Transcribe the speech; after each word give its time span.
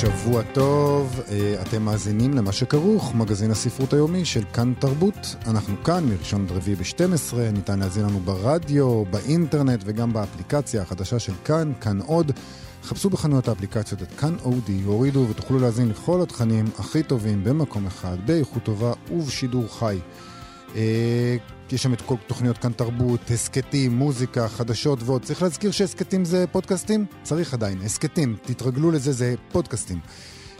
שבוע 0.00 0.42
טוב, 0.42 1.20
אה, 1.28 1.62
אתם 1.62 1.82
מאזינים 1.82 2.34
למה 2.34 2.52
שכרוך, 2.52 3.14
מגזין 3.14 3.50
הספרות 3.50 3.92
היומי 3.92 4.24
של 4.24 4.44
כאן 4.52 4.72
תרבות. 4.78 5.36
אנחנו 5.46 5.84
כאן 5.84 6.04
מראשון 6.04 6.44
עד 6.44 6.52
רביעי 6.52 6.76
ב-12, 6.76 7.36
ניתן 7.52 7.78
להאזין 7.78 8.06
לנו 8.06 8.20
ברדיו, 8.20 9.04
באינטרנט 9.04 9.82
וגם 9.84 10.12
באפליקציה 10.12 10.82
החדשה 10.82 11.18
של 11.18 11.32
כאן, 11.44 11.72
כאן 11.80 12.00
עוד. 12.00 12.32
חפשו 12.82 13.10
בחנויות 13.10 13.48
האפליקציות 13.48 14.02
את 14.02 14.12
כאן 14.12 14.34
אודי, 14.44 14.82
הורידו 14.84 15.26
ותוכלו 15.30 15.58
להאזין 15.58 15.88
לכל 15.88 16.22
התכנים 16.22 16.64
הכי 16.78 17.02
טובים 17.02 17.44
במקום 17.44 17.86
אחד, 17.86 18.16
באיכות 18.26 18.62
טובה 18.62 18.92
ובשידור 19.10 19.64
חי. 19.78 19.98
אה, 21.70 21.74
יש 21.74 21.82
שם 21.82 21.92
את 21.92 22.00
כל 22.00 22.14
תוכניות 22.26 22.58
כאן 22.58 22.72
תרבות, 22.72 23.30
הסכתים, 23.30 23.92
מוזיקה, 23.92 24.48
חדשות 24.48 24.98
ועוד. 25.02 25.22
צריך 25.22 25.42
להזכיר 25.42 25.70
שהסכתים 25.70 26.24
זה 26.24 26.44
פודקאסטים? 26.52 27.06
צריך 27.22 27.54
עדיין, 27.54 27.78
הסכתים, 27.84 28.36
תתרגלו 28.42 28.90
לזה, 28.90 29.12
זה 29.12 29.34
פודקאסטים. 29.52 29.98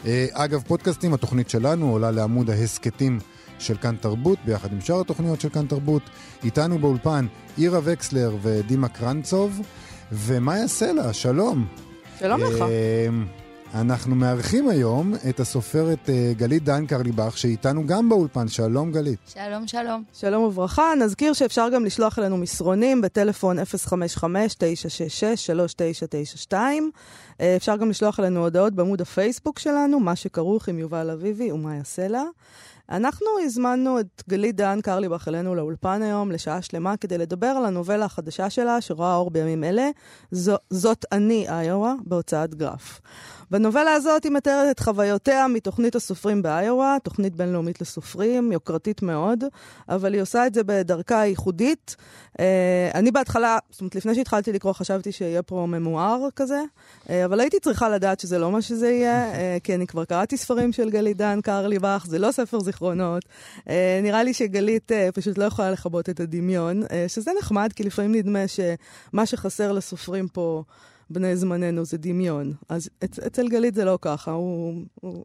אה, 0.06 0.26
אגב, 0.32 0.62
פודקאסטים, 0.66 1.14
התוכנית 1.14 1.50
שלנו 1.50 1.92
עולה 1.92 2.10
לעמוד 2.10 2.50
ההסכתים 2.50 3.18
של 3.58 3.76
כאן 3.76 3.96
תרבות, 4.00 4.38
ביחד 4.44 4.72
עם 4.72 4.80
שאר 4.80 5.00
התוכניות 5.00 5.40
של 5.40 5.48
כאן 5.48 5.66
תרבות. 5.66 6.02
איתנו 6.44 6.78
באולפן 6.78 7.26
אירה 7.58 7.80
וקסלר 7.84 8.36
ודימה 8.42 8.88
קרנצוב, 8.88 9.60
ומאיה 10.12 10.68
סלע, 10.68 11.12
שלום. 11.12 11.66
שלום 12.18 12.40
לך. 12.40 12.64
אנחנו 13.74 14.14
מארחים 14.14 14.68
היום 14.68 15.14
את 15.28 15.40
הסופרת 15.40 16.10
אה, 16.10 16.32
גלית 16.36 16.64
דן 16.64 16.86
קרליבך, 16.86 17.38
שאיתנו 17.38 17.86
גם 17.86 18.08
באולפן. 18.08 18.48
שלום, 18.48 18.92
גלית. 18.92 19.18
שלום, 19.26 19.66
שלום. 19.66 20.04
שלום 20.12 20.44
וברכה. 20.44 20.92
נזכיר 21.00 21.32
שאפשר 21.32 21.68
גם 21.74 21.84
לשלוח 21.84 22.18
אלינו 22.18 22.36
מסרונים 22.36 23.00
בטלפון 23.00 23.58
055-966-3992. 23.58 26.54
אה, 27.40 27.56
אפשר 27.56 27.76
גם 27.76 27.90
לשלוח 27.90 28.20
אלינו 28.20 28.40
הודעות 28.40 28.74
בעמוד 28.74 29.00
הפייסבוק 29.00 29.58
שלנו, 29.58 30.00
מה 30.00 30.16
שכרוך 30.16 30.68
עם 30.68 30.78
יובל 30.78 31.10
אביבי 31.10 31.52
ומאיה 31.52 31.84
סלע. 31.84 32.22
אנחנו 32.90 33.26
הזמנו 33.44 34.00
את 34.00 34.22
גלית 34.28 34.56
דהן 34.56 34.80
קרליבך 34.80 35.28
אלינו 35.28 35.54
לאולפן 35.54 36.02
היום 36.02 36.32
לשעה 36.32 36.62
שלמה 36.62 36.96
כדי 36.96 37.18
לדבר 37.18 37.46
על 37.46 37.64
הנובלה 37.64 38.04
החדשה 38.04 38.50
שלה, 38.50 38.80
שרואה 38.80 39.14
אור 39.14 39.30
בימים 39.30 39.64
אלה, 39.64 39.90
זו, 40.30 40.56
זאת 40.70 41.04
אני, 41.12 41.46
איואה, 41.48 41.92
בהוצאת 42.04 42.54
גרף. 42.54 43.00
בנובלה 43.50 43.92
הזאת 43.92 44.24
היא 44.24 44.32
מתארת 44.32 44.70
את 44.70 44.80
חוויותיה 44.80 45.48
מתוכנית 45.48 45.94
הסופרים 45.96 46.42
באיואה, 46.42 46.96
תוכנית 47.02 47.36
בינלאומית 47.36 47.80
לסופרים, 47.80 48.52
יוקרתית 48.52 49.02
מאוד, 49.02 49.44
אבל 49.88 50.14
היא 50.14 50.22
עושה 50.22 50.46
את 50.46 50.54
זה 50.54 50.64
בדרכה 50.64 51.20
הייחודית. 51.20 51.96
אה, 52.40 52.90
אני 52.94 53.10
בהתחלה, 53.10 53.58
זאת 53.70 53.80
אומרת, 53.80 53.94
לפני 53.94 54.14
שהתחלתי 54.14 54.52
לקרוא, 54.52 54.72
חשבתי 54.72 55.12
שיהיה 55.12 55.42
פה 55.42 55.66
ממואר 55.68 56.28
כזה, 56.36 56.62
אה, 57.10 57.24
אבל 57.24 57.40
הייתי 57.40 57.60
צריכה 57.60 57.88
לדעת 57.88 58.20
שזה 58.20 58.38
לא 58.38 58.50
מה 58.50 58.62
שזה 58.62 58.90
יהיה, 58.90 59.34
אה, 59.34 59.56
כי 59.64 59.74
אני 59.74 59.86
כבר 59.86 60.04
קראתי 60.04 60.36
ספרים 60.36 60.72
של 60.72 60.90
גלית 60.90 61.16
דן 61.16 61.40
קרליבך, 61.40 62.04
זה 62.08 62.18
לא 62.18 62.32
ספר 62.32 62.60
זיכרונות. 62.80 63.24
נראה 64.02 64.22
לי 64.22 64.34
שגלית 64.34 64.92
פשוט 65.14 65.38
לא 65.38 65.44
יכולה 65.44 65.70
לכבות 65.70 66.08
את 66.08 66.20
הדמיון, 66.20 66.82
שזה 67.08 67.30
נחמד, 67.38 67.72
כי 67.76 67.82
לפעמים 67.82 68.14
נדמה 68.14 68.44
שמה 68.48 69.26
שחסר 69.26 69.72
לסופרים 69.72 70.28
פה... 70.28 70.64
בני 71.10 71.36
זמננו 71.36 71.84
זה 71.84 71.98
דמיון. 71.98 72.52
אז 72.68 72.90
אצ, 73.04 73.18
אצל 73.18 73.48
גלית 73.48 73.74
זה 73.74 73.84
לא 73.84 73.98
ככה, 74.02 74.30
הוא, 74.30 74.74
הוא, 74.94 75.24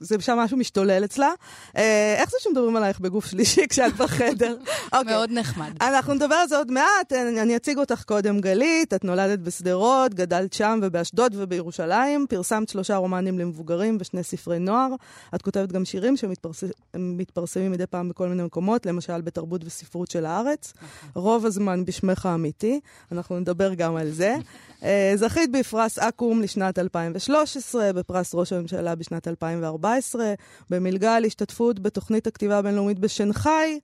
זה 0.00 0.16
שם 0.20 0.38
משהו 0.38 0.56
משתולל 0.56 1.04
אצלה. 1.04 1.32
אה, 1.76 2.14
איך 2.18 2.30
זה 2.30 2.36
שמדברים 2.40 2.76
עלייך 2.76 3.00
בגוף 3.00 3.26
שלישי 3.26 3.66
כשאת 3.70 3.96
בחדר? 3.96 4.56
okay. 4.64 4.70
אוקיי. 4.98 5.14
מאוד 5.14 5.30
נחמד. 5.32 5.70
אנחנו 5.80 6.14
נדבר 6.14 6.34
על 6.34 6.48
זה 6.48 6.56
עוד 6.56 6.70
מעט, 6.70 7.12
אני, 7.12 7.42
אני 7.42 7.56
אציג 7.56 7.78
אותך 7.78 8.02
קודם 8.02 8.40
גלית, 8.40 8.94
את 8.94 9.04
נולדת 9.04 9.38
בשדרות, 9.38 10.14
גדלת 10.14 10.52
שם 10.52 10.80
ובאשדוד 10.82 11.34
ובירושלים, 11.36 12.26
פרסמת 12.28 12.68
שלושה 12.68 12.96
רומנים 12.96 13.38
למבוגרים 13.38 13.96
ושני 14.00 14.22
ספרי 14.22 14.58
נוער. 14.58 14.88
את 15.34 15.42
כותבת 15.42 15.72
גם 15.72 15.84
שירים 15.84 16.14
שמתפרסמים 16.16 17.72
מדי 17.72 17.86
פעם 17.86 18.08
בכל 18.08 18.28
מיני 18.28 18.42
מקומות, 18.42 18.86
למשל 18.86 19.20
בתרבות 19.20 19.64
וספרות 19.64 20.10
של 20.10 20.26
הארץ. 20.26 20.72
נכון. 20.76 21.22
רוב 21.22 21.46
הזמן 21.46 21.84
בשמך 21.84 22.26
האמיתי, 22.26 22.80
אנחנו 23.12 23.38
נדבר 23.38 23.74
גם 23.74 23.96
על 23.96 24.10
זה. 24.10 24.36
אה, 24.84 25.12
זכית 25.16 25.52
בפרס 25.52 25.98
אקו"ם 25.98 26.42
לשנת 26.42 26.78
2013, 26.78 27.92
בפרס 27.92 28.34
ראש 28.34 28.52
הממשלה 28.52 28.94
בשנת 28.94 29.28
2014, 29.28 30.34
במלגה 30.70 31.16
על 31.16 31.24
השתתפות 31.24 31.80
בתוכנית 31.80 32.26
הכתיבה 32.26 32.58
הבינלאומית 32.58 32.98
בשנגחאי, 32.98 33.80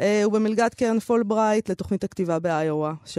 אה, 0.00 0.22
ובמלגת 0.26 0.74
קרן 0.74 0.98
פולברייט 0.98 1.70
לתוכנית 1.70 2.04
הכתיבה 2.04 2.38
באיואה, 2.38 2.92
ש... 3.04 3.18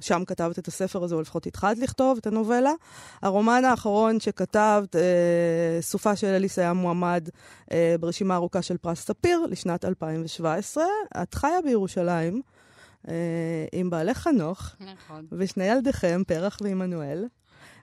שם 0.00 0.24
כתבת 0.26 0.58
את 0.58 0.68
הספר 0.68 1.04
הזה, 1.04 1.14
או 1.14 1.20
לפחות 1.20 1.46
התחלת 1.46 1.78
לכתוב 1.78 2.18
את 2.18 2.26
הנובלה. 2.26 2.72
הרומן 3.22 3.64
האחרון 3.64 4.20
שכתבת, 4.20 4.96
אה, 4.96 5.78
סופה 5.80 6.16
של 6.16 6.26
אליס, 6.26 6.58
היה 6.58 6.72
מועמד 6.72 7.28
אה, 7.72 7.94
ברשימה 8.00 8.34
ארוכה 8.34 8.62
של 8.62 8.76
פרס 8.76 9.00
ספיר 9.00 9.46
לשנת 9.50 9.84
2017. 9.84 10.84
את 11.22 11.34
חיה 11.34 11.62
בירושלים. 11.64 12.42
אה, 13.08 13.14
עם 13.72 13.90
בעלך 13.90 14.18
חנוך, 14.18 14.70
נכון. 14.80 15.26
ושני 15.32 15.64
ילדיכם, 15.64 16.22
פרח 16.26 16.58
ועמנואל. 16.60 17.24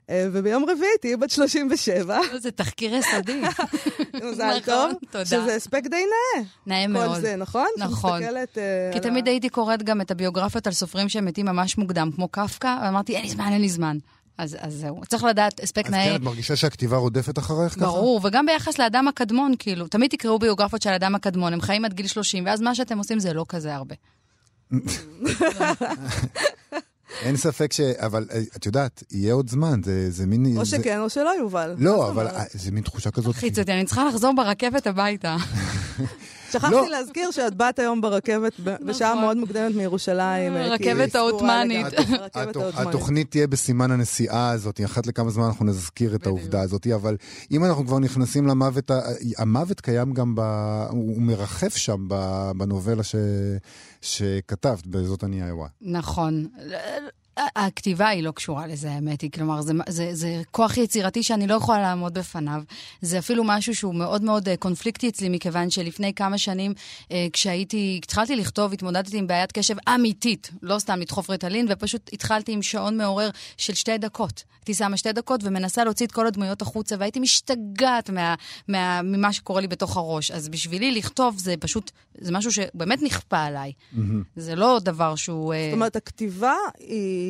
אה, 0.09 0.27
וביום 0.31 0.63
רביעי 0.69 0.97
תהיי 1.01 1.17
בת 1.17 1.29
37. 1.29 2.19
זה 2.43 2.51
תחקיר 2.51 2.95
יסודי. 2.95 3.41
מזל 4.31 4.59
טוב. 4.65 4.91
תודה. 5.11 5.25
שזה 5.25 5.55
הספק 5.55 5.83
די 5.83 5.95
נאה. 5.95 6.43
נאה 6.67 6.87
מאוד. 6.87 7.15
כל 7.15 7.21
זה, 7.21 7.35
נכון? 7.35 7.67
נכון. 7.77 8.23
אה, 8.23 8.89
כי 8.93 8.99
תמיד 8.99 9.27
הייתי 9.27 9.49
קוראת 9.49 9.83
גם 9.83 10.01
את 10.01 10.11
הביוגרפיות 10.11 10.67
על 10.67 10.73
סופרים 10.73 11.09
שהם 11.09 11.25
מתים 11.25 11.45
ממש 11.45 11.77
מוקדם, 11.77 12.09
כמו 12.15 12.27
קפקא, 12.27 12.77
ואמרתי, 12.83 13.15
אין 13.15 13.21
לי 13.21 13.29
זמן, 13.29 13.53
אין 13.53 13.61
לי 13.61 13.69
זמן. 13.69 13.97
אז, 14.37 14.57
אז 14.59 14.73
זהו, 14.73 15.01
צריך 15.07 15.23
לדעת, 15.23 15.59
הספק 15.63 15.89
נאה. 15.89 16.03
אז 16.03 16.09
כן, 16.09 16.15
את 16.15 16.21
מרגישה 16.21 16.55
שהכתיבה 16.55 16.97
רודפת 16.97 17.39
אחרייך 17.39 17.73
ככה? 17.73 17.85
ברור, 17.85 18.21
וגם 18.23 18.45
ביחס 18.45 18.79
לאדם 18.79 19.07
הקדמון, 19.07 19.53
כאילו, 19.59 19.87
תמיד 19.87 20.11
תקראו 20.11 20.39
ביוגרפיות 20.39 20.81
של 20.81 20.89
האדם 20.89 21.15
הקדמון, 21.15 21.53
הם 21.53 21.61
חיים 21.61 21.85
עד 21.85 21.93
גיל 21.93 22.07
30, 22.07 22.45
ואז 22.45 22.61
מה 22.61 22.75
שאתם 22.75 22.97
עושים 22.97 23.19
זה 23.19 23.33
לא 23.33 23.45
כזה 23.49 23.75
הרבה. 23.75 23.95
אין 27.21 27.37
ספק 27.37 27.73
ש... 27.73 27.79
אבל 27.79 28.27
אה, 28.31 28.41
את 28.55 28.65
יודעת, 28.65 29.03
יהיה 29.11 29.33
עוד 29.33 29.49
זמן, 29.49 29.81
זה, 29.83 30.11
זה 30.11 30.25
מין... 30.25 30.57
או 30.57 30.65
שכן 30.65 30.99
או 30.99 31.09
שלא, 31.09 31.29
יובל. 31.39 31.75
לא, 31.77 32.09
אבל 32.09 32.27
אה, 32.27 32.43
זה 32.53 32.71
מין 32.71 32.83
תחושה 32.83 33.11
כזאת. 33.11 33.35
חיץ 33.35 33.59
אותי, 33.59 33.71
אני 33.73 33.85
צריכה 33.85 34.05
לחזור 34.05 34.33
ברכבת 34.35 34.87
הביתה. 34.87 35.37
שכחתי 36.59 36.75
לא. 36.75 36.89
להזכיר 36.89 37.31
שאת 37.31 37.53
באת 37.55 37.79
היום 37.79 38.01
ברכבת 38.01 38.59
בשעה 38.59 39.11
נכון. 39.11 39.23
מאוד 39.23 39.37
מוקדמת 39.37 39.75
מירושלים. 39.75 40.55
אה, 40.55 40.67
רכבת 40.67 41.15
העות'מאנית. 41.15 41.85
התוכנית 42.73 43.31
תהיה 43.31 43.47
בסימן 43.47 43.91
הנסיעה 43.91 44.49
הזאת, 44.49 44.81
אחת 44.85 45.07
לכמה 45.07 45.29
זמן 45.29 45.43
אנחנו 45.43 45.65
נזכיר 45.65 46.15
את 46.15 46.25
העובדה 46.25 46.61
הזאת, 46.61 46.87
אבל 46.87 47.17
אם 47.51 47.65
אנחנו 47.65 47.85
כבר 47.85 47.99
נכנסים 47.99 48.47
למוות, 48.47 48.91
המוות 49.37 49.81
קיים 49.81 50.13
גם, 50.13 50.35
הוא 50.89 51.21
מרחף 51.21 51.75
שם 51.75 52.07
בנובלה 52.57 53.03
שכתבת, 54.01 54.87
בזאת 54.87 55.23
אני 55.23 55.41
האירוע. 55.41 55.67
נכון. 55.81 56.47
הכתיבה 57.37 58.07
היא 58.07 58.23
לא 58.23 58.31
קשורה 58.31 58.67
לזה, 58.67 58.91
האמת 58.91 59.21
היא. 59.21 59.31
כלומר, 59.31 59.61
זה, 59.61 59.73
זה, 59.89 60.09
זה 60.11 60.41
כוח 60.51 60.77
יצירתי 60.77 61.23
שאני 61.23 61.47
לא 61.47 61.53
יכולה 61.53 61.81
לעמוד 61.81 62.13
בפניו. 62.13 62.61
זה 63.01 63.19
אפילו 63.19 63.43
משהו 63.43 63.75
שהוא 63.75 63.95
מאוד 63.95 64.21
מאוד 64.21 64.49
אה, 64.49 64.57
קונפליקטי 64.57 65.09
אצלי, 65.09 65.29
מכיוון 65.29 65.69
שלפני 65.69 66.13
כמה 66.13 66.37
שנים, 66.37 66.73
אה, 67.11 67.27
כשהייתי, 67.33 67.99
התחלתי 68.03 68.35
לכתוב, 68.35 68.73
התמודדתי 68.73 69.17
עם 69.17 69.27
בעיית 69.27 69.51
קשב 69.51 69.75
אמיתית, 69.95 70.51
לא 70.61 70.79
סתם 70.79 70.99
לדחוף 70.99 71.29
רטלין, 71.29 71.65
ופשוט 71.69 72.09
התחלתי 72.13 72.51
עם 72.51 72.61
שעון 72.61 72.97
מעורר 72.97 73.29
של 73.57 73.73
שתי 73.73 73.97
דקות. 73.97 74.43
הייתי 74.59 74.73
שמה 74.73 74.97
שתי 74.97 75.13
דקות 75.13 75.41
ומנסה 75.43 75.83
להוציא 75.83 76.05
את 76.05 76.11
כל 76.11 76.27
הדמויות 76.27 76.61
החוצה, 76.61 76.95
והייתי 76.99 77.19
משתגעת 77.19 78.09
מה, 78.09 78.35
מה, 78.67 79.01
ממה 79.01 79.33
שקורה 79.33 79.61
לי 79.61 79.67
בתוך 79.67 79.97
הראש. 79.97 80.31
אז 80.31 80.49
בשבילי 80.49 80.91
לכתוב 80.91 81.37
זה 81.37 81.55
פשוט, 81.59 81.91
זה 82.17 82.31
משהו 82.31 82.51
שבאמת 82.51 83.01
נכפה 83.01 83.43
עליי. 83.43 83.71
Mm-hmm. 83.71 83.99
זה 84.35 84.55
לא 84.55 84.79
דבר 84.81 85.15
שהוא... 85.15 85.53
אה, 85.53 85.67
זאת 85.69 85.75
אומרת, 85.75 85.95
הכתיבה 85.95 86.53
היא... 86.79 87.24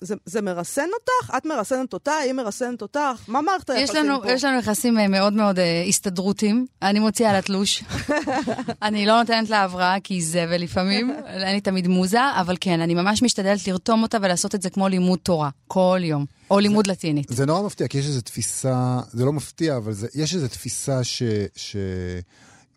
זה, 0.00 0.14
זה 0.26 0.42
מרסן 0.42 0.88
אותך? 0.94 1.34
את 1.36 1.46
מרסנת 1.46 1.92
אותה? 1.92 2.12
היא 2.12 2.32
מרסנת 2.32 2.82
אותך? 2.82 3.22
מה 3.28 3.40
מערכת 3.40 3.70
יש 3.70 3.76
היחסים 3.76 4.04
לנו, 4.04 4.22
פה? 4.22 4.32
יש 4.32 4.44
לנו 4.44 4.58
יחסים 4.58 4.98
אה, 4.98 5.08
מאוד 5.08 5.32
מאוד 5.32 5.58
אה, 5.58 5.84
הסתדרותיים. 5.88 6.66
אני 6.82 6.98
מוציאה 6.98 7.32
לה 7.32 7.42
תלוש. 7.42 7.84
אני 8.82 9.06
לא 9.06 9.18
נותנת 9.18 9.50
לה 9.50 9.62
הבראה 9.62 9.96
כי 10.04 10.14
היא 10.14 10.24
זבל 10.24 10.62
לפעמים, 10.62 11.10
אין 11.26 11.54
לי 11.54 11.60
תמיד 11.60 11.86
מוזה, 11.86 12.20
אבל 12.40 12.56
כן, 12.60 12.80
אני 12.80 12.94
ממש 12.94 13.22
משתדלת 13.22 13.66
לרתום 13.66 14.02
אותה 14.02 14.18
ולעשות 14.22 14.54
את 14.54 14.62
זה 14.62 14.70
כמו 14.70 14.88
לימוד 14.88 15.18
תורה, 15.18 15.50
כל 15.68 16.00
יום. 16.02 16.24
או 16.50 16.58
לימוד 16.58 16.86
לטינית. 16.86 17.26
זה 17.30 17.46
נורא 17.46 17.62
מפתיע, 17.62 17.88
כי 17.88 17.98
יש 17.98 18.06
איזו 18.06 18.20
תפיסה, 18.20 19.00
זה 19.12 19.24
לא 19.24 19.32
מפתיע, 19.32 19.76
אבל 19.76 19.92
זה, 19.92 20.06
יש 20.14 20.34
איזו 20.34 20.48
תפיסה 20.48 21.04
ש... 21.04 21.22
ש... 21.56 21.76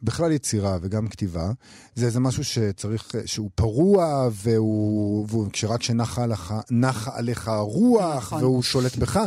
בכלל 0.03 0.31
יצירה 0.31 0.77
וגם 0.81 1.07
כתיבה, 1.07 1.51
זה 1.95 2.05
איזה 2.05 2.19
משהו 2.19 2.43
שצריך, 2.43 3.11
שהוא 3.25 3.49
פרוע, 3.55 4.29
והוא, 4.31 5.25
והוא 5.29 5.51
כשרק 5.51 5.83
שנחה 5.83 6.23
עליך, 6.23 6.53
נחה 6.71 7.11
עליך 7.13 7.47
הרוח, 7.47 8.15
נכון. 8.15 8.43
והוא 8.43 8.63
שולט 8.63 8.95
בך, 8.95 9.19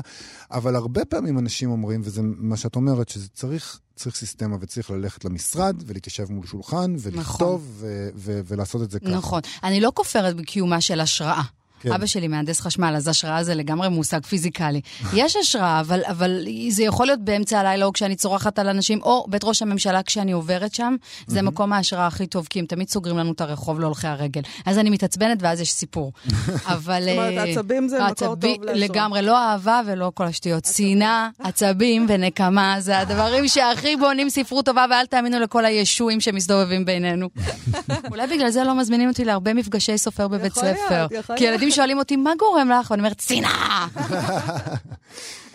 אבל 0.50 0.76
הרבה 0.76 1.04
פעמים 1.04 1.38
אנשים 1.38 1.70
אומרים, 1.70 2.00
וזה 2.04 2.20
מה 2.22 2.56
שאת 2.56 2.76
אומרת, 2.76 3.08
שזה 3.08 3.28
צריך, 3.28 3.80
צריך 3.96 4.16
סיסטמה 4.16 4.56
וצריך 4.60 4.90
ללכת 4.90 5.24
למשרד 5.24 5.82
ולהתיישב 5.86 6.26
מול 6.30 6.46
שולחן 6.46 6.94
ולכתוב 6.98 7.68
ו- 7.70 8.08
ו- 8.14 8.40
ולעשות 8.44 8.82
את 8.82 8.90
זה 8.90 9.00
ככה. 9.00 9.10
נכון. 9.10 9.40
אני 9.64 9.80
לא 9.80 9.92
כופרת 9.94 10.36
בקיומה 10.36 10.80
של 10.80 11.00
השראה. 11.00 11.42
כן. 11.82 11.92
אבא 11.92 12.06
שלי 12.06 12.28
מהנדס 12.28 12.60
חשמל, 12.60 12.94
אז 12.96 13.08
השראה 13.08 13.44
זה 13.44 13.54
לגמרי 13.54 13.88
מושג 13.88 14.26
פיזיקלי. 14.26 14.80
יש 15.14 15.36
השראה, 15.36 15.80
אבל, 15.80 16.00
אבל 16.04 16.46
זה 16.68 16.82
יכול 16.82 17.06
להיות 17.06 17.20
באמצע 17.20 17.60
הלילה 17.60 17.84
או 17.84 17.92
כשאני 17.92 18.16
צורחת 18.16 18.58
על 18.58 18.68
אנשים, 18.68 19.02
או 19.02 19.26
בית 19.28 19.44
ראש 19.44 19.62
הממשלה 19.62 20.02
כשאני 20.02 20.32
עוברת 20.32 20.74
שם. 20.74 20.96
זה 21.26 21.42
מקום 21.42 21.72
ההשראה 21.72 22.06
הכי 22.06 22.26
טוב, 22.26 22.46
כי 22.50 22.58
הם 22.58 22.66
תמיד 22.66 22.88
סוגרים 22.88 23.18
לנו 23.18 23.32
את 23.32 23.40
הרחוב 23.40 23.80
להולכי 23.80 24.06
הרגל. 24.06 24.40
אז 24.66 24.78
אני 24.78 24.90
מתעצבנת 24.90 25.38
ואז 25.40 25.60
יש 25.60 25.72
סיפור. 25.72 26.12
אבל... 26.66 27.02
זאת 27.02 27.12
אומרת, 27.12 27.38
אה, 27.38 27.42
עצבים 27.42 27.88
זה 27.88 27.98
מקור 28.04 28.34
טוב 28.36 28.64
להשראה. 28.64 28.74
לגמרי, 28.74 29.22
לא 29.22 29.38
אהבה 29.38 29.80
ולא 29.86 30.12
כל 30.14 30.24
השטויות. 30.24 30.64
שנאה, 30.64 31.28
עצבים 31.38 32.06
ונקמה, 32.08 32.76
זה 32.78 32.98
הדברים 32.98 33.48
שהכי 33.48 33.96
בונים 33.96 34.30
ספרות 34.30 34.66
טובה, 34.66 34.86
ואל 34.90 35.06
תאמינו 35.06 35.40
לכל 35.40 35.64
הישועים 35.64 36.20
שמסתובבים 36.20 36.84
בינינו. 36.84 37.28
אולי 38.10 38.26
בגלל 38.26 38.50
זה 38.50 38.64
לא 38.64 38.74
מזמינים 38.74 39.08
אותי 39.08 39.24
להרבה 39.24 39.54
מפגשי 39.54 39.98
סופר 39.98 40.28
בבית 40.28 40.56
יכול 40.56 40.64
להיות, 40.64 40.78
ספר. 40.86 41.06
כי. 41.36 41.44
ילדים 41.44 41.70
שואלים 41.72 41.98
אותי, 41.98 42.16
מה 42.16 42.32
גורם 42.38 42.70
לך? 42.70 42.90
ואני 42.90 43.00
אומרת, 43.00 43.20
שנאה! 43.20 43.86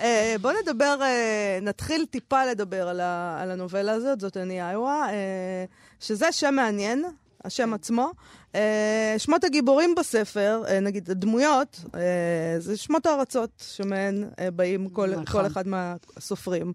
אה, 0.02 0.36
בוא 0.42 0.52
נדבר, 0.62 0.98
אה, 1.02 1.60
נתחיל 1.62 2.06
טיפה 2.10 2.46
לדבר 2.46 2.88
על, 2.88 3.52
הנובלה 3.52 3.92
הזאת, 3.92 4.20
זאת 4.20 4.38
אני 4.38 4.70
איואה, 4.70 5.10
אה, 5.10 5.66
שזה 6.00 6.32
שם 6.32 6.54
מעניין, 6.56 7.06
השם 7.46 7.74
עצמו. 7.74 8.12
אה, 8.56 9.16
שמות 9.18 9.44
הגיבורים 9.44 9.96
בספר, 9.96 10.64
אה, 10.68 10.80
נגיד 10.80 11.12
הדמויות, 11.12 11.80
אה, 11.96 12.60
זה 12.60 12.78
שמות 12.78 13.06
הארצות 13.06 13.64
שמהן 13.76 14.24
באים 14.56 14.90
כל, 14.90 15.10
נכון. 15.10 15.26
כל 15.26 15.46
אחד 15.46 15.68
מהסופרים. 15.68 16.74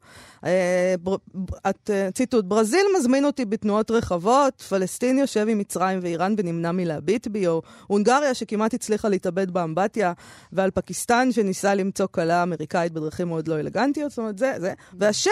את, 1.69 1.91
ציטוט, 2.15 2.45
ברזיל 2.45 2.87
מזמין 2.99 3.25
אותי 3.25 3.45
בתנועות 3.45 3.91
רחבות, 3.91 4.61
פלסטין 4.61 5.19
יושב 5.19 5.47
עם 5.49 5.59
מצרים 5.59 5.99
ואיראן 6.03 6.35
ונמנע 6.39 6.73
מלהביט 6.73 7.27
בי, 7.27 7.47
או 7.47 7.63
הונגריה 7.87 8.35
שכמעט 8.35 8.75
הצליחה 8.75 9.09
להתאבד 9.09 9.51
באמבטיה, 9.51 10.13
ועל 10.53 10.71
פקיסטן 10.71 11.33
שניסה 11.33 11.75
למצוא 11.75 12.07
כלה 12.11 12.43
אמריקאית 12.43 12.93
בדרכים 12.93 13.29
מאוד 13.29 13.49
לא 13.49 13.61
אלגנטיות, 13.61 14.11
זאת 14.11 14.19
אומרת, 14.19 14.39
זה, 14.39 14.55
זה. 14.59 14.73
והשם 14.99 15.31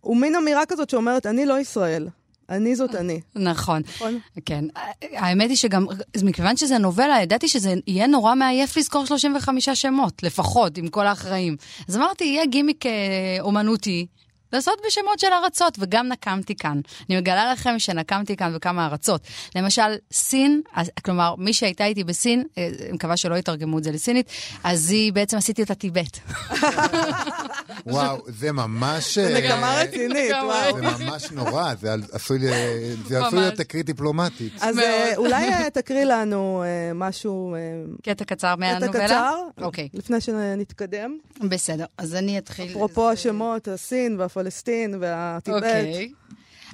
הוא 0.00 0.16
מין 0.16 0.34
אמירה 0.36 0.66
כזאת 0.66 0.90
שאומרת, 0.90 1.26
אני 1.26 1.46
לא 1.46 1.58
ישראל, 1.58 2.08
אני 2.50 2.76
זאת 2.76 2.94
אני. 2.94 3.20
נכון. 3.34 3.82
נכון? 3.96 4.18
כן. 4.44 4.64
האמת 5.12 5.48
היא 5.48 5.56
שגם, 5.56 5.86
מכיוון 6.22 6.56
שזה 6.56 6.78
נובלה, 6.78 7.22
ידעתי 7.22 7.48
שזה 7.48 7.74
יהיה 7.86 8.06
נורא 8.06 8.34
מעייף 8.34 8.76
לזכור 8.76 9.06
35 9.06 9.68
שמות, 9.68 10.22
לפחות, 10.22 10.78
עם 10.78 10.88
כל 10.88 11.06
האחראים. 11.06 11.56
אז 11.88 11.96
אמרתי, 11.96 12.24
יהיה 12.24 12.46
גימיק 12.46 12.86
אה, 12.86 12.92
אומנותי. 13.40 14.06
לעשות 14.52 14.78
בשמות 14.86 15.18
של 15.18 15.26
ארצות, 15.44 15.76
וגם 15.78 16.08
נקמתי 16.08 16.54
כאן. 16.54 16.80
אני 17.08 17.16
מגלה 17.18 17.52
לכם 17.52 17.78
שנקמתי 17.78 18.36
כאן 18.36 18.54
בכמה 18.54 18.86
ארצות. 18.86 19.20
למשל, 19.54 19.96
סין, 20.12 20.62
אז, 20.74 20.90
כלומר, 21.04 21.34
מי 21.38 21.52
שהייתה 21.52 21.84
איתי 21.84 22.04
בסין, 22.04 22.44
אה, 22.58 22.68
אני 22.80 22.92
מקווה 22.92 23.16
שלא 23.16 23.34
יתרגמו 23.34 23.78
את 23.78 23.84
זה 23.84 23.90
לסינית, 23.90 24.30
אז 24.64 24.90
היא 24.90 25.12
בעצם 25.12 25.36
עשיתי 25.36 25.62
אותה 25.62 25.74
טיבט. 25.74 26.18
וואו, 27.86 28.18
זה 28.26 28.52
ממש... 28.52 29.18
זה 29.18 29.36
אה, 29.36 29.40
נקמה 29.40 29.80
רצינית, 29.82 30.32
וואו. 30.44 30.76
זה 30.76 30.82
ממש 30.82 31.30
נורא, 31.30 31.74
זה 31.80 31.94
עשוי. 32.12 32.38
להיות 33.32 33.54
תקרית 33.54 33.86
דיפלומטית. 33.86 34.52
אז. 34.60 34.78
אה, 34.78 35.16
אולי 35.16 35.70
תקריא 35.72 36.04
לנו 36.04 36.64
משהו, 36.94 37.56
קטע 38.02 38.24
קצר 38.24 38.34
קטע 38.34 38.54
מהנובלה? 38.56 39.06
קצר, 39.06 39.34
אוקיי, 39.60 39.88
לפני 39.94 40.20
שנתקדם. 40.20 41.18
בסדר. 41.40 41.84
אז 41.98 42.14
אני 42.14 42.38
אתחיל... 42.38 42.70
אפרופו 42.70 43.10
השמות, 43.10 43.68
הסין 43.68 44.16
והפלסטין 44.18 44.45
והטיבט. 45.00 45.56
אוקיי. 45.56 46.12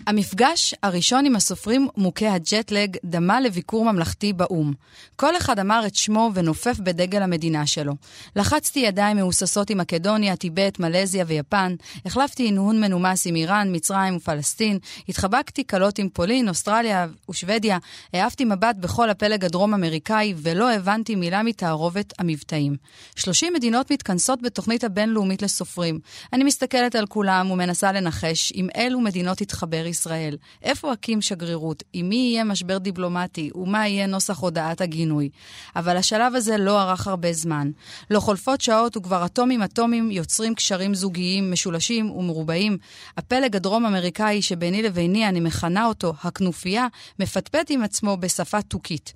המפגש 0.06 0.74
הראשון 0.82 1.26
עם 1.26 1.36
הסופרים 1.36 1.88
מוכי 1.96 2.26
הג'טלג 2.26 2.96
דמה 3.04 3.40
לביקור 3.40 3.92
ממלכתי 3.92 4.32
באו"ם. 4.32 4.72
כל 5.16 5.36
אחד 5.36 5.58
אמר 5.58 5.82
את 5.86 5.94
שמו 5.94 6.30
ונופף 6.34 6.78
בדגל 6.78 7.22
המדינה 7.22 7.66
שלו. 7.66 7.92
לחצתי 8.36 8.80
ידיים 8.80 9.16
מהוססות 9.16 9.70
עם 9.70 9.78
מקדוניה, 9.78 10.36
טיבט, 10.36 10.78
מלזיה 10.78 11.24
ויפן. 11.28 11.74
החלפתי 12.06 12.48
הנהון 12.48 12.80
מנומס 12.80 13.26
עם 13.26 13.36
איראן, 13.36 13.68
מצרים 13.76 14.16
ופלסטין. 14.16 14.78
התחבקתי 15.08 15.64
קלות 15.64 15.98
עם 15.98 16.08
פולין, 16.08 16.48
אוסטרליה 16.48 17.06
ושוודיה. 17.28 17.78
העפתי 18.12 18.44
מבט 18.44 18.76
בכל 18.76 19.10
הפלג 19.10 19.44
הדרום-אמריקאי 19.44 20.34
ולא 20.36 20.72
הבנתי 20.72 21.14
מילה 21.14 21.42
מתערובת 21.42 22.12
המבטאים. 22.18 22.76
30 23.16 23.52
מדינות 23.52 23.92
מתכנסות 23.92 24.42
בתוכנית 24.42 24.84
הבינלאומית 24.84 25.42
לסופרים. 25.42 25.98
אני 26.32 26.44
מסתכלת 26.44 26.94
על 26.94 27.06
כולם 27.06 27.50
ומנסה 27.50 27.92
לנחש 27.92 28.52
עם 28.54 28.68
אילו 28.74 29.00
מדינות 29.00 29.40
תתחבר 29.82 29.86
ישראל. 29.86 30.36
איפה 30.62 30.92
אקים 30.92 31.20
שגרירות? 31.20 31.82
עם 31.92 32.08
מי 32.08 32.16
יהיה 32.16 32.44
משבר 32.44 32.78
דיפלומטי? 32.78 33.50
ומה 33.54 33.88
יהיה 33.88 34.06
נוסח 34.06 34.38
הודעת 34.38 34.80
הגינוי? 34.80 35.28
אבל 35.76 35.96
השלב 35.96 36.34
הזה 36.34 36.56
לא 36.56 36.82
ארך 36.82 37.06
הרבה 37.06 37.32
זמן. 37.32 37.70
לא 38.10 38.20
חולפות 38.20 38.60
שעות 38.60 38.96
וכבר 38.96 39.24
אטומים 39.24 39.62
אטומים 39.62 40.10
יוצרים 40.10 40.54
קשרים 40.54 40.94
זוגיים, 40.94 41.52
משולשים 41.52 42.10
ומרובעים. 42.10 42.78
הפלג 43.16 43.56
הדרום-אמריקאי 43.56 44.42
שביני 44.42 44.82
לביני, 44.82 45.28
אני 45.28 45.40
מכנה 45.40 45.86
אותו 45.86 46.14
הכנופיה, 46.22 46.86
מפטפט 47.18 47.70
עם 47.70 47.82
עצמו 47.82 48.16
בשפה 48.16 48.62
תוכית. 48.62 49.12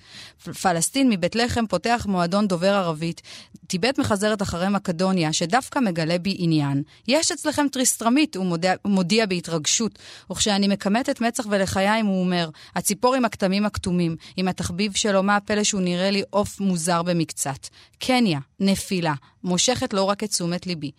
פלסטין 0.63 1.09
מבית 1.11 1.37
לחם 1.37 1.67
פותח 1.67 2.07
מועדון 2.09 2.49
דובר 2.49 2.75
ערבית. 2.75 3.23
טיבט 3.67 3.99
מחזרת 3.99 4.43
אחרי 4.43 4.69
מקדוניה, 4.69 5.33
שדווקא 5.33 5.79
מגלה 5.79 6.19
בי 6.19 6.37
עניין. 6.39 6.83
יש 7.09 7.33
אצלכם 7.33 7.67
טריסטרמית, 7.73 8.37
הוא 8.37 8.47
מודיע, 8.47 8.75
מודיע 8.85 9.27
בהתרגשות. 9.27 9.99
וכשאני 10.31 10.69
מכמתת 10.69 11.21
מצח 11.21 11.47
ולחיים, 11.51 12.07
הוא 12.07 12.21
אומר, 12.21 12.51
הציפור 12.75 13.15
עם 13.15 13.25
הכתמים 13.25 13.67
הכתומים, 13.67 14.17
עם 14.37 14.49
התחביב 14.49 14.93
שלו, 14.95 15.23
מה 15.23 15.37
הפלא 15.37 15.65
שהוא 15.65 15.81
נראה 15.81 16.11
לי 16.11 16.23
עוף 16.31 16.61
מוזר 16.61 17.03
במקצת. 17.03 17.69
קניה, 17.99 18.39
נפילה, 18.61 19.15
מושכת 19.45 19.93
לא 19.93 20.03
רק 20.03 20.25
את 20.25 20.31
תשומת 20.31 20.67
ליבי. 20.67 20.91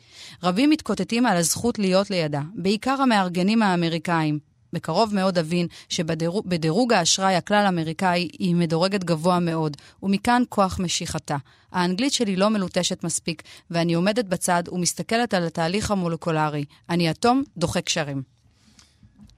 רבים 0.43 0.69
מתקוטטים 0.69 1.25
על 1.25 1.37
הזכות 1.37 1.79
להיות 1.79 2.09
לידה, 2.09 2.41
בעיקר 2.55 3.01
המארגנים 3.01 3.61
האמריקאים. 3.61 4.46
בקרוב 4.77 5.15
מאוד 5.15 5.37
אבין 5.37 5.67
שבדירוג 5.89 6.93
האשראי 6.93 7.35
הכלל-אמריקאי 7.35 8.29
היא 8.39 8.55
מדורגת 8.55 9.03
גבוה 9.03 9.39
מאוד, 9.39 9.77
ומכאן 10.03 10.43
כוח 10.49 10.79
משיכתה. 10.79 11.37
האנגלית 11.71 12.13
שלי 12.13 12.35
לא 12.35 12.49
מלוטשת 12.49 13.03
מספיק, 13.03 13.43
ואני 13.71 13.93
עומדת 13.93 14.25
בצד 14.25 14.63
ומסתכלת 14.71 15.33
על 15.33 15.43
התהליך 15.43 15.91
המולקולרי. 15.91 16.65
אני 16.89 17.11
אטום, 17.11 17.43
דוחה 17.57 17.81
קשרים. 17.81 18.21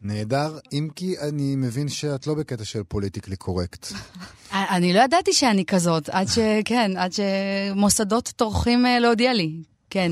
נהדר, 0.01 0.57
אם 0.71 0.87
כי 0.95 1.15
אני 1.19 1.55
מבין 1.55 1.89
שאת 1.89 2.27
לא 2.27 2.33
בקטע 2.33 2.65
של 2.65 2.83
פוליטיקלי 2.83 3.35
קורקט. 3.35 3.87
אני 4.75 4.93
לא 4.93 4.99
ידעתי 4.99 5.33
שאני 5.33 5.65
כזאת, 5.65 6.09
עד 6.09 6.27
ש... 6.27 6.39
כן, 6.65 6.91
עד 6.97 7.11
שמוסדות 7.13 8.33
טורחים 8.35 8.85
אה, 8.85 8.99
להודיע 8.99 9.33
לי. 9.33 9.51
כן. 9.89 10.11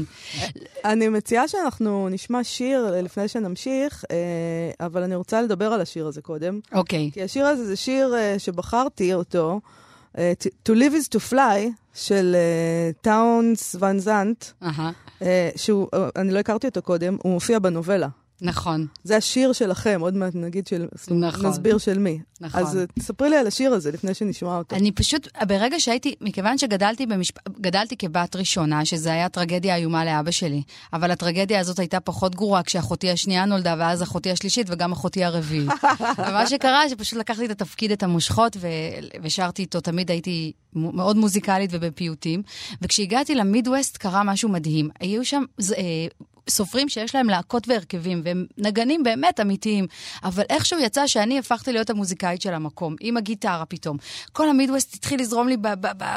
אני 0.86 1.10
מציעה 1.10 1.48
שאנחנו 1.48 2.10
נשמע 2.10 2.44
שיר 2.44 3.02
לפני 3.02 3.28
שנמשיך, 3.28 4.06
אה, 4.12 4.86
אבל 4.86 5.04
אני 5.04 5.16
רוצה 5.16 5.42
לדבר 5.42 5.74
על 5.74 5.82
השיר 5.82 6.08
הזה 6.08 6.22
קודם. 6.22 6.60
אוקיי. 6.74 7.10
כי 7.14 7.24
השיר 7.24 7.46
הזה 7.46 7.66
זה 7.66 7.76
שיר 7.76 8.16
אה, 8.16 8.40
שבחרתי 8.40 9.14
אותו, 9.14 9.60
אה, 10.18 10.34
To 10.70 10.72
Live 10.72 10.94
is 10.94 11.18
to 11.18 11.34
Fly, 11.34 11.70
של 11.94 12.36
טאונס 13.02 13.76
ון 13.80 14.00
זנט. 14.00 14.46
שהוא, 15.56 15.88
אני 16.16 16.32
לא 16.32 16.40
הכרתי 16.40 16.68
אותו 16.68 16.82
קודם, 16.82 17.18
הוא 17.24 17.34
מופיע 17.34 17.60
בנובלה. 17.60 18.08
נכון. 18.42 18.88
זה 19.04 19.18
השיר 19.18 19.54
שלכם, 19.54 20.00
עוד 20.02 20.16
מעט 20.16 20.36
נגיד 20.36 20.68
של... 20.68 20.88
נכון. 21.12 21.46
נסביר 21.46 21.78
של 21.78 22.00
מי. 22.00 22.20
נכון. 22.42 22.62
אז 22.62 22.78
אה, 22.78 22.84
תספרי 23.00 23.30
לי 23.30 23.38
על 23.38 23.48
השיר 23.48 23.74
הזה 23.74 23.92
לפני 23.92 24.14
שנשמע 24.14 24.58
אותו. 24.58 24.76
אני 24.76 24.92
פשוט, 24.92 25.28
ברגע 25.48 25.80
שהייתי, 25.80 26.16
מכיוון 26.22 26.58
שגדלתי 26.58 27.06
במשפ... 27.06 27.36
גדלתי 27.62 27.98
כבת 27.98 28.36
ראשונה, 28.36 28.86
שזה 28.86 29.12
היה 29.12 29.30
טרגדיה 29.30 29.76
איומה 29.76 30.06
לאבא 30.06 30.32
שלי, 30.32 30.64
אבל 30.94 31.12
הטרגדיה 31.12 31.60
הזאת 31.60 31.80
הייתה 31.80 32.00
פחות 32.00 32.36
גרועה 32.36 32.64
כשאחותי 32.64 33.12
השנייה 33.12 33.46
נולדה, 33.46 33.76
ואז 33.80 34.04
אחותי 34.04 34.32
השלישית 34.32 34.68
וגם 34.70 34.92
אחותי 34.92 35.24
הרביעית. 35.24 35.70
ומה 36.28 36.48
שקרה, 36.48 36.90
שפשוט 36.90 37.20
לקחתי 37.20 37.46
את 37.46 37.52
התפקיד, 37.52 37.92
את 37.92 38.04
המושכות, 38.04 38.58
ו... 38.60 38.68
ושרתי 39.24 39.62
איתו, 39.62 39.82
תמיד 39.82 40.12
הייתי 40.12 40.52
מאוד 40.74 41.18
מוזיקלית 41.18 41.70
ובפיוטים. 41.74 42.42
וכשהגעתי 42.82 43.36
למידווסט 43.36 43.98
קרה 43.98 44.24
משהו 44.24 44.50
מדהים. 44.50 44.90
היו 45.00 45.26
שם... 45.26 45.44
אה, 45.78 45.84
סופרים 46.50 46.90
שיש 46.90 47.16
להם 47.16 47.30
להקות 47.30 47.68
והרכבים, 47.68 48.22
והם 48.24 48.46
נגנים 48.58 49.04
באמת 49.04 49.40
אמיתיים, 49.40 49.88
אבל 50.24 50.44
איכשהו 50.50 50.80
יצא 50.80 51.08
שאני 51.08 51.40
הפכתי 51.40 51.74
להיות 51.74 51.90
המוזיקאית 51.90 52.42
של 52.42 52.54
המקום, 52.54 52.96
עם 53.00 53.18
הגיטרה 53.18 53.66
פתאום. 53.66 53.98
כל 54.32 54.50
המידווסט 54.50 54.96
התחיל 54.96 55.22
לזרום 55.22 55.48
לי 55.48 55.58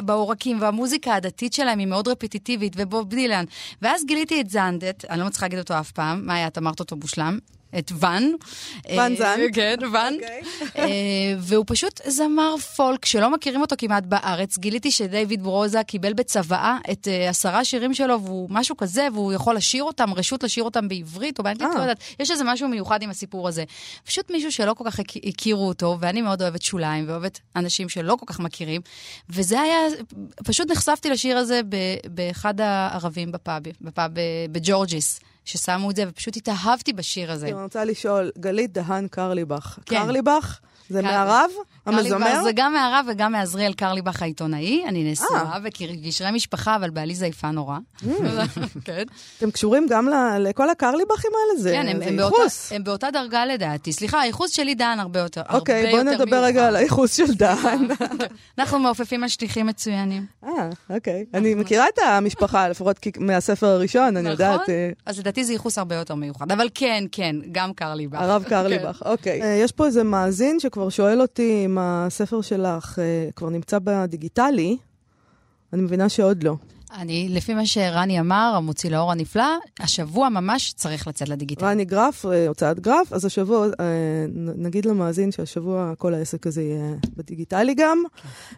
בעורקים, 0.05 0.61
והמוזיקה 0.61 1.15
הדתית 1.15 1.53
שלהם 1.53 1.79
היא 1.79 1.87
מאוד 1.87 2.09
רפטיטיבית, 2.09 2.73
ובוב 2.77 3.09
דילן. 3.09 3.45
ואז 3.83 4.05
גיליתי 4.07 4.41
את 4.41 4.51
זנדט, 4.51 5.05
אני 5.05 5.21
לא 5.21 5.27
מצליחה 5.27 5.47
להגיד 5.47 5.59
אותו 5.59 5.81
אף 5.81 5.91
פעם, 5.91 6.27
מה 6.27 6.35
היה, 6.35 6.47
את 6.47 6.59
אמרת 6.59 6.81
אותו 6.81 6.97
מושלם? 6.97 7.39
את 7.79 7.93
ואן. 7.99 8.31
ואן 8.97 9.13
אה, 9.13 9.17
זנט. 9.19 9.51
כן, 9.55 9.77
ואן. 9.93 10.15
אוקיי. 10.15 10.43
אה, 10.79 10.85
והוא 11.39 11.65
פשוט 11.69 12.01
זמר 12.07 12.57
פולק 12.77 13.05
שלא 13.05 13.31
מכירים 13.33 13.61
אותו 13.61 13.75
כמעט 13.79 14.05
בארץ. 14.07 14.59
גיליתי 14.59 14.91
שדייוויד 14.91 15.43
ברוזה 15.43 15.83
קיבל 15.83 16.13
בצוואה 16.13 16.79
את 16.93 17.09
אה, 17.09 17.29
עשרה 17.29 17.65
שירים 17.65 17.95
שלו, 17.95 18.23
והוא 18.25 18.49
משהו 18.51 18.77
כזה, 18.77 19.09
והוא 19.15 19.33
יכול 19.33 19.57
לשיר 19.57 19.83
אותם, 19.85 20.15
רשות 20.15 20.43
לשיר 20.43 20.65
אותם 20.65 20.89
בעברית 20.89 21.39
או 21.39 21.45
באנגלית, 21.45 21.71
אה. 21.71 21.77
לא 21.77 21.81
יודעת. 21.81 21.99
יש 22.21 22.31
איזה 22.31 22.45
משהו 22.45 22.69
מיוחד 22.69 23.03
עם 23.03 23.11
הסיפור 23.11 23.49
הזה. 23.49 23.65
פשוט 24.05 24.31
מישהו 24.31 24.53
שלא 24.53 24.75
כל 24.75 24.85
כך 24.87 25.01
הכ- 25.01 25.29
הכירו 25.29 25.69
אותו, 25.69 25.97
ואני 26.01 26.23
מאוד 26.23 26.43
אוהבת 26.43 26.63
שוליים, 26.63 27.09
ואוהבת 27.09 27.41
אנשים 27.57 27.89
שלא 27.89 28.17
כל 28.21 28.27
כך 28.27 28.41
מכירים. 28.41 28.81
וזה 29.29 29.61
היה, 29.61 29.77
פשוט 30.45 30.71
נחשפתי 30.71 31.11
לשיר 31.11 31.39
הזה 31.39 31.61
באחד 32.05 32.61
הערבים 32.61 33.33
בפאב, 33.33 33.63
בפאב 33.81 34.19
אה, 34.19 34.23
בג'ורג'יס. 34.53 35.21
ששמו 35.45 35.91
את 35.91 35.97
זה, 35.97 36.05
ופשוט 36.09 36.37
התאהבתי 36.37 36.93
בשיר 36.93 37.33
הזה. 37.33 37.47
אני 37.47 37.63
רוצה 37.63 37.85
לשאול, 37.85 38.31
גלית 38.39 38.73
דהן 38.73 39.09
קרליבך. 39.09 39.79
כן. 39.87 39.97
קרליבך? 39.97 40.61
זה 40.89 41.01
קר- 41.03 41.07
מהרב? 41.07 41.51
המזמר? 41.87 42.43
זה 42.45 42.51
גם 42.55 42.73
מהרב 42.73 43.07
וגם 43.09 43.33
מעזריאל 43.33 43.73
קרליבך 43.73 44.23
העיתונאי. 44.23 44.85
אני 44.89 45.13
נשואה 45.13 45.41
אה. 45.43 45.59
וקשרי 45.65 46.31
משפחה, 46.33 46.77
אבל 46.77 46.91
בעלי 46.91 47.15
זייפן 47.15 47.51
נורא. 47.51 47.79
כן, 48.85 49.03
אתם 49.39 49.51
קשורים 49.51 49.87
גם 49.91 50.09
לכל 50.39 50.71
הקרליבכים 50.71 51.31
האלה? 51.35 51.63
זה 51.63 51.71
כן, 51.71 51.89
הם- 51.89 51.99
זה 51.99 52.05
הם 52.09 52.17
באותה- 52.17 52.37
ייחוס. 52.37 52.73
דרגה 53.13 53.47
לדעתי. 53.47 53.93
סליחה, 53.93 54.21
הייחוס 54.21 54.51
שלי 54.51 54.75
דן 54.75 54.97
הרבה 55.01 55.21
יותר 55.21 55.43
אוקיי, 55.51 55.91
בואו 55.91 56.03
נדבר 56.03 56.45
רגע. 56.45 56.67
על 56.69 56.77
הייחוס 56.77 57.17
של 57.17 57.35
דהן. 57.35 57.89
אנחנו 58.59 58.79
מעופפים 58.79 59.23
על 59.23 59.29
שטיחים 59.29 59.67
מצוינים. 59.67 60.27
אה, 60.45 60.51
אוקיי. 60.91 61.25
אני 61.35 61.55
מכירה 61.55 61.87
את 61.95 61.99
המשפחה, 61.99 62.69
לפחות 62.69 62.97
מהספר 63.19 63.67
הראשון, 63.67 64.17
אני 64.17 64.29
יודעת. 64.29 64.61
נכון? 64.61 64.75
אה, 64.75 64.91
אז 65.07 65.19
לדעתי 65.19 65.45
זה 65.45 65.53
ייחוס 65.53 65.79
הרבה 65.79 65.95
יותר 65.95 66.15
מיוחד. 66.15 66.53
אבל 66.53 66.69
כן, 66.75 67.05
כן, 67.13 67.37
גם 67.53 67.73
קרליבך. 67.73 68.19
הרב 68.21 68.45
קרליבך, 68.49 69.03
אוקיי. 69.05 69.43
אה, 69.43 69.49
יש 69.49 69.73
פה 69.73 69.87
איזה 69.87 70.05
מאזין 70.05 70.61
שכבר 70.61 70.89
שואל 70.89 71.21
אותי 71.21 71.67
אם 71.71 71.79
הספר 71.81 72.41
שלך 72.41 72.99
אה, 72.99 73.29
כבר 73.37 73.49
נמצא 73.49 73.79
בדיגיטלי. 73.85 74.77
אני 75.73 75.83
מבינה 75.83 76.09
שעוד 76.09 76.43
לא. 76.43 76.57
אני, 76.93 77.29
לפי 77.31 77.55
מה 77.55 77.67
שרני 77.67 78.21
אמר, 78.21 78.53
המוציא 78.57 78.91
לאור 78.91 79.13
הנפלא, 79.13 79.59
השבוע 79.81 80.29
ממש 80.29 80.73
צריך 80.73 81.07
לצאת 81.09 81.29
לדיגיטל. 81.29 81.67
רני 81.67 81.85
גרף, 81.85 82.27
אה, 82.27 82.49
הוצאת 82.49 82.81
גרף, 82.81 83.13
אז 83.13 83.25
השבוע, 83.25 83.67
אה, 83.67 84.27
נגיד 84.35 84.87
למאזין 84.87 85.33
שהשבוע 85.33 85.93
כל 85.99 86.15
העסק 86.15 86.47
הזה 86.47 86.63
יהיה 86.63 86.95
בדיגיטלי 87.17 87.75
גם. 87.75 87.99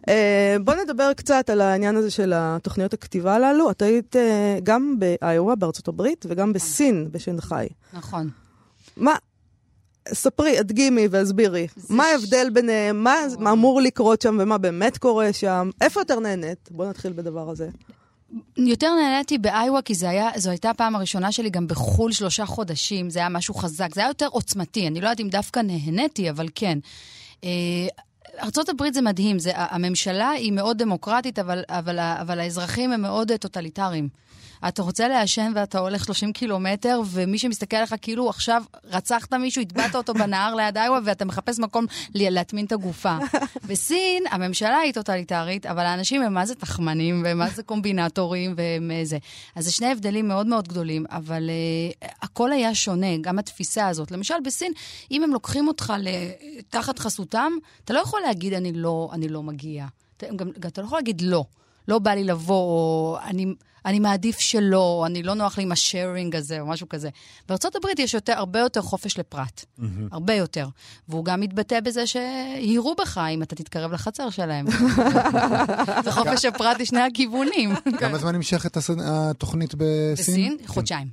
אה, 0.08 0.56
בוא 0.64 0.74
נדבר 0.74 1.12
קצת 1.12 1.50
על 1.50 1.60
העניין 1.60 1.96
הזה 1.96 2.10
של 2.10 2.32
התוכניות 2.36 2.92
הכתיבה 2.92 3.34
הללו. 3.34 3.70
את 3.70 3.82
היית 3.82 4.16
גם 4.62 4.96
באיואה, 4.98 5.56
בארצות 5.56 5.88
הברית, 5.88 6.26
וגם 6.28 6.52
בסין, 6.52 7.08
בשנגחאי. 7.10 7.68
נכון. 7.92 8.30
מה, 8.96 9.14
ספרי, 10.08 10.58
הדגימי 10.58 11.06
והסבירי. 11.10 11.66
מה 11.90 12.04
ש- 12.04 12.12
ההבדל 12.12 12.50
ביניהם? 12.52 13.04
מה 13.04 13.14
מה 13.38 13.52
אמור 13.52 13.80
לקרות 13.80 14.22
שם 14.22 14.38
ומה 14.40 14.58
באמת 14.58 14.98
קורה 14.98 15.32
שם? 15.32 15.70
איפה 15.80 16.00
יותר 16.00 16.20
נהנית? 16.20 16.68
בוא 16.70 16.86
נתחיל 16.86 17.12
בדבר 17.12 17.50
הזה. 17.50 17.68
יותר 18.56 18.94
נהניתי 18.94 19.38
באיווה, 19.38 19.82
כי 19.82 19.94
זה 19.94 20.08
היה, 20.10 20.30
זו 20.36 20.50
הייתה 20.50 20.70
הפעם 20.70 20.96
הראשונה 20.96 21.32
שלי 21.32 21.50
גם 21.50 21.66
בחו"ל 21.66 22.12
שלושה 22.12 22.46
חודשים, 22.46 23.10
זה 23.10 23.18
היה 23.18 23.28
משהו 23.28 23.54
חזק, 23.54 23.94
זה 23.94 24.00
היה 24.00 24.08
יותר 24.10 24.26
עוצמתי, 24.30 24.86
אני 24.86 25.00
לא 25.00 25.06
יודעת 25.06 25.20
אם 25.20 25.28
דווקא 25.28 25.60
נהניתי, 25.60 26.30
אבל 26.30 26.46
כן. 26.54 26.78
אה, 27.44 27.50
ארה"ב 28.42 28.92
זה 28.94 29.00
מדהים, 29.02 29.38
זה, 29.38 29.50
הממשלה 29.54 30.30
היא 30.30 30.52
מאוד 30.52 30.78
דמוקרטית, 30.78 31.38
אבל, 31.38 31.62
אבל, 31.68 31.98
אבל 31.98 32.40
האזרחים 32.40 32.92
הם 32.92 33.02
מאוד 33.02 33.32
טוטליטריים. 33.40 34.08
אתה 34.68 34.82
רוצה 34.82 35.08
לעשן 35.08 35.52
ואתה 35.54 35.78
הולך 35.78 36.04
30 36.04 36.32
קילומטר, 36.32 37.00
ומי 37.10 37.38
שמסתכל 37.38 37.76
עליך 37.76 37.94
כאילו 38.02 38.28
עכשיו 38.28 38.62
רצחת 38.84 39.34
מישהו, 39.34 39.62
הטבעת 39.62 39.94
אותו 39.94 40.14
בנהר 40.14 40.54
ליד 40.54 40.78
איווה, 40.78 40.98
ואתה 41.04 41.24
מחפש 41.24 41.58
מקום 41.58 41.86
להטמין 42.14 42.66
את 42.66 42.72
הגופה. 42.72 43.16
בסין, 43.68 44.24
הממשלה 44.30 44.78
היא 44.78 44.92
טוטליטרית, 44.92 45.66
אבל 45.66 45.82
האנשים 45.86 46.22
הם 46.22 46.34
מה 46.34 46.46
זה 46.46 46.54
תחמנים, 46.54 47.22
ומה 47.26 47.48
זה 47.48 47.62
קומבינטורים, 47.62 48.54
והם 48.56 48.90
אה, 48.90 49.04
זה. 49.04 49.18
אז 49.56 49.64
זה 49.64 49.72
שני 49.72 49.86
הבדלים 49.86 50.28
מאוד 50.28 50.46
מאוד 50.46 50.68
גדולים, 50.68 51.06
אבל 51.10 51.50
uh, 52.02 52.06
הכל 52.22 52.52
היה 52.52 52.74
שונה, 52.74 53.16
גם 53.20 53.38
התפיסה 53.38 53.88
הזאת. 53.88 54.10
למשל, 54.10 54.34
בסין, 54.44 54.72
אם 55.10 55.22
הם 55.22 55.30
לוקחים 55.30 55.68
אותך 55.68 55.92
תחת 56.70 56.98
חסותם, 56.98 57.52
אתה 57.84 57.92
לא 57.92 57.98
יכול 57.98 58.20
להגיד, 58.20 58.52
אני 58.52 58.72
לא, 58.72 59.10
אני 59.12 59.28
לא 59.28 59.42
מגיע. 59.42 59.86
אתה, 60.16 60.26
גם 60.36 60.50
אתה 60.66 60.80
לא 60.80 60.86
יכול 60.86 60.98
להגיד 60.98 61.20
לא. 61.20 61.44
לא 61.88 61.98
בא 61.98 62.10
לי 62.10 62.24
לבוא, 62.24 62.54
או 62.54 63.18
אני, 63.24 63.46
אני 63.86 64.00
מעדיף 64.00 64.38
שלא, 64.38 64.76
או 64.98 65.06
אני 65.06 65.22
לא 65.22 65.34
נוח 65.34 65.58
לי 65.58 65.64
עם 65.64 65.72
השארינג 65.72 66.36
הזה, 66.36 66.60
או 66.60 66.66
משהו 66.66 66.88
כזה. 66.88 67.08
בארה"ב 67.48 67.98
יש 67.98 68.14
יותר, 68.14 68.32
הרבה 68.32 68.58
יותר 68.58 68.82
חופש 68.82 69.18
לפרט. 69.18 69.64
Mm-hmm. 69.64 69.82
הרבה 70.12 70.34
יותר. 70.34 70.68
והוא 71.08 71.24
גם 71.24 71.40
מתבטא 71.40 71.80
בזה 71.80 72.06
שיירו 72.06 72.94
בך 73.00 73.18
אם 73.18 73.42
אתה 73.42 73.56
תתקרב 73.56 73.92
לחצר 73.92 74.30
שלהם. 74.30 74.66
זה 76.04 76.12
חופש 76.12 76.44
הפרט 76.44 76.80
לשני 76.80 77.00
הכיוונים. 77.00 77.74
כמה 77.98 78.18
זמן 78.18 78.34
נמשכת 78.34 78.76
התוכנית 79.04 79.74
בסין? 79.74 80.14
בסין? 80.16 80.56
כן. 80.60 80.66
חודשיים. 80.66 81.08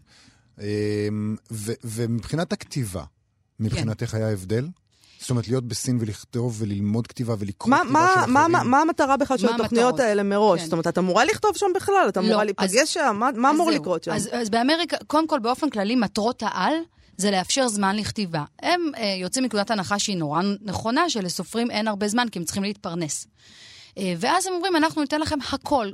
אמ, 0.61 1.35
ו- 1.51 1.73
ומבחינת 1.83 2.53
הכתיבה, 2.53 3.03
מבחינתך 3.59 4.13
היה 4.13 4.29
הבדל? 4.29 4.67
זאת 5.19 5.29
אומרת, 5.29 5.47
להיות 5.47 5.63
בסין 5.63 5.97
ולכתוב 6.01 6.61
וללמוד 6.61 7.07
כתיבה 7.07 7.35
ולקרוא 7.39 7.69
מה, 7.69 7.79
כתיבה 7.79 7.93
מה, 7.93 8.11
של 8.25 8.31
מה, 8.31 8.39
אחרים? 8.41 8.51
מה, 8.51 8.63
מה 8.63 8.81
המטרה 8.81 9.17
בכלל 9.17 9.37
של 9.37 9.45
מה 9.47 9.55
התוכניות 9.55 9.85
המטרות? 9.85 9.99
האלה 9.99 10.23
מראש? 10.23 10.59
כן. 10.59 10.65
זאת 10.65 10.71
אומרת, 10.73 10.87
את 10.87 10.97
אמורה 10.97 11.25
לכתוב 11.25 11.57
שם 11.57 11.65
בכלל? 11.75 12.05
את 12.09 12.17
אמורה 12.17 12.35
לא, 12.37 12.43
להיפגש 12.43 12.75
אז- 12.81 12.89
שם? 12.89 13.15
מה, 13.19 13.29
מה 13.35 13.49
אמור 13.49 13.71
זהו. 13.71 13.81
לקרות 13.81 14.03
שם? 14.03 14.11
אז, 14.11 14.29
אז 14.31 14.49
באמריקה, 14.49 14.97
קודם 15.07 15.27
כל, 15.27 15.39
באופן 15.39 15.69
כללי, 15.69 15.95
מטרות 15.95 16.43
העל 16.45 16.73
זה 17.17 17.31
לאפשר 17.31 17.67
זמן 17.67 17.95
לכתיבה. 17.95 18.43
הם 18.61 18.81
אה, 18.97 19.15
יוצאים 19.21 19.43
מנקודת 19.43 19.71
הנחה 19.71 19.99
שהיא 19.99 20.17
נורא 20.17 20.41
נכונה, 20.61 21.09
שלסופרים 21.09 21.71
אין 21.71 21.87
הרבה 21.87 22.07
זמן, 22.07 22.29
כי 22.31 22.39
הם 22.39 22.45
צריכים 22.45 22.63
להתפרנס. 22.63 23.27
אה, 23.97 24.13
ואז 24.17 24.47
הם 24.47 24.53
אומרים, 24.53 24.75
אנחנו 24.75 25.01
ניתן 25.01 25.21
לכם 25.21 25.37
הכל, 25.51 25.91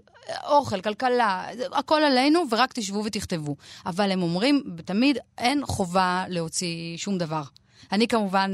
אוכל, 0.47 0.81
כלכלה, 0.81 1.45
הכל 1.71 2.01
עלינו, 2.03 2.43
ורק 2.51 2.73
תשבו 2.73 3.03
ותכתבו. 3.05 3.55
אבל 3.85 4.11
הם 4.11 4.21
אומרים, 4.21 4.63
תמיד 4.85 5.17
אין 5.37 5.65
חובה 5.65 6.23
להוציא 6.27 6.97
שום 6.97 7.17
דבר. 7.17 7.43
אני 7.91 8.07
כמובן... 8.07 8.51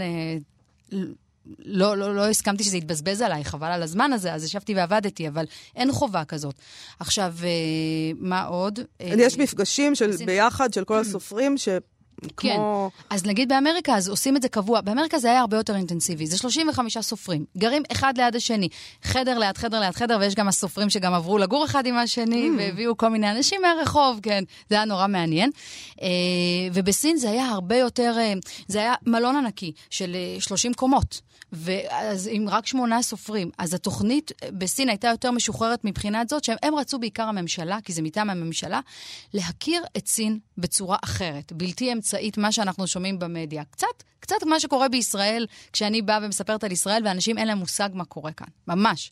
לא, 1.65 1.98
לא, 1.98 2.15
לא 2.15 2.29
הסכמתי 2.29 2.63
שזה 2.63 2.77
יתבזבז 2.77 3.21
עליי, 3.21 3.43
חבל 3.43 3.67
על 3.67 3.83
הזמן 3.83 4.13
הזה, 4.13 4.33
אז 4.33 4.43
ישבתי 4.43 4.75
ועבדתי, 4.75 5.27
אבל 5.27 5.45
אין 5.75 5.91
חובה 5.91 6.25
כזאת. 6.25 6.55
עכשיו, 7.00 7.33
אה, 7.43 7.50
מה 8.19 8.43
עוד? 8.43 8.79
אה, 9.01 9.13
יש 9.17 9.38
מפגשים 9.38 9.95
של. 9.95 10.12
ביחד 10.25 10.74
של 10.74 10.83
כל 10.83 11.00
הסופרים, 11.00 11.57
ש... 11.57 11.69
כן. 12.38 12.56
כמו... 12.56 12.92
אז 13.10 13.25
נגיד 13.25 13.50
באמריקה, 13.50 13.96
אז 13.96 14.10
עושים 14.10 14.38
את 14.38 14.42
זה 14.42 14.50
קבוע. 14.50 14.82
באמריקה 14.82 15.20
זה 15.20 15.32
היה 15.32 15.40
הרבה 15.40 15.58
יותר 15.58 15.75
אינטנסיבי. 15.75 16.28
זה 16.28 16.38
35 16.38 16.98
סופרים, 16.98 17.46
גרים 17.58 17.84
אחד 17.92 18.13
ליד 18.18 18.36
השני, 18.36 18.70
חדר 19.04 19.40
ליד 19.40 19.58
חדר 19.58 19.80
ליד 19.80 19.96
חדר, 19.96 20.18
ויש 20.22 20.36
גם 20.36 20.48
הסופרים 20.48 20.90
שגם 20.90 21.13
עברו 21.13 21.38
לגור 21.38 21.66
אחד 21.66 21.86
עם 21.86 21.98
השני, 21.98 22.50
Mm. 22.50 22.60
והביאו 22.60 22.98
כל 22.98 23.08
מיני 23.10 23.32
אנשים 23.32 23.62
מהרחוב, 23.62 24.20
כן. 24.24 24.44
זה 24.70 24.75
היה 24.75 24.86
נורא 24.86 25.08
מעניין. 25.08 25.50
אה, 26.01 26.08
ובסין 26.74 27.18
זה 27.18 27.30
היה 27.30 27.46
הרבה 27.46 27.75
יותר, 27.78 28.16
אה, 28.18 28.34
זה 28.68 28.80
היה 28.80 28.94
מלון 29.06 29.36
ענקי 29.36 29.72
של 29.90 30.16
אה, 30.16 30.42
30 30.42 30.74
קומות. 30.74 31.22
ואז 31.54 32.30
עם 32.32 32.50
רק 32.50 32.68
שמונה 32.68 33.01
סופרים. 33.01 33.50
אז 33.58 33.74
התוכנית 33.74 34.32
בסין 34.58 34.90
הייתה 34.90 35.08
יותר 35.08 35.32
משוחררת 35.32 35.86
מבחינת 35.86 36.30
זאת, 36.30 36.44
שהם 36.44 36.75
רצו 36.75 37.00
בעיקר 37.00 37.24
הממשלה, 37.24 37.78
כי 37.84 37.94
זה 37.94 38.01
מטעם 38.01 38.30
הממשלה, 38.30 38.80
להכיר 39.34 39.84
את 39.98 40.08
סין 40.08 40.40
בצורה 40.58 40.98
אחרת, 41.04 41.51
בלתי 41.51 41.94
אמצעית, 41.94 42.11
מה 42.38 42.51
שאנחנו 42.51 42.88
שומעים 42.88 43.20
במדיה. 43.20 43.63
קצת, 43.72 43.88
קצת 44.20 44.44
מה 44.46 44.60
שקורה 44.60 44.89
בישראל, 44.89 45.48
כשאני 45.74 46.01
באה 46.01 46.20
ומספרת 46.24 46.63
על 46.63 46.72
ישראל, 46.72 47.01
ואנשים 47.06 47.38
אין 47.38 47.48
להם 47.48 47.58
מושג 47.58 47.89
מה 47.94 48.06
קורה 48.06 48.32
כאן. 48.32 48.48
ממש. 48.68 49.12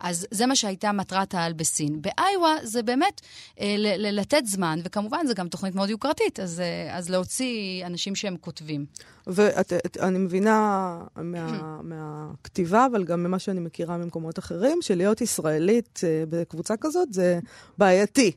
אז 0.00 0.26
זה 0.30 0.46
מה 0.46 0.56
שהייתה 0.56 0.92
מטרת 0.92 1.34
העל 1.34 1.52
בסין. 1.52 2.02
באיווה 2.02 2.56
זה 2.62 2.82
באמת 2.82 3.20
אה, 3.60 3.74
לתת 3.98 4.42
זמן, 4.46 4.78
וכמובן 4.84 5.26
זו 5.26 5.34
גם 5.34 5.48
תוכנית 5.48 5.74
מאוד 5.74 5.90
יוקרתית, 5.90 6.40
אז, 6.40 6.60
אה, 6.60 6.96
אז 6.96 7.10
להוציא 7.10 7.86
אנשים 7.86 8.14
שהם 8.14 8.36
כותבים. 8.40 8.86
ואני 9.26 10.18
מבינה 10.18 10.98
מה, 11.16 11.80
מהכתיבה, 11.90 12.86
אבל 12.86 13.04
גם 13.04 13.22
ממה 13.22 13.38
שאני 13.38 13.60
מכירה 13.60 13.96
ממקומות 13.96 14.38
אחרים, 14.38 14.78
שלהיות 14.82 15.20
ישראלית 15.20 16.00
אה, 16.04 16.24
בקבוצה 16.28 16.76
כזאת 16.76 17.12
זה 17.12 17.38
בעייתי. 17.78 18.32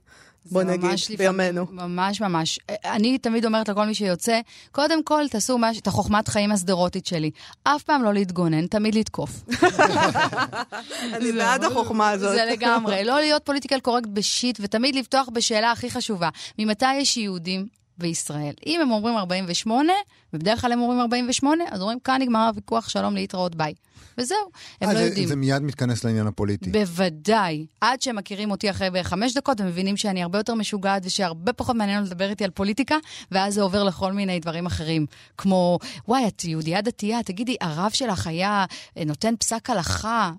בוא 0.52 0.64
נגיד, 0.64 0.90
ממש 0.90 1.12
בימינו. 1.12 1.66
ממש 1.72 2.22
ממש. 2.22 2.60
אני 2.86 3.18
תמיד 3.18 3.46
אומרת 3.46 3.70
לכל 3.70 3.86
מי 3.86 3.96
שיוצא, 3.96 4.40
קודם 4.72 5.04
כל 5.04 5.28
תעשו 5.28 5.58
מש... 5.58 5.80
את 5.80 5.88
החוכמת 5.88 6.28
חיים 6.28 6.52
השדרותית 6.52 7.06
שלי. 7.06 7.32
אף 7.64 7.84
פעם 7.84 8.04
לא 8.04 8.14
להתגונן, 8.14 8.68
תמיד 8.68 8.96
לתקוף. 8.96 9.30
אני 11.14 11.32
בעד 11.32 11.64
החוכמה 11.64 12.10
הזאת. 12.10 12.36
זה 12.36 12.46
לגמרי. 12.52 13.04
לא 13.04 13.20
להיות 13.20 13.46
political 13.46 13.80
correct 13.80 14.10
ב 14.14 14.21
shit, 14.21 14.58
ותמיד 14.62 14.96
לפתוח 14.96 15.30
בשאלה 15.34 15.72
הכי 15.72 15.90
חשובה. 15.90 16.30
ממתי 16.60 16.94
יש 16.94 17.18
יהודים 17.18 17.68
בישראל? 17.98 18.54
אם 18.66 18.82
הם 18.82 18.92
אומרים 18.92 19.18
48, 19.18 19.94
ובדרך 20.34 20.62
כלל 20.62 20.72
הם 20.72 20.82
אומרים 20.82 21.00
48, 21.00 21.64
אז 21.72 21.82
אומרים, 21.82 22.00
כאן 22.00 22.22
נגמר 22.22 22.48
הוויכוח, 22.48 22.90
שלום 22.90 23.16
להתראות, 23.16 23.56
ביי. 23.56 23.74
וזהו, 24.18 24.38
הם 24.82 24.90
אה, 24.90 24.94
לא 24.94 25.00
זה, 25.00 25.06
יודעים. 25.06 25.28
זה 25.28 25.36
מיד 25.36 25.62
מתכנס 25.62 26.04
לעניין 26.04 26.28
הפוליטי. 26.28 26.70
בוודאי. 26.70 27.66
עד 27.82 28.02
שהם 28.02 28.16
מכירים 28.16 28.52
אותי 28.52 28.70
אחרי 28.70 28.90
בערך 28.90 29.08
חמש 29.08 29.34
דקות, 29.34 29.60
הם 29.60 29.68
מבינים 29.68 29.98
שאני 29.98 30.24
הרבה 30.24 30.40
יותר 30.40 30.54
משוגעת 30.56 31.02
ושהרבה 31.06 31.54
פחות 31.54 31.76
מעניין 31.76 32.04
לדבר 32.04 32.30
איתי 32.30 32.44
על 32.44 32.50
פוליטיקה, 32.50 32.96
ואז 33.32 33.54
זה 33.54 33.62
עובר 33.62 33.84
לכל 33.84 34.14
מיני 34.14 34.40
דברים 34.40 34.66
אחרים. 34.66 35.06
כמו, 35.38 35.80
וואי, 36.08 36.28
את 36.28 36.44
יהודייה 36.44 36.82
דתייה, 36.82 37.24
תגידי, 37.24 37.56
הרב 37.62 37.92
שלך 37.94 38.28
היה 38.28 38.66
אה, 38.98 39.04
נותן 39.06 39.34
פסק 39.40 39.70
הלכה, 39.70 40.32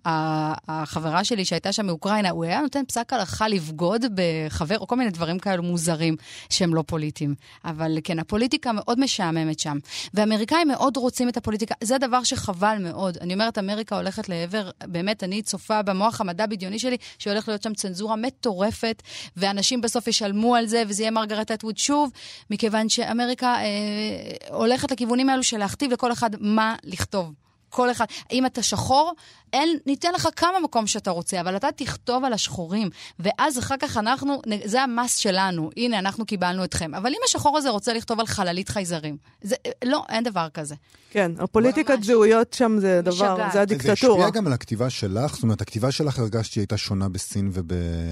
החברה 0.68 1.24
שלי 1.24 1.44
שהייתה 1.44 1.72
שם 1.72 1.86
מאוקראינה, 1.86 2.30
הוא 2.30 2.44
היה 2.44 2.60
נותן 2.60 2.84
פסק 2.88 3.12
הלכה 3.12 3.48
לבגוד 3.48 4.04
בחבר, 4.14 4.78
או 4.78 4.86
כל 4.86 4.96
מיני 4.96 5.10
דברים 5.10 5.38
כאלו 5.38 5.62
מוזרים 5.62 6.16
שהם 6.50 6.74
לא 6.74 6.84
פוליטיים. 6.86 7.34
אבל 7.64 7.98
כן, 8.04 8.18
הפוליטיקה 8.18 8.72
מאוד 8.72 9.00
משעממת 9.00 9.58
שם. 9.58 9.78
ואמריקאים 10.14 10.68
מאוד 10.68 10.96
רוצים 10.96 11.28
את 11.28 11.36
הפוליטיקה, 11.36 11.74
זה 11.84 11.98
דבר 11.98 12.22
שחבל 12.22 12.76
מאוד. 12.80 13.18
אני 13.20 13.34
אומרת, 13.34 13.47
אמריקה 13.58 13.96
הולכת 13.96 14.28
לעבר, 14.28 14.70
באמת, 14.84 15.24
אני 15.24 15.42
צופה 15.42 15.82
במוח 15.82 16.20
המדע 16.20 16.46
בדיוני 16.46 16.78
שלי, 16.78 16.96
שהולך 17.18 17.48
להיות 17.48 17.62
שם 17.62 17.74
צנזורה 17.74 18.16
מטורפת, 18.16 19.02
ואנשים 19.36 19.80
בסוף 19.80 20.06
ישלמו 20.06 20.56
על 20.56 20.66
זה, 20.66 20.82
וזה 20.88 21.02
יהיה 21.02 21.10
מרגרט 21.10 21.50
אטווד 21.50 21.78
שוב, 21.78 22.10
מכיוון 22.50 22.88
שאמריקה 22.88 23.54
אה, 23.54 24.54
הולכת 24.56 24.90
לכיוונים 24.90 25.28
האלו 25.28 25.42
של 25.42 25.58
להכתיב 25.58 25.92
לכל 25.92 26.12
אחד 26.12 26.30
מה 26.40 26.76
לכתוב. 26.84 27.47
כל 27.70 27.90
אחד. 27.90 28.04
אם 28.32 28.46
אתה 28.46 28.62
שחור, 28.62 29.12
אין, 29.52 29.78
ניתן 29.87 30.12
לך 30.14 30.28
כמה 30.37 30.60
מקום 30.60 30.87
שאתה 30.87 31.10
רוצה, 31.10 31.40
אבל 31.40 31.56
אתה 31.56 31.68
תכתוב 31.76 32.25
על 32.25 32.32
השחורים, 32.32 32.90
ואז 33.18 33.58
אחר 33.58 33.75
כך 33.80 33.96
אנחנו, 33.96 34.42
זה 34.64 34.82
המס 34.82 35.16
שלנו, 35.16 35.70
הנה, 35.76 35.98
אנחנו 35.98 36.26
קיבלנו 36.26 36.64
אתכם. 36.64 36.94
אבל 36.94 37.10
אם 37.10 37.20
השחור 37.26 37.58
הזה 37.58 37.70
רוצה 37.70 37.92
לכתוב 37.92 38.20
על 38.20 38.26
חללית 38.26 38.68
חייזרים, 38.68 39.16
זה, 39.42 39.56
לא, 39.84 40.04
אין 40.08 40.25
דבר 40.25 40.48
כזה. 40.54 40.75
כן, 41.10 41.32
הפוליטיקת 41.38 42.02
זהויות 42.02 42.52
שם 42.52 42.76
זה 42.80 43.00
דבר, 43.02 43.32
משגעת. 43.34 43.52
זה 43.52 43.60
הדיקטטורה. 43.60 43.94
זה 43.96 44.25
השפיע 44.25 44.30
גם 44.30 44.46
על 44.46 44.52
הכתיבה 44.52 44.90
שלך? 44.90 45.34
זאת 45.34 45.42
אומרת, 45.42 45.60
הכתיבה 45.60 45.92
שלך 45.92 46.18
הרגשת 46.18 46.52
שהיא 46.52 46.62
הייתה 46.62 46.76
שונה 46.76 47.08
בסין 47.08 47.50
וב... 47.52 47.66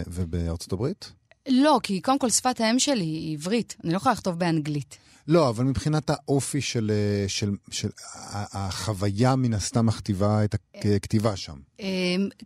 ובארצות 0.07 0.73
הברית? 0.73 1.13
לא, 1.49 1.81
כי 1.83 2.01
קודם 2.01 2.19
כל 2.19 2.31
שפת 2.31 2.61
האם 2.61 2.79
שלי 2.79 3.05
היא 3.05 3.37
עברית, 3.37 3.77
אני 3.85 3.93
לא 3.93 3.97
יכולה 3.97 4.13
לכתוב 4.13 4.39
באנגלית. 4.39 4.99
לא, 5.29 5.49
אבל 5.49 5.65
מבחינת 5.65 6.11
האופי 6.11 6.61
של, 6.61 6.91
של, 7.29 7.51
של, 7.71 7.89
של 7.89 7.89
החוויה 8.53 9.37
מן 9.37 9.55
הסתם 9.55 9.87
מכתיבה 9.87 10.45
את 10.45 10.55
הכתיבה 10.75 11.37
שם. 11.37 11.55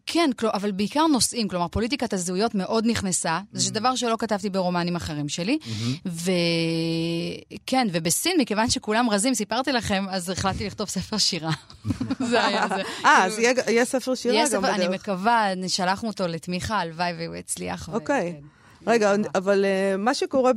כן, 0.07 0.31
אבל 0.45 0.73
בעיקר 0.73 1.07
נושאים, 1.07 1.49
כלומר 1.49 1.69
פוליטיקת 1.69 2.13
הזהויות 2.13 2.55
מאוד 2.55 2.87
נכנסה, 2.87 3.41
זה 3.53 3.71
דבר 3.71 3.97
שלא 3.97 4.17
כתבתי 4.19 4.51
ברומנים 4.51 4.97
אחרים 4.97 5.29
שלי. 5.29 5.59
וכן, 6.07 7.89
ובסין, 7.93 8.41
מכיוון 8.41 8.71
שכולם 8.71 9.11
רזים, 9.11 9.35
סיפרתי 9.35 9.73
לכם, 9.73 10.05
אז 10.11 10.31
החלטתי 10.31 10.67
לכתוב 10.67 10.89
ספר 10.89 11.19
שירה. 11.19 11.53
זה 12.31 12.47
היה 12.47 12.69
זה. 12.69 12.83
אה, 13.05 13.25
אז 13.25 13.39
יהיה 13.39 13.85
ספר 13.85 14.15
שירה 14.15 14.45
גם 14.53 14.63
בדרך. 14.63 14.75
אני 14.75 14.89
מקווה, 14.89 15.47
שלחנו 15.69 16.09
אותו 16.09 16.27
לתמיכה, 16.27 16.79
הלוואי 16.79 17.13
והוא 17.19 17.37
יצליח. 17.37 17.89
אוקיי. 17.89 18.41
רגע, 18.87 19.15
אבל 19.35 19.65
uh, 19.65 19.97
מה 19.97 20.15
שקורה 20.15 20.53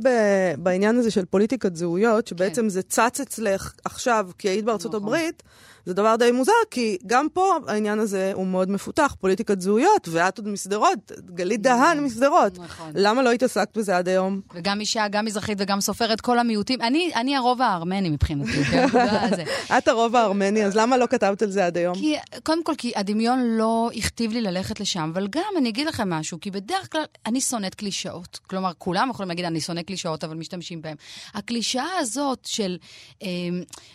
בעניין 0.58 0.96
הזה 0.96 1.10
של 1.10 1.24
פוליטיקת 1.24 1.76
זהויות, 1.76 2.26
שבעצם 2.26 2.62
כן. 2.62 2.68
זה 2.68 2.82
צץ 2.82 3.20
אצלך 3.20 3.72
עכשיו, 3.84 4.30
כי 4.38 4.48
היית 4.48 4.64
בארצות 4.64 4.94
נכון. 4.94 5.02
הברית, 5.02 5.42
זה 5.86 5.94
דבר 5.94 6.16
די 6.16 6.32
מוזר, 6.32 6.52
כי 6.70 6.98
גם 7.06 7.26
פה 7.32 7.56
העניין 7.66 7.98
הזה 7.98 8.32
הוא 8.34 8.46
מאוד 8.46 8.70
מפותח, 8.70 9.16
פוליטיקת 9.20 9.60
זהויות, 9.60 10.08
ואת 10.10 10.38
עוד 10.38 10.48
משדרות, 10.48 11.12
גלית 11.24 11.62
דהן 11.62 12.00
משדרות. 12.00 12.58
נכון. 12.58 12.92
למה 12.94 13.22
לא 13.22 13.32
התעסקת 13.32 13.78
בזה 13.78 13.96
עד 13.96 14.08
היום? 14.08 14.40
וגם 14.54 14.80
אישה, 14.80 15.08
גם 15.08 15.24
מזרחית 15.24 15.58
וגם 15.60 15.80
סופרת, 15.80 16.20
כל 16.20 16.38
המיעוטים. 16.38 16.80
אני, 16.82 17.10
אני 17.14 17.36
הרוב 17.36 17.62
הארמני 17.62 18.10
מבחינתי, 18.10 18.64
כן? 18.64 18.86
את 19.78 19.88
הרוב 19.88 20.16
הארמני, 20.16 20.64
אז 20.64 20.76
למה 20.76 20.96
לא 20.96 21.06
כתבת 21.06 21.42
על 21.42 21.50
זה 21.50 21.66
עד 21.66 21.76
היום? 21.76 21.94
כי, 21.94 22.16
קודם 22.42 22.64
כל, 22.64 22.74
כי 22.78 22.92
הדמיון 22.96 23.40
לא 23.58 23.90
הכתיב 23.96 24.32
לי 24.32 24.40
ללכת 24.40 24.80
לשם, 24.80 25.10
אבל 25.14 25.26
גם, 25.30 25.52
אני 25.58 25.68
אגיד 25.68 25.86
לכם 25.86 26.10
משהו, 26.10 26.40
כי 26.40 26.50
בדרך 26.50 26.92
כלל 26.92 27.04
אני 27.26 27.40
שונאת 27.40 27.74
קלישאות. 27.74 28.38
כלומר, 28.46 28.72
כולם 28.78 29.10
יכולים 29.10 29.28
להגיד, 29.28 29.44
אני 29.44 29.60
שונא 29.60 29.82
קלישאות, 29.82 30.24
אבל 30.24 30.36
משתמשים 30.36 30.82
בהן. 30.82 30.96
הקלישאה 31.34 31.98
הזאת 31.98 32.38
של 32.44 32.76
אה, 33.22 33.28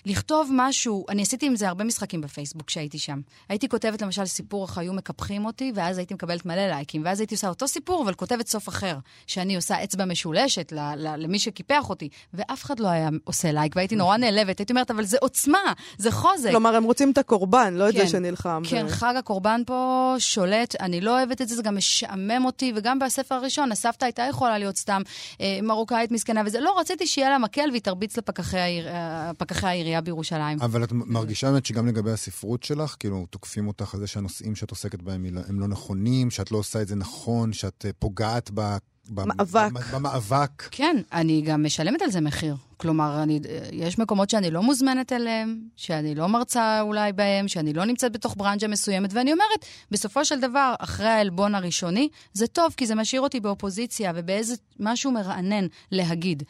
לכתוב 0.06 0.50
משהו, 0.54 1.06
אני 1.10 1.22
עשיתי 1.22 1.46
עם 1.46 1.56
זה 1.56 1.68
הרבה 1.68 1.79
משחקים 1.84 2.22
בפייסבוק 2.22 2.68
כשהייתי 2.68 2.98
שם. 3.00 3.22
הייתי 3.50 3.70
כותבת 3.70 4.02
למשל 4.02 4.26
סיפור 4.26 4.66
איך 4.66 4.78
היו 4.78 4.94
מקפחים 4.94 5.46
אותי, 5.46 5.72
ואז 5.76 5.98
הייתי 5.98 6.14
מקבלת 6.14 6.46
מלא 6.46 6.68
לייקים, 6.68 7.02
ואז 7.06 7.20
הייתי 7.20 7.36
עושה 7.36 7.50
אותו 7.50 7.68
סיפור, 7.68 8.04
אבל 8.04 8.14
כותבת 8.14 8.48
סוף 8.48 8.70
אחר, 8.70 8.98
שאני 9.28 9.56
עושה 9.56 9.84
אצבע 9.84 10.06
משולשת 10.06 10.72
ל- 10.72 10.96
ל- 10.96 11.16
למי 11.18 11.40
שקיפח 11.40 11.90
אותי, 11.90 12.10
ואף 12.34 12.64
אחד 12.64 12.80
לא 12.80 12.88
היה 12.88 13.10
עושה 13.24 13.52
לייק, 13.52 13.76
והייתי 13.76 13.96
נורא 13.96 14.18
נעלבת. 14.18 14.60
הייתי 14.60 14.74
אומרת, 14.74 14.92
אבל 14.92 15.04
זה 15.04 15.18
עוצמה, 15.22 15.74
זה 15.98 16.12
חוזק. 16.12 16.50
כלומר, 16.50 16.76
הם 16.76 16.84
רוצים 16.84 17.12
את 17.12 17.18
הקורבן, 17.18 17.74
לא 17.74 17.84
כן, 17.84 17.90
את 17.90 17.94
זה 17.94 18.08
שנלחם. 18.08 18.62
כן, 18.70 18.86
ו... 18.88 18.90
חג 18.90 19.14
הקורבן 19.18 19.62
פה 19.66 20.16
שולט, 20.20 20.76
אני 20.82 21.02
לא 21.02 21.18
אוהבת 21.18 21.42
את 21.42 21.50
זה, 21.50 21.56
זה 21.56 21.64
גם 21.64 21.78
משעמם 21.78 22.46
אותי, 22.46 22.74
וגם 22.76 23.00
בספר 23.00 23.36
הראשון, 23.36 23.72
הסבתא 23.72 24.06
הייתה 24.06 24.24
יכולה 24.30 24.58
להיות 24.58 24.78
סתם 24.78 25.02
אה, 25.42 25.60
מרוקאית 25.64 26.12
מסכנה 26.12 26.42
וזה. 26.46 26.60
לא, 26.60 26.80
רציתי 26.80 27.08
שיהיה 27.08 27.30
לה 27.30 27.38
מקל 27.38 27.70
והיא 27.70 27.82
תרביץ 27.82 28.18
לפקחי 28.18 28.60
העיר, 28.60 28.88
אה, 28.88 29.32
העירייה 29.62 30.02
בירושלים. 30.02 30.58
אבל 30.62 30.84
את 30.84 30.92
מרגישה 30.92 31.52
באמת 31.52 31.66
שגם 31.70 31.88
לגבי 31.88 32.12
הספרות 32.12 32.64
שלך, 32.64 32.96
כאילו, 33.00 33.26
תוקפים 33.30 33.68
אותך 33.68 33.94
על 33.94 34.00
זה 34.00 34.08
שהנושאים 34.08 34.56
שאת 34.56 34.72
עוסקת 34.72 35.02
בהם 35.02 35.26
הם 35.48 35.60
לא 35.60 35.68
נכונים, 35.68 36.32
שאת 36.32 36.52
לא 36.52 36.58
עושה 36.58 36.82
את 36.82 36.88
זה 36.88 36.96
נכון, 36.96 37.54
שאת 37.54 37.86
פוגעת 38.00 38.52
ב... 38.54 38.78
מאבק. 39.10 39.70
במאבק. 39.94 40.68
כן, 40.72 40.96
אני 41.14 41.42
גם 41.42 41.64
משלמת 41.64 42.02
על 42.02 42.12
זה 42.12 42.22
מחיר. 42.22 42.56
כלומר, 42.78 43.24
אני, 43.24 43.40
יש 43.72 44.00
מקומות 44.00 44.30
שאני 44.30 44.52
לא 44.52 44.64
מוזמנת 44.64 45.12
אליהם, 45.12 45.62
שאני 45.76 46.16
לא 46.16 46.28
מרצה 46.28 46.82
אולי 46.82 47.14
בהם, 47.14 47.48
שאני 47.48 47.74
לא 47.74 47.86
נמצאת 47.86 48.12
בתוך 48.12 48.36
ברנג'ה 48.38 48.68
מסוימת, 48.68 49.14
ואני 49.14 49.34
אומרת, 49.34 49.66
בסופו 49.92 50.26
של 50.26 50.40
דבר, 50.40 50.74
אחרי 50.80 51.08
העלבון 51.08 51.56
הראשוני, 51.56 52.10
זה 52.34 52.48
טוב, 52.48 52.74
כי 52.78 52.88
זה 52.88 52.96
משאיר 52.96 53.22
אותי 53.22 53.40
באופוזיציה 53.40 54.12
ובאיזה 54.16 54.56
משהו 54.80 55.12
מרענן 55.12 55.68
להגיד. 55.92 56.44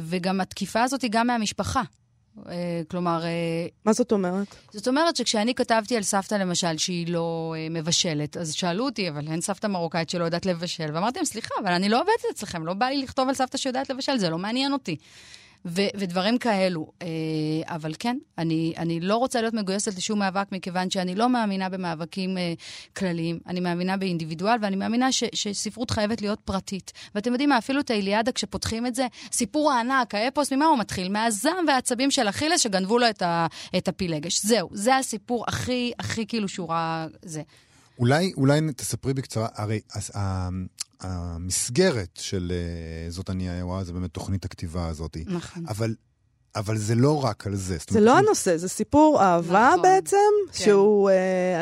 וגם 0.00 0.40
התקיפה 0.40 0.82
הזאת 0.82 1.02
היא 1.02 1.10
גם 1.12 1.26
מהמשפחה. 1.26 1.82
כלומר... 2.88 3.22
מה 3.84 3.92
זאת 3.92 4.12
אומרת? 4.12 4.54
זאת 4.72 4.88
אומרת 4.88 5.16
שכשאני 5.16 5.54
כתבתי 5.54 5.96
על 5.96 6.02
סבתא, 6.02 6.34
למשל, 6.34 6.78
שהיא 6.78 7.08
לא 7.08 7.54
מבשלת, 7.70 8.36
אז 8.36 8.52
שאלו 8.52 8.84
אותי, 8.84 9.08
אבל 9.08 9.28
אין 9.28 9.40
סבתא 9.40 9.66
מרוקאית 9.66 10.10
שלא 10.10 10.24
יודעת 10.24 10.46
לבשל. 10.46 10.90
ואמרתי 10.94 11.18
להם, 11.18 11.26
סליחה, 11.26 11.54
אבל 11.62 11.72
אני 11.72 11.88
לא 11.88 12.00
עובדת 12.00 12.24
אצלכם, 12.30 12.66
לא 12.66 12.74
בא 12.74 12.86
לי 12.86 13.02
לכתוב 13.02 13.28
על 13.28 13.34
סבתא 13.34 13.58
שיודעת 13.58 13.90
לבשל, 13.90 14.18
זה 14.18 14.30
לא 14.30 14.38
מעניין 14.38 14.72
אותי. 14.72 14.96
ו- 15.66 15.88
ודברים 15.96 16.38
כאלו. 16.38 16.92
אבל 17.64 17.94
כן, 17.98 18.18
אני, 18.38 18.74
אני 18.76 19.00
לא 19.00 19.16
רוצה 19.16 19.40
להיות 19.40 19.54
מגויסת 19.54 19.96
לשום 19.96 20.18
מאבק, 20.18 20.46
מכיוון 20.52 20.90
שאני 20.90 21.14
לא 21.14 21.28
מאמינה 21.28 21.68
במאבקים 21.68 22.36
כלליים. 22.96 23.38
אני 23.46 23.60
מאמינה 23.60 23.96
באינדיבידואל, 23.96 24.56
ואני 24.62 24.76
מאמינה 24.76 25.12
ש- 25.12 25.24
שספרות 25.34 25.90
חייבת 25.90 26.20
להיות 26.22 26.40
פרטית. 26.44 26.92
ואתם 27.14 27.30
יודעים 27.32 27.48
מה, 27.48 27.58
אפילו 27.58 27.80
את 27.80 27.90
האיליאדה, 27.90 28.32
כשפותחים 28.32 28.86
את 28.86 28.94
זה, 28.94 29.06
סיפור 29.32 29.72
הענק, 29.72 30.14
האפוס, 30.14 30.52
ממה 30.52 30.64
הוא 30.66 30.78
מתחיל? 30.78 31.08
מהזעם 31.12 31.64
והעצבים 31.68 32.10
של 32.10 32.28
אכילס 32.28 32.60
שגנבו 32.60 32.98
לו 32.98 33.10
את, 33.10 33.22
ה- 33.22 33.46
את 33.76 33.88
הפילגש. 33.88 34.44
זהו, 34.46 34.68
זה 34.72 34.96
הסיפור 34.96 35.44
הכי, 35.48 35.92
הכי 35.98 36.26
כאילו 36.26 36.48
שורה... 36.48 37.06
זה. 37.22 37.42
אולי, 37.98 38.32
אולי 38.36 38.60
תספרי 38.76 39.14
בקצרה, 39.14 39.48
הרי 39.54 39.80
אז, 39.94 40.10
המסגרת 41.04 42.18
של 42.20 42.52
uh, 43.08 43.12
זאת 43.12 43.30
אני 43.30 43.48
האירוע 43.48 43.84
זה 43.84 43.92
באמת 43.92 44.10
תוכנית 44.10 44.44
הכתיבה 44.44 44.88
הזאת. 44.88 45.16
נכון. 45.26 45.64
אבל, 45.68 45.94
אבל 46.56 46.76
זה 46.78 46.94
לא 46.94 47.24
רק 47.24 47.46
על 47.46 47.54
זה. 47.54 47.76
זה 47.88 48.00
לא 48.00 48.18
הנושא, 48.18 48.56
זה 48.56 48.68
סיפור 48.68 49.22
אהבה 49.22 49.68
נכון, 49.70 49.82
בעצם, 49.82 50.16
כן. 50.52 50.64
שהוא, 50.64 51.10
uh, 51.10 51.12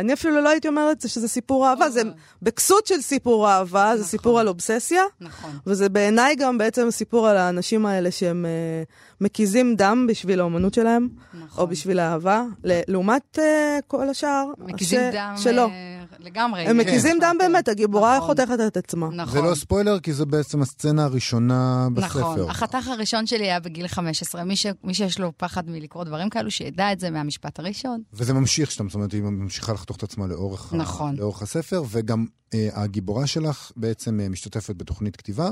אני 0.01 0.13
אפילו 0.13 0.41
לא 0.41 0.49
הייתי 0.49 0.69
אומרת 0.69 1.09
שזה 1.09 1.29
סיפור 1.29 1.69
אהבה, 1.69 1.91
זה 1.91 2.03
בכסות 2.43 2.87
של 2.87 3.01
סיפור 3.01 3.49
אהבה, 3.51 3.91
זה 3.93 4.01
נכון. 4.01 4.11
סיפור 4.11 4.41
על 4.41 4.49
אובססיה. 4.49 5.03
נכון. 5.21 5.59
וזה 5.67 5.89
בעיניי 5.89 6.37
גם 6.37 6.59
בעצם 6.59 6.91
סיפור 6.91 7.29
על 7.29 7.37
האנשים 7.37 7.87
האלה 7.87 8.11
שהם 8.11 8.45
uh, 8.45 9.21
מקיזים 9.21 9.77
דם 9.77 10.07
בשביל 10.09 10.41
האומנות 10.41 10.75
שלהם, 10.75 11.09
נכון. 11.35 11.63
או 11.63 11.67
בשביל 11.67 11.99
האהבה, 11.99 12.45
לעומת 12.65 13.39
uh, 13.39 13.43
כל 13.87 14.09
השאר. 14.09 14.47
מקיזים 14.59 15.01
ש... 15.13 15.15
דם... 15.15 15.35
שלא. 15.37 15.67
Uh... 15.67 16.02
לגמרי. 16.19 16.63
הם 16.67 16.79
מקיזים 16.79 17.19
דם 17.21 17.37
באמת, 17.39 17.69
הגיבורה 17.69 18.17
נכון. 18.17 18.29
חותכת 18.29 18.59
את 18.67 18.77
עצמה. 18.77 19.09
נכון. 19.13 19.33
זה 19.33 19.49
לא 19.49 19.55
ספוילר, 19.55 20.01
כי 20.01 20.13
זו 20.13 20.27
בעצם 20.27 20.63
הסצנה 20.63 21.05
הראשונה 21.05 21.89
בספר. 21.95 22.21
נכון. 22.21 22.51
החתך 22.51 22.89
הראשון 22.89 23.27
שלי 23.27 23.45
היה 23.45 23.61
בגיל 23.61 23.89
15. 23.89 24.45
מי, 24.45 24.57
ש... 24.57 24.67
מי 24.85 24.95
שיש 24.95 25.21
לו 25.21 25.33
פחד 25.37 25.71
מלקרוא 25.71 26.05
דברים 26.05 26.31
כאלו, 26.31 26.51
שידע 26.51 26.93
את 26.93 27.01
זה 27.01 27.11
מהמשפט 27.11 27.59
הראשון. 27.59 28.03
וזה 28.13 28.35
ממשיך, 28.35 28.71
זאת 28.71 28.95
אומרת, 28.95 29.13
היא 29.13 29.23
ממשיכה 29.23 29.73
לחתוך 29.73 29.97
את 29.97 30.03
עצמה 30.03 30.27
לאורך, 30.27 30.73
נכון. 30.73 31.17
הספר, 31.43 31.83
וגם 31.91 32.27
הגיבורה 32.73 33.27
שלך 33.27 33.73
בעצם 33.77 34.21
אה, 34.21 34.29
משתתפת 34.29 34.77
בתוכנית 34.77 35.17
כתיבה. 35.17 35.51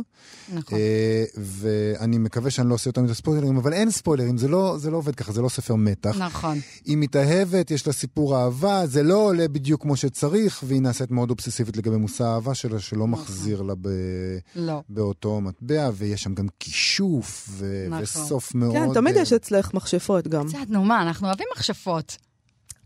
נכון. 0.55 0.79
אה, 0.79 1.25
ואני 1.37 2.19
מקווה 2.19 2.51
שאני 2.51 2.69
לא 2.69 2.75
עושה 2.75 2.89
יותר 2.89 3.01
מדי 3.01 3.15
ספוילרים, 3.15 3.57
אבל 3.57 3.73
אין 3.73 3.91
ספוילרים, 3.91 4.39
זה 4.39 4.49
לא, 4.49 4.75
זה 4.79 4.91
לא 4.91 4.97
עובד 4.97 5.15
ככה, 5.15 5.33
זה 5.33 5.43
לא 5.43 5.49
ספר 5.49 5.75
מתח. 5.75 6.17
נכון. 6.19 6.59
היא 6.85 6.97
מתאהבת, 6.97 7.71
יש 7.71 7.87
לה 7.87 7.93
סיפור 7.93 8.37
אהבה, 8.37 8.87
זה 8.87 9.03
לא 9.03 9.17
עולה 9.17 9.49
בדיוק 9.49 9.83
כמו 9.83 9.97
שצריך, 9.97 10.63
והיא 10.67 10.83
נעשית 10.83 11.11
מאוד 11.11 11.31
אובססיבית 11.31 11.77
לגבי 11.77 11.97
מושא 11.97 12.25
האהבה 12.25 12.55
שלה, 12.55 12.81
שלא 12.81 13.07
נכון. 13.07 13.11
מחזיר 13.11 13.63
לה 13.63 13.75
ב... 13.81 13.89
לא. 14.57 14.83
באותו 14.89 15.41
מטבע, 15.41 15.91
ויש 15.95 16.23
שם 16.23 16.35
גם 16.35 16.47
כישוף, 16.61 17.49
ו... 17.51 17.87
נכון. 17.89 18.03
וסוף 18.03 18.55
מאוד... 18.55 18.73
כן, 18.73 18.95
תמיד 18.95 19.17
אה, 19.17 19.23
יש 19.23 19.33
אצלך 19.33 19.75
מכשפות 19.75 20.29
גם. 20.29 20.49
קצת, 20.49 20.59
נו 20.69 20.85
מה, 20.85 21.03
אנחנו 21.03 21.27
אוהבים 21.27 21.47
מכשפות. 21.57 22.17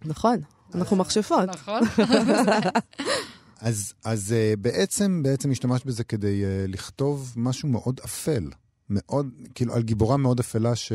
נכון, 0.05 0.37
אנחנו 0.75 0.97
מכשפות. 0.97 1.49
נכון? 1.49 1.83
אז, 3.65 3.93
אז 4.05 4.35
uh, 4.35 4.57
בעצם, 4.57 5.23
בעצם 5.23 5.51
השתמשת 5.51 5.87
בזה 5.87 6.05
כדי 6.05 6.43
uh, 6.43 6.71
לכתוב 6.71 7.33
משהו 7.37 7.69
מאוד 7.69 8.01
אפל. 8.05 8.51
מאוד, 8.91 9.31
כאילו, 9.55 9.75
על 9.75 9.83
גיבורה 9.83 10.17
מאוד 10.17 10.41
אפלה 10.41 10.77
ש, 10.77 10.93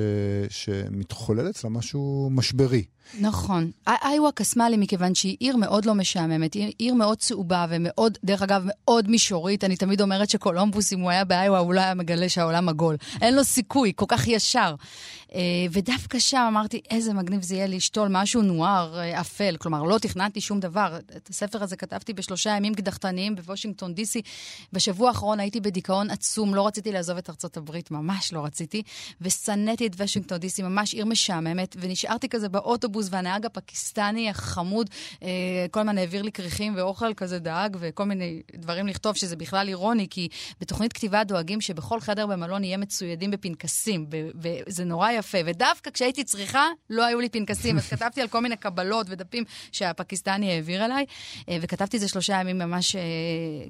שמתחולל 0.49 1.49
אצלה 1.49 1.69
משהו 1.69 2.29
משברי. 2.31 2.83
נכון. 3.19 3.71
איווה 3.87 4.31
קסמה 4.31 4.69
לי 4.69 4.77
מכיוון 4.77 5.15
שהיא 5.15 5.37
עיר 5.39 5.57
מאוד 5.57 5.85
לא 5.85 5.95
משעממת, 5.95 6.53
היא 6.53 6.73
עיר 6.77 6.93
מאוד 6.93 7.17
צהובה 7.17 7.65
ומאוד, 7.69 8.17
דרך 8.23 8.41
אגב, 8.41 8.63
מאוד 8.65 9.09
מישורית. 9.09 9.63
אני 9.63 9.77
תמיד 9.77 10.01
אומרת 10.01 10.29
שקולומבוס, 10.29 10.93
אם 10.93 10.99
הוא 10.99 11.09
היה 11.09 11.23
באיווה, 11.23 11.59
הוא 11.59 11.73
לא 11.73 11.81
היה 11.81 11.93
מגלה 11.93 12.29
שהעולם 12.29 12.69
עגול. 12.69 12.95
אין 13.21 13.35
לו 13.35 13.43
סיכוי, 13.43 13.91
כל 13.95 14.05
כך 14.07 14.27
ישר. 14.27 14.75
אה, 15.35 15.41
ודווקא 15.71 16.19
שם 16.19 16.45
אמרתי, 16.47 16.81
איזה 16.91 17.13
מגניב 17.13 17.41
זה 17.41 17.55
יהיה 17.55 17.67
לשתול 17.67 18.07
משהו 18.11 18.41
נואר, 18.41 18.99
אה, 18.99 19.21
אפל. 19.21 19.55
כלומר, 19.59 19.83
לא 19.83 19.97
תכננתי 19.97 20.41
שום 20.41 20.59
דבר. 20.59 20.97
את 21.17 21.29
הספר 21.29 21.63
הזה 21.63 21.75
כתבתי 21.75 22.13
בשלושה 22.13 22.49
ימים 22.49 22.73
קדחתניים 22.73 23.35
בוושינגטון 23.35 23.93
די.סי. 23.93 24.21
בשבוע 24.73 25.07
האחרון 25.07 25.39
הייתי 25.39 25.59
בדיכאון 25.59 26.09
עצום, 26.09 26.55
לא 26.55 26.67
רציתי 26.67 26.91
לעזוב 26.91 27.17
את 27.17 27.29
ארצות 27.29 27.57
הברית, 27.57 27.91
ממש 27.91 28.33
לא 28.33 28.45
רציתי. 28.45 28.83
ושנאתי 29.21 29.87
את 29.87 29.95
וושינגטון 29.95 30.37
די.סי, 30.37 30.63
ממש 30.63 30.93
עיר 30.93 31.05
משעממת, 31.05 31.75
ונשארתי 31.79 32.29
כזה 32.29 32.49
באוטובוס, 32.49 32.98
והנהג 33.11 33.45
הפקיסטני 33.45 34.29
החמוד, 34.29 34.89
אה, 35.23 35.27
כל 35.71 35.79
הזמן 35.79 35.97
העביר 35.97 36.21
לי 36.21 36.31
כריכים 36.31 36.73
ואוכל 36.75 37.13
כזה 37.13 37.39
דאג, 37.39 37.77
וכל 37.79 38.03
מיני 38.03 38.41
דברים 38.55 38.87
לכתוב, 38.87 39.15
שזה 39.15 39.35
בכלל 39.35 39.67
אירוני, 39.67 40.07
כי 40.09 40.27
בתוכנית 40.61 40.93
כתיבה 40.93 41.23
דואגים 41.23 41.61
שבכל 41.61 41.99
חדר 41.99 42.27
במלון 42.27 42.63
יהיה 42.63 42.77
מצוידים 42.77 43.31
בפנקסים, 43.31 44.05
וזה 44.35 44.85
נורא 44.85 45.11
יפה. 45.11 45.37
ודווקא 45.45 45.91
כשהייתי 45.91 46.23
צריכה, 46.23 46.67
לא 46.89 47.05
היו 47.05 47.19
לי 47.19 47.29
פנקסים, 47.29 47.77
אז 47.77 47.89
כתבתי 47.93 48.21
על 48.21 48.27
כל 48.27 48.39
מיני 48.39 48.57
קבלות 48.57 49.07
ודפים 49.09 49.43
שהפקיסטני 49.71 50.51
העביר 50.51 50.85
אליי, 50.85 51.05
אה, 51.49 51.57
וכתבתי 51.61 51.97
את 51.97 52.01
זה 52.01 52.07
שלושה 52.07 52.33
ימים 52.33 52.57
ממש, 52.57 52.95
אה, 52.95 53.01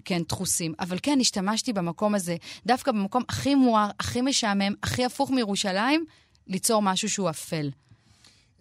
כן, 0.06 0.22
דחוסים. 0.30 0.74
אבל 0.80 0.98
כן, 1.04 1.18
השתמשתי 1.22 1.74
במקום 1.74 2.16
הזה, 2.16 2.36
דווקא 2.66 2.92
במקום 2.92 3.24
הכי 3.30 3.56
מואר, 3.56 3.90
הכי 4.00 4.22
משעמם, 4.22 4.74
הכי 4.84 5.06
הפוך 5.06 5.32
מירושלים, 5.32 6.06
ליצור 6.48 6.82
משהו 6.82 7.10
שהוא 7.10 7.30
אפל. 7.30 7.70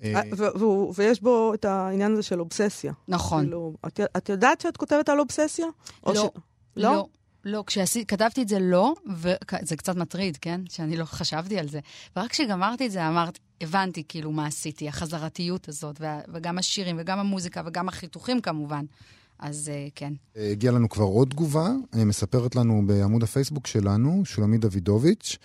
אה, 0.03 0.21
והוא- 0.55 0.95
ויש 0.97 1.21
בו 1.23 1.55
את 1.55 1.65
העניין 1.65 2.13
הזה 2.13 2.23
של 2.23 2.41
אובססיה. 2.41 2.93
נכון. 3.09 3.45
כאילו, 3.45 3.75
את, 3.87 4.01
את 4.17 4.29
יודעת 4.29 4.61
שאת 4.61 4.77
כותבת 4.77 5.09
על 5.09 5.21
אובססיה? 5.21 5.67
או 6.07 6.13
לא, 6.13 6.21
ש... 6.21 6.39
לא? 6.77 6.93
לא. 6.93 7.07
לא, 7.45 7.65
כשכתבתי 7.67 8.43
את 8.43 8.49
זה 8.49 8.59
לא, 8.61 8.95
וזה 9.07 9.77
קצת 9.77 9.97
מטריד, 9.97 10.37
כן? 10.37 10.61
שאני 10.69 10.97
לא 10.97 11.05
חשבתי 11.05 11.59
על 11.59 11.69
זה. 11.69 11.81
ורק 12.17 12.31
כשגמרתי 12.31 12.87
את 12.87 12.91
זה 12.91 13.09
אמרתי, 13.09 13.41
הבנתי 13.61 14.03
כאילו 14.09 14.33
מה 14.33 14.47
עשיתי, 14.47 14.89
החזרתיות 14.89 15.69
הזאת, 15.69 16.01
וגם 16.33 16.59
השירים, 16.59 16.97
וגם 16.99 17.19
המוזיקה, 17.19 17.63
וגם 17.67 17.89
החיתוכים 17.89 18.41
כמובן. 18.41 18.85
אז 19.39 19.71
uh, 19.71 19.91
כן. 19.95 20.13
הגיעה 20.37 20.75
לנו 20.75 20.89
כבר 20.89 21.05
עוד 21.05 21.29
תגובה, 21.31 21.71
אה, 21.95 22.05
מספרת 22.05 22.57
לנו 22.57 22.83
בעמוד 22.87 23.23
הפייסבוק 23.23 23.67
שלנו, 23.67 24.23
שולמית 24.25 24.61
דוידוביץ', 24.61 25.39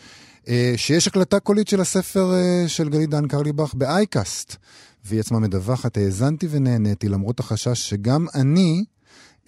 אה, 0.47 0.73
שיש 0.75 1.08
הקלטה 1.08 1.39
קולית 1.39 1.67
של 1.67 1.82
הספר 1.82 2.34
אה, 2.34 2.63
של 2.67 2.89
גלית 2.89 3.10
דן 3.10 3.27
קרליבך 3.27 3.73
באייקאסט. 3.73 4.56
והיא 5.06 5.19
עצמה 5.19 5.39
מדווחת, 5.39 5.97
האזנתי 5.97 6.47
ונהניתי 6.49 7.10
למרות 7.10 7.39
החשש 7.39 7.89
שגם 7.89 8.25
אני 8.36 8.84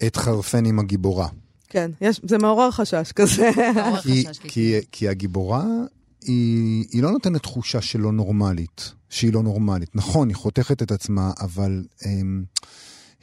אתחרפן 0.06 0.66
עם 0.66 0.78
הגיבורה. 0.78 1.28
כן, 1.68 1.90
יש, 2.00 2.20
זה 2.28 2.38
מעורר 2.38 2.70
חשש 2.70 3.12
כזה. 3.12 3.50
מעורר 3.74 4.00
כי, 4.00 4.24
חשש, 4.28 4.38
כן. 4.38 4.48
כי, 4.48 4.74
כי 4.92 5.08
הגיבורה, 5.08 5.64
היא, 6.22 6.84
היא 6.92 7.02
לא 7.02 7.10
נותנת 7.10 7.42
תחושה 7.42 7.80
שלא 7.80 8.12
נורמלית, 8.12 8.92
שהיא 9.10 9.32
לא 9.32 9.42
נורמלית. 9.42 9.96
נכון, 9.96 10.28
היא 10.28 10.36
חותכת 10.36 10.82
את 10.82 10.90
עצמה, 10.90 11.32
אבל 11.40 11.84
אמ, 12.06 12.44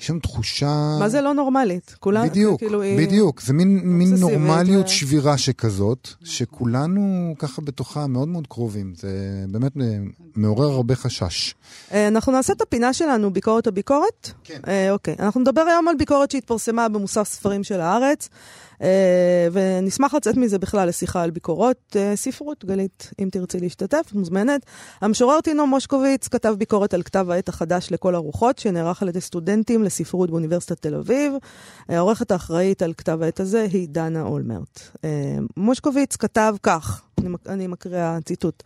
יש 0.03 0.07
שם 0.07 0.19
תחושה... 0.19 0.97
מה 0.99 1.09
זה 1.09 1.21
לא 1.21 1.33
נורמלית? 1.33 1.95
כולה, 1.99 2.25
בדיוק, 2.25 2.59
כאילו 2.59 2.81
היא... 2.81 2.97
בדיוק. 2.97 3.41
זה 3.41 3.53
מין, 3.53 3.79
מין 3.83 4.15
נורמליות 4.19 4.85
ו- 4.85 4.89
שבירה 4.89 5.37
שכזאת, 5.37 6.09
שכולנו 6.23 7.35
ככה 7.39 7.61
בתוכה 7.61 8.07
מאוד 8.07 8.27
מאוד 8.27 8.47
קרובים. 8.47 8.93
זה 8.97 9.09
באמת 9.47 9.71
אה, 9.81 9.97
מעורר 10.35 10.71
הרבה 10.71 10.95
חשש. 10.95 11.55
אה, 11.91 12.07
אנחנו 12.07 12.31
נעשה 12.31 12.53
את 12.53 12.61
הפינה 12.61 12.93
שלנו, 12.93 13.33
ביקורת 13.33 13.67
הביקורת? 13.67 14.31
כן. 14.43 14.59
אה, 14.67 14.91
אוקיי. 14.91 15.15
אנחנו 15.19 15.41
נדבר 15.41 15.61
היום 15.61 15.87
על 15.87 15.95
ביקורת 15.95 16.31
שהתפרסמה 16.31 16.89
במוסף 16.89 17.27
ספרים 17.27 17.63
של 17.63 17.81
הארץ, 17.81 18.29
אה, 18.31 18.37
ונשמח 19.51 20.13
לצאת 20.13 20.37
מזה 20.37 20.59
בכלל 20.59 20.87
לשיחה 20.87 21.23
על 21.23 21.31
ביקורות 21.31 21.95
אה, 21.95 22.15
ספרות. 22.15 22.65
גלית, 22.65 23.11
אם 23.19 23.29
תרצי 23.31 23.59
להשתתף, 23.59 24.11
מוזמנת. 24.13 24.65
המשורר 25.01 25.41
טינו 25.41 25.67
מושקוביץ 25.67 26.27
כתב 26.27 26.55
ביקורת 26.57 26.93
על 26.93 27.03
כתב 27.03 27.29
העת 27.29 27.49
החדש 27.49 27.87
לכל 27.91 28.15
הרוחות, 28.15 28.59
שנערך 28.59 29.01
על 29.01 29.09
ידי 29.09 29.21
סטודנטים 29.21 29.83
לספרות 29.83 30.29
באוניברסיטת 30.29 30.81
תל 30.81 30.95
אביב. 30.95 31.33
אה, 31.89 31.97
העורכת 31.97 32.31
האחראית 32.31 32.81
על 32.81 32.93
כתב 32.93 33.21
העת 33.21 33.39
הזה 33.39 33.67
היא 33.71 33.87
דנה 33.89 34.21
אולמרט. 34.21 34.79
אה, 35.03 35.09
מושקוביץ 35.57 36.15
כתב 36.15 36.55
כך, 36.63 37.01
אני 37.47 37.67
מקריאה 37.67 38.17
ציטוט. 38.25 38.63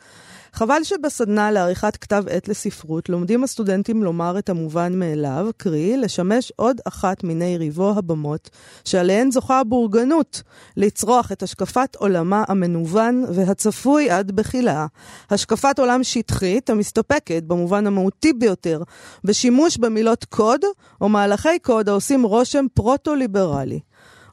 חבל 0.57 0.83
שבסדנה 0.83 1.51
לעריכת 1.51 1.97
כתב 1.97 2.23
עת 2.29 2.47
לספרות 2.47 3.09
לומדים 3.09 3.43
הסטודנטים 3.43 4.03
לומר 4.03 4.39
את 4.39 4.49
המובן 4.49 4.99
מאליו, 4.99 5.47
קרי, 5.57 5.97
לשמש 5.97 6.51
עוד 6.55 6.81
אחת 6.87 7.23
מיני 7.23 7.57
ריבו 7.57 7.93
הבמות 7.97 8.49
שעליהן 8.85 9.31
זוכה 9.31 9.59
הבורגנות 9.59 10.41
לצרוח 10.77 11.31
את 11.31 11.43
השקפת 11.43 11.95
עולמה 11.95 12.43
המנוון 12.47 13.25
והצפוי 13.33 14.09
עד 14.09 14.31
בחילה. 14.31 14.85
השקפת 15.29 15.79
עולם 15.79 16.03
שטחית 16.03 16.69
המסתפקת 16.69 17.43
במובן 17.43 17.87
המהותי 17.87 18.33
ביותר 18.33 18.83
בשימוש 19.23 19.77
במילות 19.77 20.25
קוד 20.25 20.61
או 21.01 21.09
מהלכי 21.09 21.59
קוד 21.59 21.89
העושים 21.89 22.23
רושם 22.23 22.65
פרוטו-ליברלי. 22.73 23.79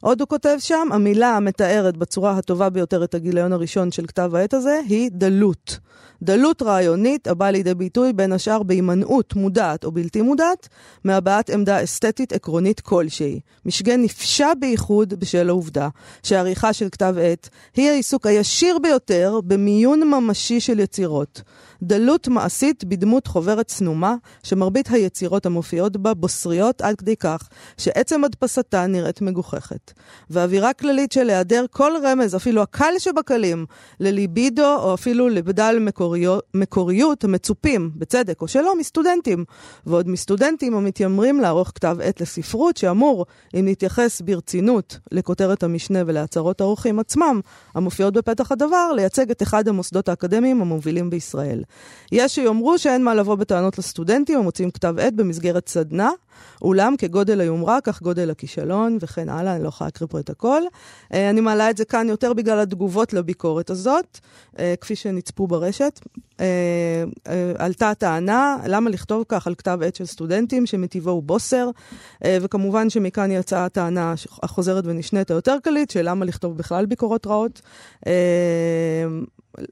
עוד 0.05 0.21
הוא 0.21 0.27
כותב 0.27 0.55
שם, 0.59 0.87
המילה 0.91 1.37
המתארת 1.37 1.97
בצורה 1.97 2.37
הטובה 2.37 2.69
ביותר 2.69 3.03
את 3.03 3.15
הגיליון 3.15 3.53
הראשון 3.53 3.91
של 3.91 4.07
כתב 4.07 4.35
העת 4.35 4.53
הזה 4.53 4.79
היא 4.89 5.09
דלות. 5.13 5.79
דלות 6.21 6.61
רעיונית 6.61 7.27
הבאה 7.27 7.51
לידי 7.51 7.73
ביטוי 7.73 8.13
בין 8.13 8.33
השאר 8.33 8.63
בהימנעות 8.63 9.35
מודעת 9.35 9.83
או 9.83 9.91
בלתי 9.91 10.21
מודעת 10.21 10.67
מהבעת 11.03 11.49
עמדה 11.49 11.83
אסתטית 11.83 12.33
עקרונית 12.33 12.79
כלשהי. 12.79 13.39
משגה 13.65 13.97
נפשע 13.97 14.53
בייחוד 14.59 15.13
בשל 15.13 15.49
העובדה 15.49 15.89
שהעריכה 16.23 16.73
של 16.73 16.89
כתב 16.91 17.15
עת 17.21 17.49
היא 17.75 17.89
העיסוק 17.89 18.25
הישיר 18.27 18.79
ביותר 18.79 19.39
במיון 19.43 20.03
ממשי 20.03 20.59
של 20.59 20.79
יצירות. 20.79 21.41
דלות 21.85 22.27
מעשית 22.27 22.83
בדמות 22.83 23.27
חוברת 23.27 23.67
צנומה, 23.67 24.15
שמרבית 24.43 24.87
היצירות 24.91 25.45
המופיעות 25.45 25.97
בה 25.97 26.13
בוסריות 26.13 26.81
עד 26.81 26.95
כדי 26.95 27.15
כך 27.15 27.49
שעצם 27.77 28.23
הדפסתה 28.23 28.87
נראית 28.87 29.21
מגוחכת. 29.21 29.93
ואווירה 30.29 30.73
כללית 30.73 31.11
של 31.11 31.29
היעדר 31.29 31.65
כל 31.71 31.91
רמז, 32.03 32.35
אפילו 32.35 32.61
הקל 32.61 32.93
שבקלים, 32.99 33.65
לליבידו 33.99 34.75
או 34.75 34.93
אפילו 34.93 35.29
לבדל 35.29 35.77
מקוריות, 35.81 36.43
מקוריות 36.53 37.23
המצופים, 37.23 37.91
בצדק 37.95 38.41
או 38.41 38.47
שלא, 38.47 38.79
מסטודנטים. 38.79 39.45
ועוד 39.85 40.09
מסטודנטים 40.09 40.75
המתיימרים 40.75 41.39
לערוך 41.39 41.71
כתב 41.75 41.97
עת 42.03 42.21
לספרות, 42.21 42.77
שאמור, 42.77 43.25
אם 43.59 43.65
נתייחס 43.67 44.21
ברצינות 44.21 44.99
לכותרת 45.11 45.63
המשנה 45.63 45.99
ולהצהרות 46.05 46.61
האורחים 46.61 46.99
עצמם, 46.99 47.39
המופיעות 47.75 48.13
בפתח 48.13 48.51
הדבר, 48.51 48.91
לייצג 48.95 49.31
את 49.31 49.41
אחד 49.41 49.67
המוסדות 49.67 50.09
האקדמיים 50.09 50.61
המובילים 50.61 51.09
בישראל. 51.09 51.63
יש 52.11 52.35
שיאמרו 52.35 52.79
שאין 52.79 53.03
מה 53.03 53.13
לבוא 53.15 53.35
בטענות 53.35 53.77
לסטודנטים 53.77 54.37
המוצאים 54.37 54.71
כתב 54.71 54.95
עת 54.99 55.13
במסגרת 55.13 55.69
סדנה, 55.69 56.09
אולם 56.61 56.95
כגודל 56.97 57.41
היומרה, 57.41 57.81
כך 57.81 58.01
גודל 58.01 58.29
הכישלון 58.29 58.97
וכן 59.01 59.29
הלאה, 59.29 59.55
אני 59.55 59.63
לא 59.63 59.67
יכולה 59.67 59.87
להקריא 59.87 60.07
פה 60.11 60.19
את 60.19 60.29
הכל. 60.29 60.61
אה, 61.13 61.29
אני 61.29 61.41
מעלה 61.41 61.69
את 61.69 61.77
זה 61.77 61.85
כאן 61.85 62.09
יותר 62.09 62.33
בגלל 62.33 62.59
התגובות 62.59 63.13
לביקורת 63.13 63.69
הזאת, 63.69 64.19
אה, 64.59 64.73
כפי 64.81 64.95
שנצפו 64.95 65.47
ברשת. 65.47 65.99
אה, 66.39 67.03
עלתה 67.57 67.93
טענה, 67.93 68.57
למה 68.67 68.89
לכתוב 68.89 69.25
כך 69.27 69.47
על 69.47 69.55
כתב 69.55 69.79
עת 69.81 69.95
של 69.95 70.05
סטודנטים 70.05 70.65
שמטיבו 70.65 71.11
הוא 71.11 71.23
בוסר, 71.23 71.69
וכמובן 72.25 72.89
שמכאן 72.89 73.31
יצאה 73.31 73.65
הטענה 73.65 74.13
החוזרת 74.43 74.83
ונשנית 74.87 75.31
היותר 75.31 75.57
קליט, 75.63 75.89
של 75.89 76.09
למה 76.09 76.25
לכתוב 76.25 76.57
בכלל 76.57 76.85
ביקורות 76.85 77.27
רעות. 77.27 77.61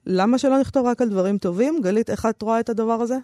למה 0.06 0.38
שלא 0.38 0.60
נכתוב 0.60 0.86
רק 0.86 1.02
על 1.02 1.10
דברים 1.10 1.38
טובים? 1.38 1.80
גלית, 1.82 2.10
איך 2.10 2.26
את 2.26 2.42
רואה 2.42 2.60
את 2.60 2.70
הדבר 2.70 2.94
הזה? 2.94 3.18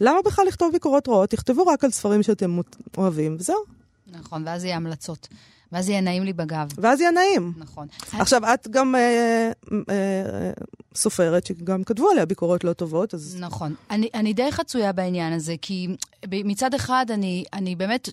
למה 0.00 0.18
בכלל 0.24 0.46
לכתוב 0.46 0.72
ביקורות 0.72 1.08
רעות? 1.08 1.30
תכתבו 1.30 1.66
רק 1.66 1.84
על 1.84 1.90
ספרים 1.90 2.22
שאתם 2.22 2.60
אוהבים, 2.96 3.36
וזהו. 3.38 3.64
נכון, 4.06 4.42
ואז 4.46 4.64
יהיה 4.64 4.76
המלצות. 4.76 5.28
ואז 5.72 5.88
יהיה 5.88 6.00
נעים 6.00 6.24
לי 6.24 6.32
בגב. 6.32 6.68
ואז 6.78 7.00
יהיה 7.00 7.10
נעים. 7.10 7.52
נכון. 7.56 7.86
עכשיו, 8.12 8.54
את 8.54 8.68
גם 8.68 8.94
אה, 8.94 9.50
אה, 9.90 10.50
סופרת 10.94 11.46
שגם 11.46 11.84
כתבו 11.84 12.10
עליה 12.10 12.26
ביקורות 12.26 12.64
לא 12.64 12.72
טובות, 12.72 13.14
אז... 13.14 13.36
נכון. 13.40 13.74
אני, 13.90 14.08
אני 14.14 14.32
די 14.32 14.52
חצויה 14.52 14.92
בעניין 14.92 15.32
הזה, 15.32 15.54
כי 15.62 15.88
מצד 16.30 16.74
אחד 16.74 17.06
אני, 17.10 17.44
אני 17.52 17.76
באמת 17.76 18.08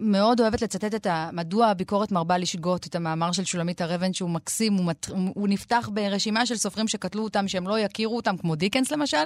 מאוד 0.00 0.40
אוהבת 0.40 0.62
לצטט 0.62 0.94
את 0.94 1.06
ה... 1.06 1.30
מדוע 1.32 1.66
הביקורת 1.66 2.12
מרבה 2.12 2.38
לשגות, 2.38 2.86
את 2.86 2.94
המאמר 2.94 3.32
של 3.32 3.44
שולמית 3.44 3.80
הר 3.80 3.94
אבן, 3.94 4.12
שהוא 4.12 4.30
מקסים, 4.30 4.74
הוא, 4.74 4.84
מת, 4.84 5.06
הוא 5.34 5.48
נפתח 5.48 5.90
ברשימה 5.92 6.46
של 6.46 6.56
סופרים 6.56 6.88
שקטלו 6.88 7.24
אותם, 7.24 7.48
שהם 7.48 7.68
לא 7.68 7.78
יכירו 7.78 8.16
אותם, 8.16 8.36
כמו 8.36 8.54
דיקנס 8.54 8.92
למשל, 8.92 9.24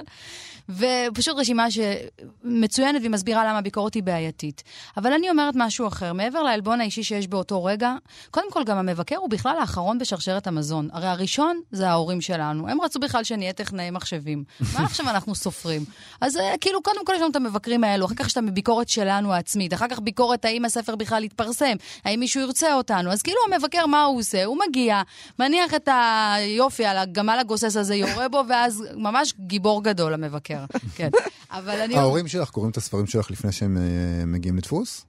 ופשוט 0.69 1.37
רשימה 1.37 1.67
שמצוינת 1.71 3.01
והיא 3.01 3.11
מסבירה 3.11 3.45
למה 3.45 3.57
הביקורת 3.57 3.93
היא 3.93 4.03
בעייתית. 4.03 4.63
אבל 4.97 5.13
אני 5.13 5.29
אומרת 5.29 5.53
משהו 5.57 5.87
אחר, 5.87 6.13
מעבר 6.13 6.43
לעלבון 6.43 6.81
האישי 6.81 7.03
שיש 7.03 7.27
באותו 7.27 7.55
רגע, 7.67 7.95
קודם 8.31 8.51
כל 8.51 8.63
גם 8.63 8.77
המבקר 8.77 9.15
הוא 9.15 9.29
בכלל 9.29 9.57
האחרון 9.59 9.99
בשרשרת 9.99 10.47
המזון. 10.47 10.89
הרי 10.91 11.07
הראשון 11.07 11.61
זה 11.71 11.89
ההורים 11.89 12.21
שלנו. 12.21 12.69
הם 12.69 12.81
רצו 12.81 12.99
בכלל 12.99 13.23
שנהיה 13.23 13.53
טכנאי 13.53 13.91
מחשבים. 13.91 14.43
מה 14.73 14.83
עכשיו 14.83 15.09
אנחנו 15.09 15.35
סופרים? 15.35 15.85
אז 16.21 16.37
אה, 16.37 16.53
כאילו, 16.61 16.81
קודם 16.81 17.05
כל 17.05 17.13
יש 17.15 17.21
לנו 17.21 17.31
את 17.31 17.35
המבקרים 17.35 17.83
האלו, 17.83 18.05
אחר 18.05 18.15
כך 18.15 18.25
יש 18.25 18.33
את 18.33 18.37
הביקורת 18.37 18.89
שלנו 18.89 19.33
העצמית, 19.33 19.73
אחר 19.73 19.85
כך 19.89 19.99
ביקורת 19.99 20.45
האם 20.45 20.65
הספר 20.65 20.95
בכלל 20.95 21.23
יתפרסם, 21.23 21.75
האם 22.05 22.19
מישהו 22.19 22.41
ירצה 22.41 22.73
אותנו. 22.73 23.11
אז 23.11 23.21
כאילו 23.21 23.37
המבקר, 23.51 23.85
מה 23.85 24.03
הוא 24.03 24.19
עושה? 24.19 24.45
הוא 24.45 24.57
מגיע, 24.67 25.01
מניח 25.39 25.73
את 25.73 25.89
היופי 25.91 26.85
על 26.85 26.97
הגמל 26.97 27.37
הגוסס 27.39 27.75
הזה, 27.75 27.95
יורה 27.95 28.29
בו, 28.29 28.43
ואז 28.49 28.83
ממש 28.95 29.33
גיבור 29.39 29.83
גדול 29.83 30.13
המבקר. 30.13 30.65
כן. 30.95 31.09
אבל 31.51 31.81
אני... 31.81 31.95
ההורים 31.99 32.27
שלך 32.27 32.49
קוראים 32.49 32.71
את 32.71 32.77
הספרים 32.77 33.07
שלך 33.07 33.31
לפני 33.31 33.51
שהם 33.51 33.77
אה, 33.77 34.25
מגיעים 34.25 34.57
לדפוס? 34.57 35.05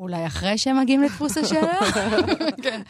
אולי 0.00 0.26
אחרי 0.26 0.58
שהם 0.58 0.80
מגיעים 0.80 1.02
לדפוס 1.02 1.38
השאלה? 1.38 1.78
כן. 2.64 2.80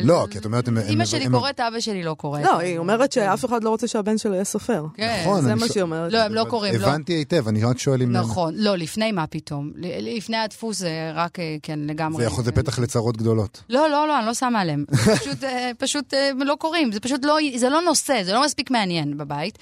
לא, 0.00 0.26
כי 0.30 0.38
את 0.38 0.44
אומרת... 0.44 0.68
אמא 0.88 1.04
שלי 1.04 1.28
קוראת, 1.30 1.60
אבא 1.60 1.80
שלי 1.80 2.02
לא 2.02 2.14
קורא. 2.14 2.40
לא, 2.40 2.58
היא 2.58 2.78
אומרת 2.78 3.12
שאף 3.12 3.44
אחד 3.44 3.64
לא 3.64 3.70
רוצה 3.70 3.86
שהבן 3.86 4.18
שלו 4.18 4.34
יהיה 4.34 4.44
סופר. 4.44 4.84
כן. 4.94 5.20
נכון. 5.22 5.42
זה 5.42 5.54
מה 5.54 5.68
שהיא 5.68 5.82
אומרת. 5.82 6.12
לא, 6.12 6.18
הם 6.18 6.34
לא 6.34 6.44
קוראים. 6.48 6.80
לא. 6.80 6.86
הבנתי 6.86 7.12
היטב, 7.12 7.48
אני 7.48 7.64
רק 7.64 7.78
שואל 7.78 8.02
אם... 8.02 8.12
נכון. 8.12 8.54
לא, 8.56 8.76
לפני 8.76 9.12
מה 9.12 9.26
פתאום. 9.26 9.70
לפני 10.00 10.36
הדפוס 10.36 10.78
זה 10.78 11.10
רק, 11.14 11.38
אה, 11.38 11.56
כן, 11.62 11.78
לגמרי. 11.82 12.22
זה 12.22 12.26
יכול, 12.26 12.44
זה 12.44 12.52
פתח 12.52 12.78
לצרות 12.78 13.16
גדולות. 13.16 13.62
לא, 13.68 13.90
לא, 13.90 14.08
לא, 14.08 14.18
אני 14.18 14.26
לא 14.26 14.34
שמה 14.34 14.60
עליהם. 14.60 14.84
פשוט 15.78 16.14
אה, 16.14 16.30
אה, 16.38 16.44
לא 16.44 16.54
קוראים. 16.58 16.92
זה 16.92 17.00
פשוט 17.00 17.24
לא, 17.24 17.38
זה 17.56 17.68
לא 17.68 17.80
נושא, 17.80 18.22
זה 18.24 18.32
לא 18.32 18.44
מספיק 18.44 18.70
מעניין 18.70 19.16
בבית. 19.16 19.58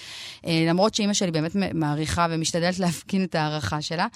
למרות 0.47 0.95
שאימא 0.95 1.13
שלי 1.13 1.31
באמת 1.31 1.53
מעריכה 1.75 2.27
ומשתדלת 2.31 2.79
להפגין 2.79 3.25
את 3.25 3.35
ההערכה 3.35 3.83
שלה. 3.83 4.07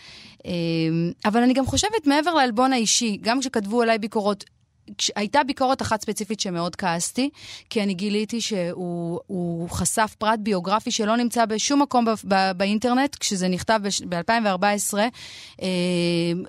אבל 1.25 1.43
אני 1.43 1.53
גם 1.53 1.67
חושבת, 1.67 2.07
מעבר 2.07 2.31
לעלבון 2.59 2.73
האישי, 2.73 3.19
גם 3.21 3.41
כשכתבו 3.41 3.83
עליי 3.83 3.99
ביקורות, 3.99 4.45
הייתה 5.17 5.45
ביקורת 5.45 5.83
אחת 5.83 6.03
ספציפית 6.03 6.41
שמאוד 6.41 6.77
כעסתי, 6.77 7.31
כי 7.71 7.83
אני 7.83 7.95
גיליתי 7.95 8.41
שהוא 8.41 9.69
חשף 9.71 10.15
פרט 10.19 10.39
ביוגרפי 10.39 10.91
שלא 10.91 11.17
נמצא 11.17 11.45
בשום 11.45 11.83
מקום 11.83 12.05
ב- 12.05 12.11
ב- 12.35 12.53
באינטרנט, 12.57 13.17
כשזה 13.21 13.49
נכתב 13.49 13.81
ב-2014 14.09 14.99
אה, 15.63 15.69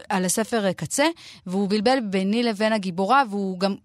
על 0.09 0.25
הספר 0.25 0.71
קצה, 0.71 1.05
והוא 1.45 1.69
בלבל 1.69 1.99
ביני 2.09 2.43
לבין 2.43 2.73
הגיבורה, 2.73 3.23
והוא 3.29 3.59
גם, 3.59 3.75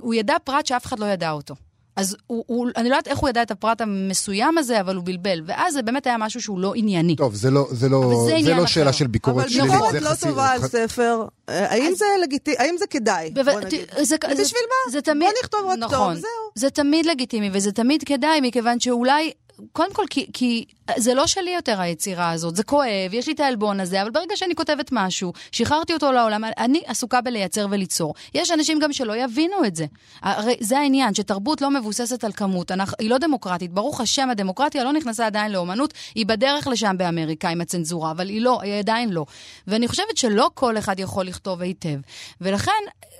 הוא 0.00 0.14
ידע 0.14 0.36
פרט 0.44 0.66
שאף 0.66 0.86
אחד 0.86 0.98
לא 0.98 1.06
ידע 1.06 1.30
אותו. 1.30 1.54
אז 1.96 2.16
הוא, 2.26 2.44
הוא, 2.46 2.68
אני 2.76 2.88
לא 2.88 2.94
יודעת 2.94 3.08
איך 3.08 3.18
הוא 3.18 3.28
ידע 3.28 3.42
את 3.42 3.50
הפרט 3.50 3.80
המסוים 3.80 4.58
הזה, 4.58 4.80
אבל 4.80 4.96
הוא 4.96 5.04
בלבל. 5.04 5.42
ואז 5.46 5.74
זה 5.74 5.82
באמת 5.82 6.06
היה 6.06 6.18
משהו 6.18 6.40
שהוא 6.42 6.60
לא 6.60 6.72
ענייני. 6.76 7.16
טוב, 7.16 7.34
זה 7.34 7.50
לא, 7.50 7.68
זה 7.70 7.88
לא, 7.88 8.26
זה 8.28 8.44
זה 8.44 8.54
לא 8.54 8.66
שאלה 8.66 8.92
של 8.92 9.06
ביקורת 9.06 9.50
שלילית. 9.50 9.70
אבל 9.70 9.80
ביקורת 9.80 10.02
לא 10.02 10.28
טובה 10.28 10.50
על 10.50 10.68
ספר, 10.68 11.26
אה, 11.48 11.70
האם 11.70 11.92
אז... 11.92 11.98
זה 11.98 12.04
לגיטימי, 12.22 12.56
האם 12.58 12.74
זה 12.78 12.86
כדאי? 12.86 13.30
בוא 13.30 13.60
נגיד. 13.60 13.80
זה, 14.02 14.16
בשביל 14.30 14.44
זה, 14.44 14.54
מה? 14.68 14.92
זה 14.92 15.00
תמיד, 15.00 15.28
בוא 15.28 15.38
נכתוב 15.42 15.60
רק 15.66 15.78
נכון, 15.78 16.14
טוב, 16.14 16.14
זהו. 16.14 16.30
זה 16.54 16.70
תמיד 16.70 17.06
לגיטימי, 17.06 17.50
וזה 17.52 17.72
תמיד 17.72 18.02
כדאי, 18.06 18.40
מכיוון 18.42 18.80
שאולי 18.80 19.32
קודם 19.72 19.92
כל, 19.92 20.04
כי, 20.10 20.26
כי 20.32 20.64
זה 20.96 21.14
לא 21.14 21.26
שלי 21.26 21.50
יותר 21.50 21.80
היצירה 21.80 22.30
הזאת, 22.30 22.56
זה 22.56 22.62
כואב, 22.62 23.10
יש 23.12 23.26
לי 23.26 23.32
את 23.32 23.40
העלבון 23.40 23.80
הזה, 23.80 24.02
אבל 24.02 24.10
ברגע 24.10 24.36
שאני 24.36 24.54
כותבת 24.54 24.88
משהו, 24.92 25.32
שחררתי 25.52 25.94
אותו 25.94 26.12
לעולם, 26.12 26.44
אני 26.58 26.82
עסוקה 26.86 27.20
בלייצר 27.20 27.66
וליצור. 27.70 28.14
יש 28.34 28.50
אנשים 28.50 28.78
גם 28.78 28.92
שלא 28.92 29.16
יבינו 29.16 29.64
את 29.66 29.76
זה. 29.76 29.86
הרי 30.22 30.56
זה 30.60 30.78
העניין, 30.78 31.14
שתרבות 31.14 31.62
לא 31.62 31.70
מבוססת 31.70 32.24
על 32.24 32.32
כמות, 32.32 32.70
אנחנו, 32.70 32.96
היא 32.98 33.10
לא 33.10 33.18
דמוקרטית. 33.18 33.72
ברוך 33.72 34.00
השם, 34.00 34.30
הדמוקרטיה 34.30 34.84
לא 34.84 34.92
נכנסה 34.92 35.26
עדיין 35.26 35.52
לאומנות, 35.52 35.94
היא 36.14 36.26
בדרך 36.26 36.66
לשם 36.66 36.94
באמריקה 36.98 37.48
עם 37.48 37.60
הצנזורה, 37.60 38.10
אבל 38.10 38.28
היא 38.28 38.40
לא, 38.40 38.62
היא 38.62 38.78
עדיין 38.78 39.10
לא. 39.10 39.26
ואני 39.66 39.88
חושבת 39.88 40.16
שלא 40.16 40.50
כל 40.54 40.78
אחד 40.78 41.00
יכול 41.00 41.24
לכתוב 41.24 41.60
היטב. 41.60 41.98
ולכן, 42.40 42.72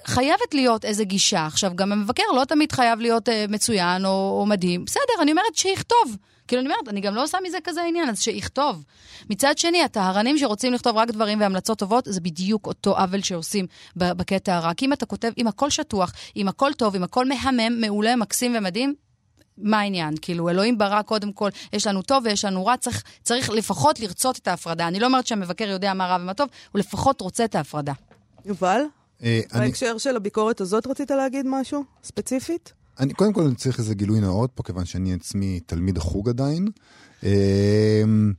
חייבת 0.07 0.55
להיות 0.55 0.85
איזו 0.85 1.05
גישה. 1.05 1.47
עכשיו, 1.47 1.73
גם 1.75 1.93
המבקר 1.93 2.23
לא 2.37 2.45
תמיד 2.45 2.73
חייב 2.73 3.01
להיות 3.01 3.29
uh, 3.29 3.33
מצוין 3.49 4.05
או, 4.07 4.39
או 4.41 4.47
מדהים. 4.47 4.85
בסדר, 4.85 5.23
אני 5.23 5.31
אומרת 5.31 5.55
שיכתוב. 5.55 6.17
כאילו, 6.49 6.63
אני 6.63 6.69
אומרת, 6.69 6.89
אני 6.89 7.01
גם 7.01 7.15
לא 7.15 7.23
עושה 7.23 7.39
מזה 7.45 7.59
כזה 7.65 7.83
עניין, 7.83 8.09
אז 8.09 8.23
שיכתוב. 8.23 8.85
מצד 9.31 9.59
שני, 9.59 9.83
הטהרנים 9.83 10.39
שרוצים 10.39 10.73
לכתוב 10.73 10.97
רק 10.97 11.11
דברים 11.11 11.41
והמלצות 11.41 11.79
טובות, 11.79 12.05
זה 12.09 12.21
בדיוק 12.21 12.67
אותו 12.67 12.99
עוול 12.99 13.23
שעושים 13.23 13.67
בקטע 13.97 14.57
הרע. 14.57 14.75
כי 14.75 14.87
אם 14.87 14.93
אתה 14.93 15.07
כותב, 15.07 15.31
אם 15.39 15.47
הכל 15.47 15.71
שטוח, 15.71 16.13
אם 16.37 16.49
הכל 16.49 16.73
טוב, 16.73 16.95
אם 16.95 17.03
הכל 17.03 17.29
מהמם, 17.29 17.81
מעולה, 17.81 18.17
מקסים 18.17 18.57
ומדהים, 18.59 18.95
מה 19.59 19.79
העניין? 19.79 20.15
כאילו, 20.23 20.49
אלוהים 20.49 20.79
ברא 20.79 21.03
קודם 21.03 21.33
כל, 21.33 21.49
יש 21.73 21.87
לנו 21.87 22.03
טוב 22.03 22.25
ויש 22.25 22.45
לנו 22.45 22.67
רע, 22.67 22.77
צריך, 22.77 23.03
צריך 23.23 23.51
לפחות 23.51 24.01
לרצות 24.01 24.39
את 24.39 24.49
ההפרדה. 24.49 24.89
אני 24.89 25.01
לא 25.01 25.07
אומרת 25.07 25.27
שהמבקר 25.27 25.65
יודע 25.65 25.95
מה 25.95 26.07
רע 26.07 26.17
ומה 26.21 26.35
טוב, 26.35 26.49
הוא 26.73 26.79
לפחות 26.79 27.21
רוצה 27.21 27.45
את 27.45 27.55
ההפרדה. 27.55 27.93
יובל? 28.45 28.81
אה, 29.25 29.41
בהקשר 29.55 29.99
של 29.99 30.17
הביקורת 30.17 30.61
הזאת 30.61 30.87
רצית 30.87 31.11
להגיד 31.11 31.47
משהו 31.49 31.85
ספציפית? 32.05 32.73
אני, 33.01 33.15
קודם 33.15 33.33
כל 33.33 33.43
אני 33.43 33.55
צריך 33.55 33.79
איזה 33.79 33.95
גילוי 33.95 34.21
נאות 34.21 34.51
פה, 34.55 34.63
כיוון 34.63 34.85
שאני 34.85 35.15
עצמי 35.15 35.61
תלמיד 35.67 35.97
החוג 35.97 36.29
עדיין. 36.29 36.69
אמ, 37.23 38.33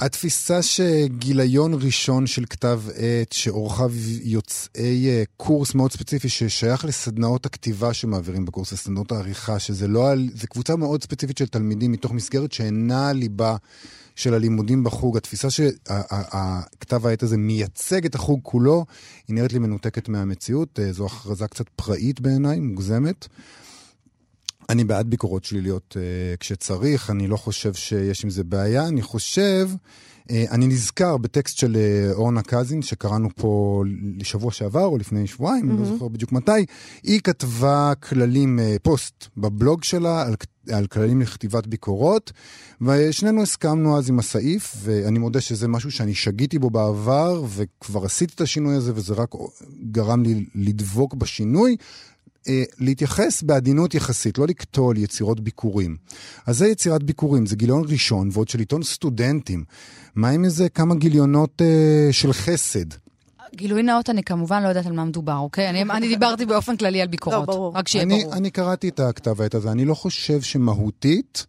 התפיסה 0.00 0.62
שגיליון 0.62 1.74
ראשון 1.74 2.26
של 2.26 2.44
כתב 2.50 2.82
עת, 2.94 3.32
שעורכיו 3.32 3.90
יוצאי 4.22 5.08
אה, 5.08 5.22
קורס 5.36 5.74
מאוד 5.74 5.92
ספציפי 5.92 6.28
ששייך 6.28 6.84
לסדנאות 6.84 7.46
הכתיבה 7.46 7.94
שמעבירים 7.94 8.44
בקורס, 8.44 8.72
לסדנאות 8.72 9.12
העריכה, 9.12 9.58
שזה 9.58 9.88
לא, 9.88 10.08
זה 10.34 10.46
קבוצה 10.46 10.76
מאוד 10.76 11.02
ספציפית 11.02 11.38
של 11.38 11.46
תלמידים 11.46 11.92
מתוך 11.92 12.12
מסגרת 12.12 12.52
שאינה 12.52 13.12
ליבה 13.12 13.56
של 14.18 14.34
הלימודים 14.34 14.84
בחוג, 14.84 15.16
התפיסה 15.16 15.50
שכתב 15.50 17.06
העת 17.06 17.22
הזה 17.22 17.36
מייצג 17.36 18.04
את 18.04 18.14
החוג 18.14 18.40
כולו, 18.42 18.84
היא 19.28 19.34
נראית 19.34 19.52
לי 19.52 19.58
מנותקת 19.58 20.08
מהמציאות. 20.08 20.78
אה, 20.78 20.92
זו 20.92 21.06
הכרזה 21.06 21.46
קצת 21.46 21.68
פראית 21.76 22.20
בעיניי, 22.20 22.60
מוגזמת. 22.60 23.28
אני 24.68 24.84
בעד 24.84 25.10
ביקורות 25.10 25.44
שליליות 25.44 25.96
uh, 25.98 26.36
כשצריך, 26.36 27.10
אני 27.10 27.26
לא 27.26 27.36
חושב 27.36 27.74
שיש 27.74 28.24
עם 28.24 28.30
זה 28.30 28.44
בעיה. 28.44 28.88
אני 28.88 29.02
חושב, 29.02 29.68
אני 30.30 30.66
נזכר 30.66 31.16
בטקסט 31.16 31.56
של 31.56 31.76
uh, 31.76 32.14
אורנה 32.14 32.42
קזין, 32.42 32.82
שקראנו 32.82 33.28
פה 33.36 33.82
לשבוע 34.18 34.52
שעבר 34.52 34.84
או 34.84 34.98
לפני 34.98 35.26
שבועיים, 35.26 35.64
mm-hmm. 35.64 35.72
אני 35.72 35.80
לא 35.80 35.86
זוכר 35.86 36.08
בדיוק 36.08 36.32
מתי. 36.32 36.66
היא 37.02 37.20
כתבה 37.20 37.92
כללים, 38.00 38.58
uh, 38.58 38.78
פוסט 38.82 39.26
בבלוג 39.36 39.84
שלה 39.84 40.22
על 40.22 40.34
על 40.72 40.86
כללים 40.86 41.20
לכתיבת 41.20 41.66
ביקורות, 41.66 42.32
ושנינו 42.80 43.42
הסכמנו 43.42 43.98
אז 43.98 44.08
עם 44.08 44.18
הסעיף, 44.18 44.76
ואני 44.82 45.18
מודה 45.18 45.40
שזה 45.40 45.68
משהו 45.68 45.90
שאני 45.90 46.14
שגיתי 46.14 46.58
בו 46.58 46.70
בעבר, 46.70 47.44
וכבר 47.48 48.04
עשיתי 48.04 48.34
את 48.34 48.40
השינוי 48.40 48.74
הזה, 48.74 48.92
וזה 48.94 49.14
רק 49.14 49.34
גרם 49.90 50.22
לי 50.22 50.44
לדבוק 50.54 51.14
בשינוי. 51.14 51.76
אה, 52.48 52.64
להתייחס 52.78 53.42
בעדינות 53.42 53.94
יחסית, 53.94 54.38
לא 54.38 54.46
לקטול 54.46 54.98
יצירות 54.98 55.40
ביקורים. 55.40 55.96
אז 56.46 56.58
זה 56.58 56.68
יצירת 56.68 57.02
ביקורים, 57.02 57.46
זה 57.46 57.56
גיליון 57.56 57.82
ראשון, 57.88 58.28
ועוד 58.32 58.48
של 58.48 58.58
עיתון 58.58 58.82
סטודנטים. 58.82 59.64
מה 60.14 60.28
עם 60.28 60.44
איזה 60.44 60.68
כמה 60.68 60.94
גיליונות 60.94 61.62
אה, 61.62 62.08
של 62.12 62.32
חסד? 62.32 62.86
גילוי 63.54 63.82
נאות, 63.82 64.10
אני 64.10 64.22
כמובן 64.22 64.62
לא 64.62 64.68
יודעת 64.68 64.86
על 64.86 64.92
מה 64.92 65.04
מדובר, 65.04 65.38
אוקיי? 65.38 65.70
אני, 65.70 65.82
אני 65.82 66.08
דיברתי 66.08 66.46
באופן 66.46 66.76
כללי 66.76 67.00
על 67.00 67.08
ביקורות. 67.08 67.48
לא, 67.48 67.54
ברור. 67.54 67.76
רק 67.76 67.88
שיהיה 67.88 68.04
אני, 68.04 68.22
ברור. 68.22 68.34
אני 68.34 68.50
קראתי 68.50 68.88
את 68.88 69.00
הכתב 69.00 69.40
העת 69.40 69.54
הזה, 69.54 69.72
אני 69.72 69.84
לא 69.84 69.94
חושב 69.94 70.40
שמהותית 70.40 71.46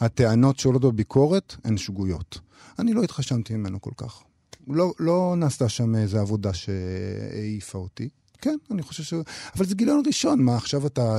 הטענות 0.00 0.58
שעולות 0.58 0.82
בביקורת 0.82 1.56
הן 1.64 1.76
שגויות. 1.76 2.38
אני 2.78 2.92
לא 2.92 3.02
התחשמתי 3.02 3.54
ממנו 3.54 3.80
כל 3.80 3.90
כך. 3.96 4.22
לא, 4.68 4.92
לא 4.98 5.34
נעשתה 5.36 5.68
שם 5.68 5.94
איזו 5.94 6.18
עבודה 6.18 6.52
שהעיפה 6.52 7.78
אותי. 7.78 8.08
כן, 8.42 8.56
אני 8.70 8.82
חושב 8.82 9.02
ש... 9.02 9.14
אבל 9.56 9.64
זה 9.64 9.74
גיליון 9.74 10.02
ראשון, 10.06 10.42
מה 10.42 10.56
עכשיו 10.56 10.86
אתה... 10.86 11.18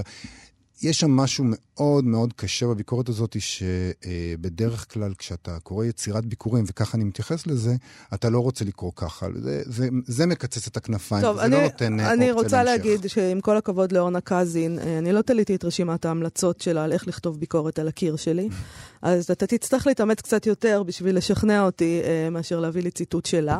יש 0.83 0.99
שם 0.99 1.11
משהו 1.11 1.45
מאוד 1.47 2.05
מאוד 2.05 2.33
קשה 2.33 2.67
בביקורת 2.67 3.09
הזאת, 3.09 3.35
שבדרך 3.39 4.93
כלל 4.93 5.13
כשאתה 5.17 5.59
קורא 5.59 5.85
יצירת 5.85 6.25
ביקורים, 6.25 6.65
וככה 6.67 6.97
אני 6.97 7.03
מתייחס 7.03 7.47
לזה, 7.47 7.75
אתה 8.13 8.29
לא 8.29 8.39
רוצה 8.39 8.65
לקרוא 8.65 8.91
ככה. 8.95 9.27
זה, 9.35 9.61
זה, 9.65 9.89
זה 10.07 10.25
מקצץ 10.25 10.67
את 10.67 10.77
הכנפיים, 10.77 11.21
טוב, 11.21 11.35
וזה 11.35 11.45
אני, 11.45 11.55
לא 11.55 11.63
נותן 11.63 11.99
אה, 11.99 12.13
אני 12.13 12.31
אופציה 12.31 12.43
רוצה 12.43 12.63
להמשך. 12.63 12.85
להגיד 12.85 13.07
שעם 13.07 13.41
כל 13.41 13.57
הכבוד 13.57 13.91
לאורנה 13.91 14.21
קזין, 14.21 14.79
אה, 14.79 14.97
אני 14.97 15.13
לא 15.13 15.21
תליתי 15.21 15.55
את 15.55 15.65
רשימת 15.65 16.05
ההמלצות 16.05 16.61
שלה 16.61 16.83
על 16.83 16.91
איך 16.91 17.07
לכתוב 17.07 17.39
ביקורת 17.39 17.79
על 17.79 17.87
הקיר 17.87 18.15
שלי, 18.15 18.49
אז 19.01 19.31
אתה 19.31 19.47
תצטרך 19.47 19.87
להתאמץ 19.87 20.21
קצת 20.21 20.45
יותר 20.45 20.83
בשביל 20.83 21.17
לשכנע 21.17 21.65
אותי 21.65 22.01
אה, 22.03 22.29
מאשר 22.29 22.59
להביא 22.59 22.83
לי 22.83 22.91
ציטוט 22.91 23.25
שלה. 23.25 23.59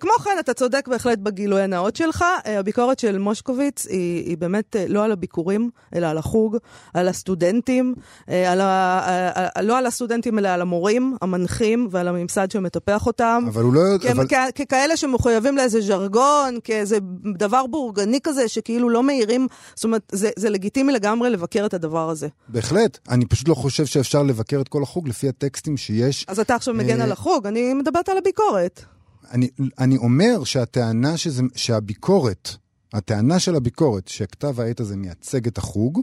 כמו 0.00 0.12
כן, 0.24 0.36
אתה 0.40 0.54
צודק 0.54 0.88
בהחלט 0.88 1.18
בגילוי 1.18 1.62
הנאות 1.62 1.96
שלך. 1.96 2.24
הביקורת 2.44 2.98
של 2.98 3.18
מושקוביץ 3.18 3.86
היא, 3.86 4.24
היא 4.24 4.38
באמת 4.38 4.76
לא 4.88 5.04
על 5.04 5.12
הביקורים, 5.12 5.70
אלא 5.94 6.06
על 6.06 6.18
החוג, 6.24 6.56
על 6.94 7.08
הסטודנטים, 7.08 7.94
אה, 8.28 8.52
על 8.52 8.60
ה, 8.60 8.64
אה, 9.06 9.48
אה, 9.56 9.62
לא 9.62 9.78
על 9.78 9.86
הסטודנטים, 9.86 10.38
אלא 10.38 10.48
על 10.48 10.60
המורים, 10.60 11.16
המנחים 11.22 11.88
ועל 11.90 12.08
הממסד 12.08 12.50
שמטפח 12.50 13.06
אותם. 13.06 13.44
אבל 13.48 13.62
הוא 13.62 13.74
לא 13.74 13.80
יודע... 13.80 14.12
אבל... 14.12 14.26
כ- 14.28 14.62
ככאלה 14.62 14.96
שמחויבים 14.96 15.56
לאיזה 15.56 15.80
ז'רגון, 15.80 16.58
כאיזה 16.64 16.98
דבר 17.38 17.66
בורגני 17.66 18.18
כזה, 18.22 18.48
שכאילו 18.48 18.90
לא 18.90 19.02
מעירים, 19.02 19.46
זאת 19.74 19.84
אומרת, 19.84 20.02
זה, 20.12 20.30
זה 20.36 20.50
לגיטימי 20.50 20.92
לגמרי 20.92 21.30
לבקר 21.30 21.66
את 21.66 21.74
הדבר 21.74 22.10
הזה. 22.10 22.28
בהחלט. 22.48 22.98
אני 23.08 23.26
פשוט 23.26 23.48
לא 23.48 23.54
חושב 23.54 23.86
שאפשר 23.86 24.22
לבקר 24.22 24.60
את 24.60 24.68
כל 24.68 24.82
החוג 24.82 25.08
לפי 25.08 25.28
הטקסטים 25.28 25.76
שיש. 25.76 26.24
אז 26.28 26.40
אתה 26.40 26.54
עכשיו 26.54 26.74
מגן 26.74 27.00
על 27.00 27.12
החוג, 27.12 27.46
אני 27.46 27.74
מדברת 27.74 28.08
על 28.08 28.18
הביקורת. 28.18 28.84
אני, 29.32 29.48
אני 29.78 29.96
אומר 29.96 30.44
שהטענה 30.44 31.16
שזה, 31.16 31.42
שהביקורת, 31.54 32.56
הטענה 32.94 33.38
של 33.38 33.54
הביקורת 33.54 34.08
שכתב 34.08 34.60
העת 34.60 34.80
הזה 34.80 34.96
מייצג 34.96 35.46
את 35.46 35.58
החוג, 35.58 36.00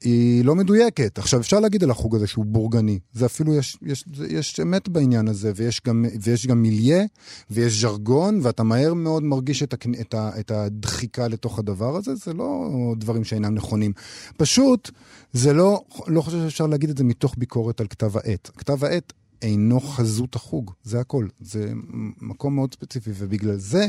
היא 0.00 0.44
לא 0.44 0.54
מדויקת. 0.54 1.18
עכשיו, 1.18 1.40
אפשר 1.40 1.60
להגיד 1.60 1.84
על 1.84 1.90
החוג 1.90 2.16
הזה 2.16 2.26
שהוא 2.26 2.44
בורגני. 2.44 2.98
זה 3.12 3.26
אפילו, 3.26 3.54
יש, 3.54 3.78
יש, 3.82 4.04
יש 4.28 4.60
אמת 4.60 4.88
בעניין 4.88 5.28
הזה, 5.28 5.52
ויש 5.56 5.80
גם, 5.86 6.04
ויש 6.22 6.46
גם 6.46 6.62
מיליה, 6.62 7.04
ויש 7.50 7.80
ז'רגון, 7.80 8.40
ואתה 8.42 8.62
מהר 8.62 8.94
מאוד 8.94 9.22
מרגיש 9.22 9.62
את, 9.62 9.72
הכ, 9.72 9.86
את, 10.00 10.14
ה, 10.14 10.30
את 10.40 10.50
הדחיקה 10.50 11.28
לתוך 11.28 11.58
הדבר 11.58 11.96
הזה. 11.96 12.14
זה 12.14 12.32
לא 12.32 12.68
דברים 12.96 13.24
שאינם 13.24 13.54
נכונים. 13.54 13.92
פשוט, 14.36 14.90
זה 15.32 15.52
לא, 15.52 15.84
לא 16.06 16.22
חושב 16.22 16.38
שאפשר 16.42 16.66
להגיד 16.66 16.90
את 16.90 16.98
זה 16.98 17.04
מתוך 17.04 17.34
ביקורת 17.38 17.80
על 17.80 17.86
כתב 17.86 18.16
העת. 18.16 18.50
כתב 18.56 18.84
העת 18.84 19.12
אינו 19.42 19.80
חזות 19.80 20.36
החוג, 20.36 20.72
זה 20.82 21.00
הכל. 21.00 21.26
זה 21.40 21.72
מקום 22.20 22.54
מאוד 22.54 22.74
ספציפי, 22.74 23.10
ובגלל 23.14 23.56
זה, 23.56 23.86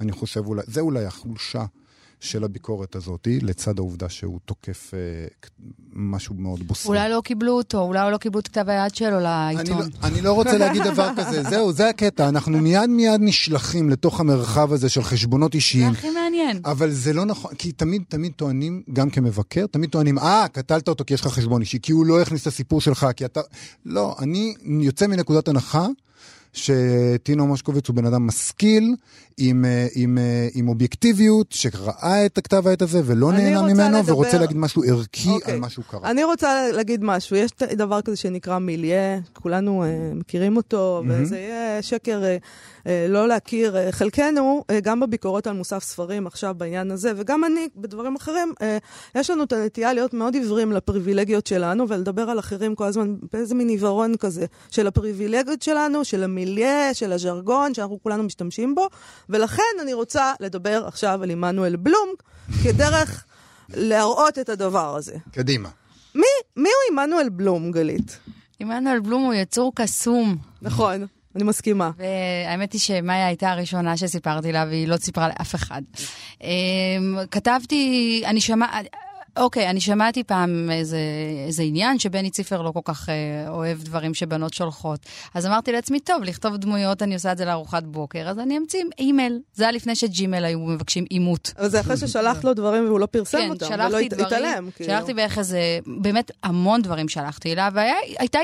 אני 0.00 0.12
חושב, 0.12 0.46
אולי, 0.46 0.62
זה 0.66 0.80
אולי 0.80 1.04
החולשה 1.04 1.64
של 2.22 2.44
הביקורת 2.44 2.96
הזאת, 2.96 3.28
לצד 3.42 3.78
העובדה 3.78 4.08
שהוא 4.08 4.38
תוקף 4.44 4.94
אה, 4.94 4.98
משהו 5.92 6.34
מאוד 6.34 6.66
בוסרי. 6.66 6.88
אולי 6.88 7.10
לא 7.10 7.20
קיבלו 7.24 7.52
אותו, 7.52 7.80
אולי 7.80 8.12
לא 8.12 8.16
קיבלו 8.16 8.40
את 8.40 8.48
כתב 8.48 8.68
היד 8.68 8.94
שלו 8.94 9.16
אני 9.16 9.22
לעיתון. 9.22 9.78
לא, 9.78 10.08
אני 10.08 10.20
לא 10.20 10.32
רוצה 10.32 10.58
להגיד 10.58 10.82
דבר 10.82 11.08
כזה, 11.18 11.42
זהו, 11.42 11.72
זה 11.72 11.88
הקטע. 11.88 12.28
אנחנו 12.28 12.58
מיד 12.58 12.90
מיד 12.90 13.20
נשלחים 13.20 13.90
לתוך 13.90 14.20
המרחב 14.20 14.72
הזה 14.72 14.88
של 14.88 15.02
חשבונות 15.02 15.52
זה 15.52 15.56
אישיים. 15.56 15.92
הכי 15.92 16.10
מעניין. 16.10 16.60
אבל 16.64 16.90
זה 16.90 17.12
לא 17.12 17.24
נכון, 17.24 17.54
כי 17.54 17.72
תמיד, 17.72 18.02
תמיד 18.08 18.32
טוענים, 18.36 18.82
גם 18.92 19.10
כמבקר, 19.10 19.66
תמיד 19.66 19.90
טוענים, 19.90 20.18
אה, 20.18 20.46
קטלת 20.52 20.88
אותו 20.88 21.04
כי 21.04 21.14
יש 21.14 21.20
לך 21.20 21.26
חשבון 21.26 21.60
אישי, 21.60 21.78
כי 21.82 21.92
הוא 21.92 22.06
לא 22.06 22.20
הכניס 22.20 22.42
את 22.42 22.46
הסיפור 22.46 22.80
שלך, 22.80 23.06
כי 23.16 23.24
אתה... 23.24 23.40
לא, 23.86 24.16
אני 24.18 24.54
יוצא 24.64 25.06
מנקודת 25.06 25.48
הנחה 25.48 25.86
שטינו 26.52 27.46
מושקוביץ 27.46 27.88
הוא 27.88 27.96
בן 27.96 28.06
אדם 28.06 28.26
משכיל, 28.26 28.94
עם, 29.38 29.64
אה, 29.64 29.86
עם, 29.94 30.18
אה, 30.18 30.48
עם 30.54 30.68
אובייקטיביות, 30.68 31.46
שראה 31.52 32.26
את 32.26 32.38
הכתב 32.38 32.66
העת 32.68 32.82
הזה 32.82 33.00
ולא 33.04 33.32
נהנה 33.32 33.62
ממנו, 33.62 33.98
לדבר- 33.98 34.12
ורוצה 34.12 34.38
להגיד 34.38 34.56
משהו 34.56 34.82
ערכי 34.84 35.28
אוקיי. 35.28 35.54
על 35.54 35.60
מה 35.60 35.68
שהוא 35.68 35.84
קרא. 35.90 36.00
אני 36.04 36.24
רוצה 36.24 36.72
להגיד 36.72 37.04
משהו, 37.04 37.36
יש 37.36 37.50
דבר 37.76 38.02
כזה 38.02 38.16
שנקרא 38.16 38.58
מיליה, 38.58 39.18
כולנו 39.32 39.84
אה, 39.84 39.88
מכירים 40.14 40.56
אותו, 40.56 41.02
מהמם. 41.04 41.22
וזה 41.22 41.38
יהיה 41.38 41.82
שקר 41.82 42.24
אה, 42.24 42.36
אה, 42.86 43.06
לא 43.08 43.28
להכיר. 43.28 43.76
אה, 43.76 43.92
חלקנו, 43.92 44.64
אה, 44.70 44.80
גם 44.80 45.00
בביקורות 45.00 45.46
על 45.46 45.52
מוסף 45.52 45.82
ספרים 45.84 46.26
עכשיו 46.26 46.54
בעניין 46.58 46.90
הזה, 46.90 47.12
וגם 47.16 47.44
אני 47.44 47.68
בדברים 47.76 48.16
אחרים, 48.16 48.52
אה, 48.62 48.78
יש 49.14 49.30
לנו 49.30 49.44
את 49.44 49.52
הנטייה 49.52 49.92
להיות 49.92 50.14
מאוד 50.14 50.34
עיוורים 50.34 50.72
לפריבילגיות 50.72 51.46
שלנו, 51.46 51.88
ולדבר 51.88 52.22
על 52.30 52.38
אחרים 52.38 52.74
כל 52.74 52.84
הזמן 52.84 53.14
באיזה 53.32 53.54
מין 53.54 53.68
עיוורון 53.68 54.16
כזה, 54.16 54.46
של 54.70 54.86
הפריבילגיות 54.86 55.62
שלנו, 55.62 56.04
של 56.04 56.22
המיליה, 56.24 56.94
של 56.94 57.12
הז'רגון, 57.12 57.74
שאנחנו 57.74 57.98
כולנו 58.02 58.22
משתמשים 58.22 58.74
בו, 58.74 58.86
ולכן 59.28 59.62
אני 59.82 59.92
רוצה 59.92 60.32
לדבר 60.40 60.84
עכשיו 60.86 61.22
על 61.22 61.30
עמנואל 61.30 61.76
בלום, 61.76 62.08
כדרך 62.64 63.24
להראות 63.68 64.38
את 64.38 64.48
הדבר 64.48 64.96
הזה. 64.96 65.16
קדימה. 65.32 65.68
מי, 66.14 66.26
מי 66.56 66.68
הוא 66.68 67.00
עמנואל 67.00 67.28
בלום, 67.28 67.70
גלית? 67.70 68.18
עמנואל 68.60 69.00
בלום 69.00 69.22
הוא 69.22 69.34
יצור 69.34 69.72
קסום. 69.74 70.36
נכון, 70.62 71.06
אני 71.34 71.44
מסכימה. 71.44 71.90
והאמת 71.96 72.72
היא 72.72 72.80
שמאיה 72.80 73.26
הייתה 73.26 73.50
הראשונה 73.50 73.96
שסיפרתי 73.96 74.52
לה, 74.52 74.64
והיא 74.68 74.88
לא 74.88 74.96
סיפרה 74.96 75.28
לאף 75.28 75.54
אחד. 75.54 75.82
אמ, 76.42 76.48
כתבתי, 77.30 78.22
אני 78.26 78.40
שמעתי... 78.40 78.88
אוקיי, 79.36 79.70
אני 79.70 79.80
שמעתי 79.80 80.24
פעם 80.24 80.68
איזה, 80.72 80.98
איזה 81.46 81.62
עניין 81.62 81.98
שבני 81.98 82.30
ציפר 82.30 82.62
לא 82.62 82.70
כל 82.70 82.80
כך 82.84 83.08
אה, 83.08 83.14
אוהב 83.48 83.82
דברים 83.82 84.14
שבנות 84.14 84.54
שולחות. 84.54 85.00
אז 85.34 85.46
אמרתי 85.46 85.72
לעצמי, 85.72 86.00
טוב, 86.00 86.22
לכתוב 86.22 86.56
דמויות, 86.56 87.02
אני 87.02 87.14
עושה 87.14 87.32
את 87.32 87.38
זה 87.38 87.44
לארוחת 87.44 87.82
בוקר, 87.82 88.28
אז 88.28 88.38
אני 88.38 88.56
אמציא 88.58 88.84
אימייל. 88.98 89.38
זה 89.54 89.64
היה 89.64 89.72
לפני 89.72 89.96
שג'ימל 89.96 90.44
היו 90.44 90.58
מבקשים 90.60 91.04
אימות. 91.10 91.52
אבל 91.58 91.68
זה 91.68 91.80
אחרי 91.80 91.96
ששלחת 91.96 92.44
לו 92.44 92.54
דברים 92.54 92.86
והוא 92.86 93.00
לא 93.00 93.06
פרסם 93.06 93.38
כן, 93.38 93.50
אותם, 93.50 93.66
ולא 93.66 93.98
הת- 94.00 94.12
דברים, 94.12 94.26
התעלם. 94.26 94.68
כאילו. 94.76 94.90
שלחתי 94.90 95.14
בערך 95.14 95.38
איזה, 95.38 95.60
באמת 95.86 96.30
המון 96.42 96.82
דברים 96.82 97.08
שלחתי 97.08 97.52
אליו, 97.52 97.72
והייתה 97.74 98.38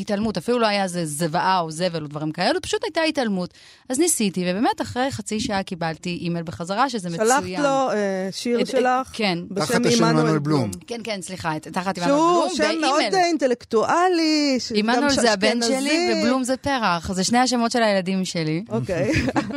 התעלמות, 0.00 0.36
אפילו 0.36 0.58
לא 0.58 0.66
היה 0.66 0.82
איזה 0.84 1.06
זוועה 1.06 1.60
או 1.60 1.70
זבל 1.70 2.02
או 2.02 2.08
דברים 2.08 2.32
כאלו, 2.32 2.62
פשוט 2.62 2.84
הייתה 2.84 3.00
התעלמות. 3.00 3.54
אז 3.88 3.98
ניסיתי, 3.98 4.44
ובאמת 4.50 4.80
אחרי 4.82 5.10
חצי 5.10 5.40
שעה 5.40 5.62
קיבלתי 5.62 6.18
אימייל 6.20 6.44
בחזרה, 6.44 6.88
שזה 6.90 7.10
מצוין. 7.10 7.26
שלחת 7.28 7.62
לו 7.64 7.90
אה, 7.92 8.28
שיר 8.32 8.60
את- 8.60 8.66
שלך 8.66 9.08
כן. 9.12 9.38
בשם 9.50 9.82
עמנואל 10.04 10.31
עמנואל 10.32 10.38
בלום. 10.38 10.70
כן, 10.86 11.00
כן, 11.04 11.22
סליחה, 11.22 11.58
תחת 11.58 11.98
עמנואל 11.98 12.18
שהוא 12.18 12.58
בלום, 12.58 12.74
שם 12.74 12.80
מאוד. 12.80 13.02
אה, 13.14 13.24
אינטלקטואלי. 13.24 14.56
שגם 14.58 14.90
עמנואל 14.90 15.10
זה 15.10 15.32
הבן. 15.32 15.62
שלי 15.62 16.12
ובלום 16.12 16.44
זה 16.44 16.56
פרח, 16.56 17.12
זה 17.12 17.24
שני 17.24 17.38
השמות 17.38 17.70
של 17.70 17.82
הילדים 17.82 18.24
שלי. 18.24 18.64
אוקיי. 18.68 19.12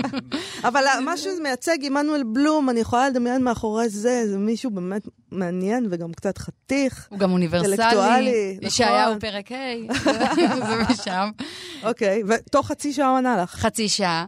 אבל 0.68 0.84
מה 1.06 1.18
שמייצג 1.18 1.78
עמנואל 1.82 2.24
בלום, 2.24 2.70
אני 2.70 2.80
יכולה 2.80 3.10
לדמיין 3.10 3.44
מאחורי 3.44 3.90
זה, 3.90 4.24
זה 4.28 4.38
מישהו 4.38 4.72
באמת 4.72 5.08
מעניין 5.32 5.88
וגם 5.92 6.14
קצת 6.14 6.38
חתיך. 6.38 7.08
הוא 7.10 7.20
גם 7.20 7.32
אוניברסלי. 7.32 7.72
אינטלקטואלי, 7.72 8.58
ישעיהו 8.62 9.06
נכון. 9.06 9.20
פרק 9.20 9.52
ה', 9.52 9.94
זה 10.70 10.76
משם. 10.90 11.30
אוקיי, 11.84 12.22
ותוך 12.28 12.68
חצי 12.68 12.94
שעה 12.94 13.10
הוא 13.10 13.18
ענה 13.18 13.44
לך. 13.44 13.50
חצי 13.50 13.90
שעה. 13.90 14.26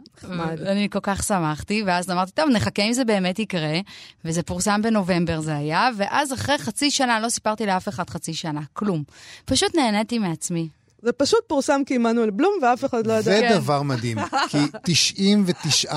אני 0.66 0.88
כל 0.90 0.98
כך 1.02 1.22
שמחתי, 1.22 1.82
ואז 1.86 2.10
אמרתי, 2.10 2.32
טוב, 2.32 2.50
נחכה 2.50 2.82
אם 2.82 2.92
זה 2.92 3.04
באמת 3.04 3.38
יקרה. 3.38 3.78
וזה 4.24 4.42
פורסם 4.42 4.82
בנובמבר 4.82 5.40
זה 5.40 5.56
היה, 5.56 5.88
ואז 5.96 6.32
אחרי 6.38 6.58
חצי 6.58 6.90
שנה, 6.90 7.20
לא 7.20 7.28
סיפרתי 7.28 7.66
לאף 7.66 7.88
אחד 7.88 8.10
חצי 8.10 8.34
שנה, 8.34 8.60
כלום. 8.72 9.02
פשוט 9.44 9.74
נהניתי 9.74 10.18
מעצמי. 10.18 10.68
זה 11.02 11.12
פשוט 11.12 11.40
פורסם 11.46 11.80
כעמנואל 11.86 12.30
בלום 12.30 12.52
ואף 12.62 12.84
אחד 12.84 13.06
לא 13.06 13.12
ידע. 13.12 13.22
זה 13.22 13.40
כן. 13.40 13.58
דבר 13.58 13.82
מדהים, 13.82 14.18
כי 14.48 14.58
99.99 15.88 15.90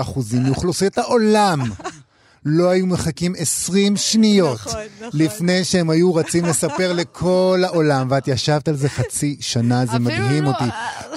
אחוזים 0.00 0.42
מאוכלוסיית 0.42 0.98
העולם 0.98 1.60
לא 2.44 2.68
היו 2.70 2.86
מחכים 2.86 3.34
20 3.38 3.96
שניות 3.96 4.54
נכון, 4.60 4.80
נכון. 5.00 5.20
לפני 5.20 5.64
שהם 5.64 5.90
היו 5.90 6.14
רצים 6.14 6.44
לספר 6.44 6.92
לכל 7.00 7.62
העולם, 7.64 8.06
ואת 8.10 8.28
ישבת 8.28 8.68
על 8.68 8.76
זה 8.76 8.88
חצי 8.88 9.36
שנה, 9.40 9.86
זה 9.86 9.98
מדהים 9.98 10.44
לא- 10.44 10.48
אותי. 10.48 10.64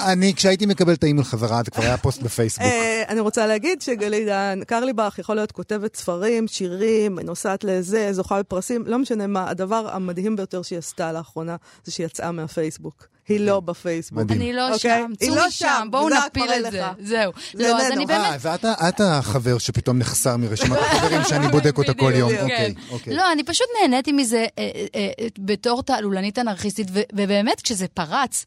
אני, 0.05 0.33
כשהייתי 0.35 0.65
מקבל 0.65 0.93
את 0.93 1.03
האימייל 1.03 1.25
חזרה, 1.25 1.61
זה 1.65 1.71
כבר 1.71 1.83
היה 1.83 1.97
פוסט 1.97 2.21
בפייסבוק. 2.21 2.65
אה, 2.67 3.03
אני 3.09 3.19
רוצה 3.19 3.47
להגיד 3.47 3.81
שגלית 3.81 4.25
דן 4.25 4.59
קרליבך 4.67 5.15
יכול 5.19 5.35
להיות 5.35 5.51
כותבת 5.51 5.95
ספרים, 5.95 6.47
שירים, 6.47 7.19
נוסעת 7.19 7.63
לזה, 7.63 8.13
זוכה 8.13 8.39
בפרסים, 8.39 8.83
לא 8.85 8.99
משנה 8.99 9.27
מה. 9.27 9.49
הדבר 9.49 9.89
המדהים 9.93 10.35
ביותר 10.35 10.61
שהיא 10.61 10.79
עשתה 10.79 11.11
לאחרונה 11.11 11.55
זה 11.85 11.91
שהיא 11.91 12.05
יצאה 12.05 12.31
מהפייסבוק. 12.31 13.16
היא 13.27 13.39
לא 13.39 13.59
בפייסבוק. 13.59 14.23
מדהים. 14.23 14.41
אני 14.41 14.53
לא 14.53 14.73
אוקיי? 14.73 15.01
שם, 15.01 15.11
צאו 15.19 15.35
לא 15.35 15.47
משם, 15.47 15.65
שם, 15.67 15.87
בואו 15.91 16.05
וזה 16.05 16.15
נפיל 16.27 16.51
את. 16.51 16.71
זה. 16.71 16.81
זהו. 16.99 17.31
זה 17.53 17.63
לא, 17.63 17.77
אז 17.77 17.83
איננו. 17.83 17.95
אני 17.95 18.05
באמת... 18.05 18.25
אה, 18.25 18.37
ואת 18.41 18.65
את 18.65 19.01
החבר 19.01 19.57
שפתאום 19.57 19.99
נחסר 19.99 20.37
מרשימת 20.37 20.77
החברים 20.77 21.21
שאני 21.23 21.47
בודק 21.53 21.77
אותה 21.77 21.93
כל 21.93 22.11
יום. 22.15 22.31
אוקיי, 22.31 22.47
כן. 22.47 22.81
אוקיי. 22.91 23.15
לא, 23.15 23.31
אני 23.31 23.43
פשוט 23.43 23.67
נהניתי 23.81 24.11
מזה 24.11 24.45
אה, 24.57 24.69
אה, 24.95 25.09
אה, 25.19 25.27
בתור 25.39 25.83
תעלולנית 25.83 26.39
אנרכיסטית, 26.39 26.87
ובאמת, 27.13 27.61
כשזה 27.61 27.87
פרץ, 27.87 28.45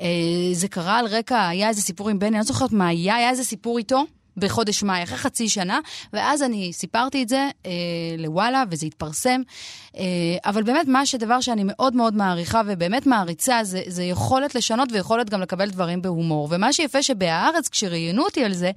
אה, 0.00 0.06
זה 0.52 0.68
קרה 0.68 0.98
על 0.98 1.06
רקע, 1.06 1.48
היה 1.48 1.68
איזה 1.68 1.82
סיפור 1.82 2.08
עם 2.08 2.18
בני, 2.18 2.28
אני 2.28 2.38
לא 2.38 2.42
זוכרת 2.42 2.72
מה 2.72 2.88
היה, 2.88 3.16
היה 3.16 3.30
איזה 3.30 3.44
סיפור 3.44 3.78
איתו. 3.78 4.04
בחודש 4.36 4.82
מאי, 4.82 5.02
אחרי 5.02 5.16
חצי 5.18 5.48
שנה, 5.48 5.80
ואז 6.12 6.42
אני 6.42 6.72
סיפרתי 6.72 7.22
את 7.22 7.28
זה 7.28 7.48
אה, 7.66 7.70
לוואלה, 8.18 8.64
וזה 8.70 8.86
התפרסם. 8.86 9.42
אה, 9.96 10.02
אבל 10.44 10.62
באמת, 10.62 10.88
מה 10.88 11.06
שדבר 11.06 11.40
שאני 11.40 11.62
מאוד 11.64 11.96
מאוד 11.96 12.14
מעריכה 12.14 12.62
ובאמת 12.66 13.06
מעריצה, 13.06 13.60
זה, 13.62 13.82
זה 13.86 14.02
יכולת 14.02 14.54
לשנות 14.54 14.88
ויכולת 14.92 15.30
גם 15.30 15.40
לקבל 15.40 15.70
דברים 15.70 16.02
בהומור. 16.02 16.48
ומה 16.50 16.72
שיפה 16.72 17.02
שבהארץ, 17.02 17.68
כשראיינו 17.68 18.24
אותי 18.24 18.44
על 18.44 18.52
זה, 18.52 18.70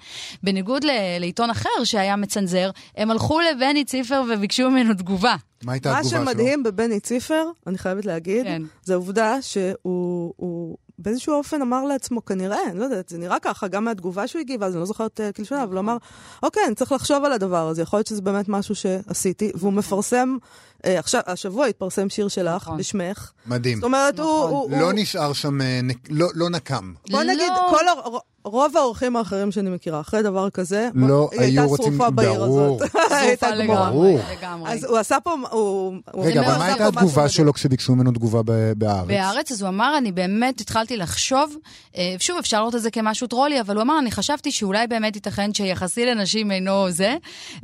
בניגוד 0.44 0.84
ל, 0.84 0.90
לעיתון 1.20 1.50
אחר 1.50 1.84
שהיה 1.84 2.16
מצנזר, 2.16 2.72
הם 2.98 3.12
הלכו 3.12 3.40
לבני 3.40 3.86
ציפר 3.86 4.24
וביקשו 4.34 4.70
ממנו 4.70 4.94
תגובה. 4.94 5.36
מה 5.64 5.74
הייתה 5.74 5.92
מה 5.92 5.98
התגובה 5.98 6.18
שלו? 6.18 6.26
שמדהים 6.26 6.64
בבני 6.64 7.00
ציפר, 7.00 7.44
אני 7.68 7.78
חייבת 7.78 8.06
להגיד, 8.06 8.44
כן. 8.44 8.62
זה 8.84 8.94
העובדה 8.94 9.42
שהוא 9.42 10.34
הוא 10.38 10.78
באיזשהו 11.00 11.34
אופן 11.34 11.62
אמר 11.62 11.84
לעצמו, 11.84 12.26
כנראה, 12.26 12.70
אני 12.70 12.80
לא 12.80 12.84
יודעת, 12.84 13.10
זה 13.10 13.18
נראה 13.18 13.40
ככה, 13.40 13.68
גם 13.68 13.86
מהתגובה 13.86 14.28
שהוא 14.28 14.40
הגיב, 14.40 14.64
אז 14.64 14.74
אני 14.74 14.80
לא 14.80 14.86
זוכרת 14.86 15.20
uh, 15.20 15.36
כלשונה, 15.36 15.64
אבל 15.64 15.74
הוא 15.74 15.80
אמר, 15.80 15.98
אוקיי, 16.44 16.64
אני 16.68 16.76
צריך 16.76 16.92
לחשוב 16.92 17.26
על 17.26 17.32
הדבר 17.32 17.68
הזה, 17.68 17.82
יכול 17.82 17.98
להיות 17.98 18.08
שזה 18.08 18.22
באמת 18.22 18.50
משהו 18.50 18.76
שעשיתי, 18.76 19.52
והוא 19.56 19.74
מפרסם, 19.74 20.38
עכשיו, 20.86 21.22
השבוע 21.28 21.66
התפרסם 21.66 22.10
שיר 22.10 22.28
שלך, 22.28 22.62
נכון. 22.64 22.78
בשמך. 22.78 23.32
מדהים. 23.48 23.78
זאת 23.78 23.84
אומרת, 23.84 24.20
הוא... 24.20 24.26
נכון. 24.46 24.52
הוא- 24.52 24.72
לא 24.72 24.86
הוא- 24.86 24.94
נשאר 24.96 25.34
שם, 25.34 25.62
אה, 25.62 25.80
נק- 25.84 26.08
לא 26.10 26.28
לא 26.34 26.50
נקם. 26.50 26.94
בוא 27.12 27.24
לא. 27.24 27.34
נגיד, 27.34 27.48
כל 27.70 27.88
הר- 27.88 28.18
רוב 28.46 28.78
האורחים 28.78 29.16
האחרים 29.16 29.52
שאני 29.52 29.70
מכירה, 29.70 30.00
אחרי 30.02 30.22
דבר 30.24 30.50
כזה, 30.50 30.90
לא 30.96 31.30
היו 31.32 31.42
הייתה 31.42 31.64
רוצים- 31.64 31.86
שרופה 31.98 32.10
בעיר 32.10 32.34
ברור. 32.34 32.76
הזאת. 32.84 32.96
הייתה 33.12 33.48
שרופה 33.50 33.64
גמורה. 33.64 33.90
ברור. 33.90 34.06
לגמרי, 34.18 34.36
לגמרי. 34.42 34.72
אז 34.72 34.84
הוא 34.84 34.98
עשה 34.98 35.18
פה, 35.24 35.36
הוא... 35.52 35.94
רגע, 36.18 36.42
אבל 36.42 36.58
מה 36.58 36.66
הייתה 36.66 36.88
התגובה. 36.88 37.30
שלו 37.30 37.54
כשביקשו 37.54 37.96
ממנו 37.96 38.12
תגובה 38.12 38.42
ב- 38.46 38.72
בארץ? 38.78 39.08
בהארץ, 39.08 39.52
אז 39.52 39.62
הוא 39.62 39.70
אמר, 39.70 39.98
אני 39.98 40.12
באמת 40.12 40.62
התחלתי 40.62 40.98
לחשוב, 40.98 41.56
אה, 41.98 42.16
שוב, 42.20 42.38
אפשר 42.40 42.60
לראות 42.60 42.76
את 42.76 42.82
זה 42.82 42.92
כמשהו 42.92 43.28
טרולי, 43.28 43.62
אבל 43.62 43.76
הוא 43.76 43.82
אמר, 43.82 44.00
אני 44.00 44.12
חשבתי 44.12 44.52
שאולי 44.52 44.88
באמת 44.88 45.16
ייתכן 45.16 45.54
שיחסי 45.54 46.06
לנשים 46.06 46.52
אינו 46.52 46.92
זה, 46.92 47.16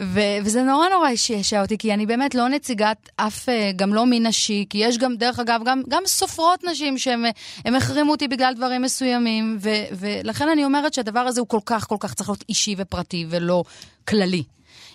ו- 0.02 0.20
וזה 0.46 0.64
נורא 0.64 0.90
נורא 0.90 1.10
שעשע 1.16 1.62
אותי, 1.62 1.78
כי 1.78 1.94
אני 1.94 2.06
באמת 2.06 2.36
לא 2.36 2.50
נציגת 2.50 3.09
אף, 3.16 3.50
אה, 3.50 3.72
גם 3.76 3.94
לא 3.94 4.06
מין 4.06 4.26
נשי, 4.28 4.66
כי 4.70 4.78
יש 4.78 4.98
גם, 4.98 5.16
דרך 5.16 5.40
אגב, 5.40 5.62
גם, 5.66 5.82
גם 5.90 6.04
סופרות 6.06 6.64
נשים 6.72 6.98
שהם 6.98 7.26
אה, 7.66 7.78
החרימו 7.78 8.12
אותי 8.12 8.28
בגלל 8.28 8.54
דברים 8.54 8.82
מסוימים, 8.82 9.58
ו- 9.62 9.70
ולכן 10.00 10.50
אני 10.50 10.66
אומרת 10.66 10.94
שהדבר 10.94 11.20
הזה 11.20 11.40
הוא 11.42 11.48
כל 11.48 11.60
כך, 11.66 11.88
כל 11.88 11.98
כך 12.00 12.14
צריך 12.14 12.30
להיות 12.30 12.44
אישי 12.50 12.76
ופרטי 12.78 13.26
ולא 13.30 13.64
כללי. 14.08 14.44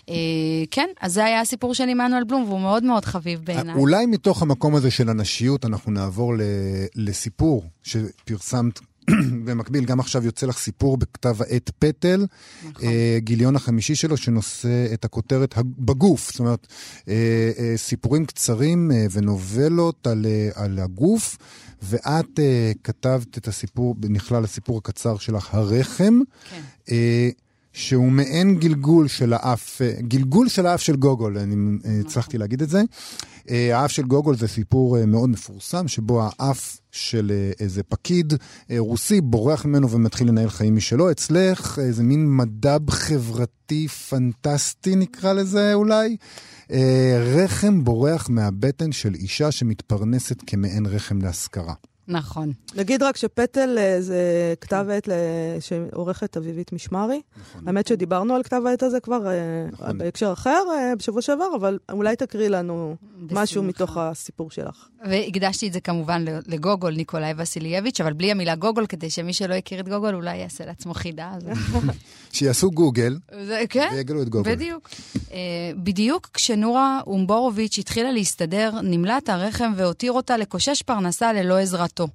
אה, 0.09 0.15
כן, 0.71 0.89
אז 1.01 1.13
זה 1.13 1.25
היה 1.25 1.41
הסיפור 1.41 1.75
של 1.75 1.89
עמנואל 1.89 2.25
בלום, 2.25 2.45
והוא 2.45 2.61
מאוד 2.61 2.85
מאוד 2.85 3.05
חביב 3.05 3.41
בעיניי. 3.45 3.75
אולי 3.75 4.07
מתוך 4.07 4.43
המקום 4.43 4.75
הזה 4.75 4.91
של 4.91 5.09
הנשיות 5.09 5.65
אנחנו 5.65 5.93
נעבור 5.93 6.35
ל- 6.35 6.41
לסיפור 6.97 7.65
שפרסמת. 7.83 8.81
במקביל, 9.45 9.85
גם 9.85 10.01
עכשיו 10.01 10.25
יוצא 10.25 10.47
לך 10.47 10.59
סיפור 10.59 10.97
בכתב 10.97 11.37
העת 11.43 11.71
פטל, 11.79 12.27
נכון. 12.69 12.85
אה, 12.89 13.19
גיליון 13.19 13.57
החמישי 13.57 13.95
שלו, 13.95 14.17
שנושא 14.17 14.95
את 14.95 15.05
הכותרת 15.05 15.55
בגוף. 15.65 16.31
זאת 16.31 16.39
אומרת, 16.39 16.67
אה, 17.09 17.51
אה, 17.59 17.77
סיפורים 17.77 18.27
קצרים 18.27 18.91
ונובלות 19.11 20.07
על, 20.07 20.27
על 20.55 20.79
הגוף, 20.79 21.39
ואת 21.83 22.41
כתבת 22.85 23.39
את 23.39 23.49
הסיפור, 23.49 23.97
נכלל 24.09 24.45
הסיפור 24.45 24.79
הקצר 24.79 25.19
שלך, 25.19 25.55
הרחם. 25.55 26.21
כן. 26.51 26.95
שהוא 27.75 28.13
מעין 28.13 28.59
גלגול 28.59 29.09
של 29.09 29.33
האף, 29.33 29.81
גלגול 30.01 30.49
של 30.49 30.67
האף 30.67 30.83
של 30.83 30.97
גוגול, 30.97 31.39
אני 31.39 31.55
אה, 31.85 32.01
הצלחתי 32.01 32.39
להגיד 32.39 32.63
את 32.63 32.69
זה. 32.69 32.83
אה, 33.51 33.81
האף 33.81 33.91
של 33.91 34.03
גוגול 34.03 34.37
זה 34.37 34.49
סיפור 34.49 34.99
אה, 34.99 35.07
מאוד 35.07 35.29
מפורסם, 35.31 35.89
שבו 35.89 36.23
האף 36.23 36.81
של 36.91 37.33
אה, 37.35 37.51
איזה 37.61 37.83
פקיד 37.83 38.35
רוסי 38.79 39.21
בורח 39.21 39.65
ממנו 39.65 39.91
ומתחיל 39.91 40.29
לנהל 40.29 40.49
חיים 40.49 40.77
משלו. 40.77 41.11
אצלך 41.11 41.79
איזה 41.83 42.03
מין 42.03 42.37
מדב 42.37 42.91
חברתי 42.91 43.89
פנטסטי 43.89 44.97
נקרא 44.97 45.33
לזה 45.33 45.75
אולי. 45.75 46.17
רחם 47.35 47.85
בורח 47.85 48.29
מהבטן 48.29 48.93
של 48.93 49.15
אישה 49.15 49.51
שמתפרנסת 49.51 50.43
כמעין 50.47 50.87
רחם 50.87 51.19
להשכרה. 51.23 51.75
נכון. 52.09 52.53
נגיד 52.77 53.03
רק 53.03 53.17
שפטל 53.17 53.79
אה, 53.79 54.01
זה 54.01 54.19
כתב 54.61 54.87
עת 54.93 55.09
שעורכת 55.61 56.37
אביבית 56.37 56.73
משמרי. 56.73 57.21
האמת 57.67 57.87
שדיברנו 57.87 58.35
על 58.35 58.43
כתב 58.43 58.63
העת 58.67 58.83
הזה 58.83 59.01
כבר 59.01 59.27
אה, 59.27 59.33
נכון. 59.73 59.99
בהקשר 59.99 60.33
אחר 60.33 60.63
אה, 60.75 60.97
בשבוע 60.99 61.23
שעבר, 61.23 61.49
אבל 61.57 61.79
אולי 61.93 62.17
תקריא 62.17 62.49
לנו 62.49 62.97
משהו 63.31 63.63
בשמחה. 63.63 63.69
מתוך 63.69 63.97
הסיפור 63.97 64.51
שלך. 64.51 64.89
והקדשתי 65.11 65.69
את 65.69 65.73
זה 65.73 65.81
כמובן 65.81 66.25
לגוגול, 66.47 66.95
ניקולאי 66.95 67.33
וסילייביץ', 67.39 68.01
אבל 68.01 68.13
בלי 68.13 68.31
המילה 68.31 68.55
גוגול, 68.55 68.87
כדי 68.87 69.11
שמי 69.11 69.33
שלא 69.33 69.55
הכיר 69.55 69.81
את 69.81 69.89
גוגול 69.89 70.15
אולי 70.15 70.37
יעשה 70.37 70.67
לעצמו 70.67 70.95
חידה. 70.95 71.31
אז- 71.37 71.45
שיעשו 72.33 72.71
גוגל 72.71 73.17
זה, 73.47 73.63
כן, 73.69 73.89
ויגלו 73.95 74.23
את 74.23 74.29
גוגול. 74.29 74.53
בדיוק. 74.53 74.91
בדיוק 75.77 76.31
כשנורה 76.35 77.01
אומבורוביץ' 77.07 77.79
התחילה 77.79 78.13
להסתדר, 78.13 78.71
נמלט 78.83 79.29
הרחם 79.29 79.73
והותיר 79.77 80.13
אותה 80.13 80.37
לקושש 80.37 80.83
פרנסה 80.83 81.33
ללא 81.33 81.55
עזרתו. 82.01 82.09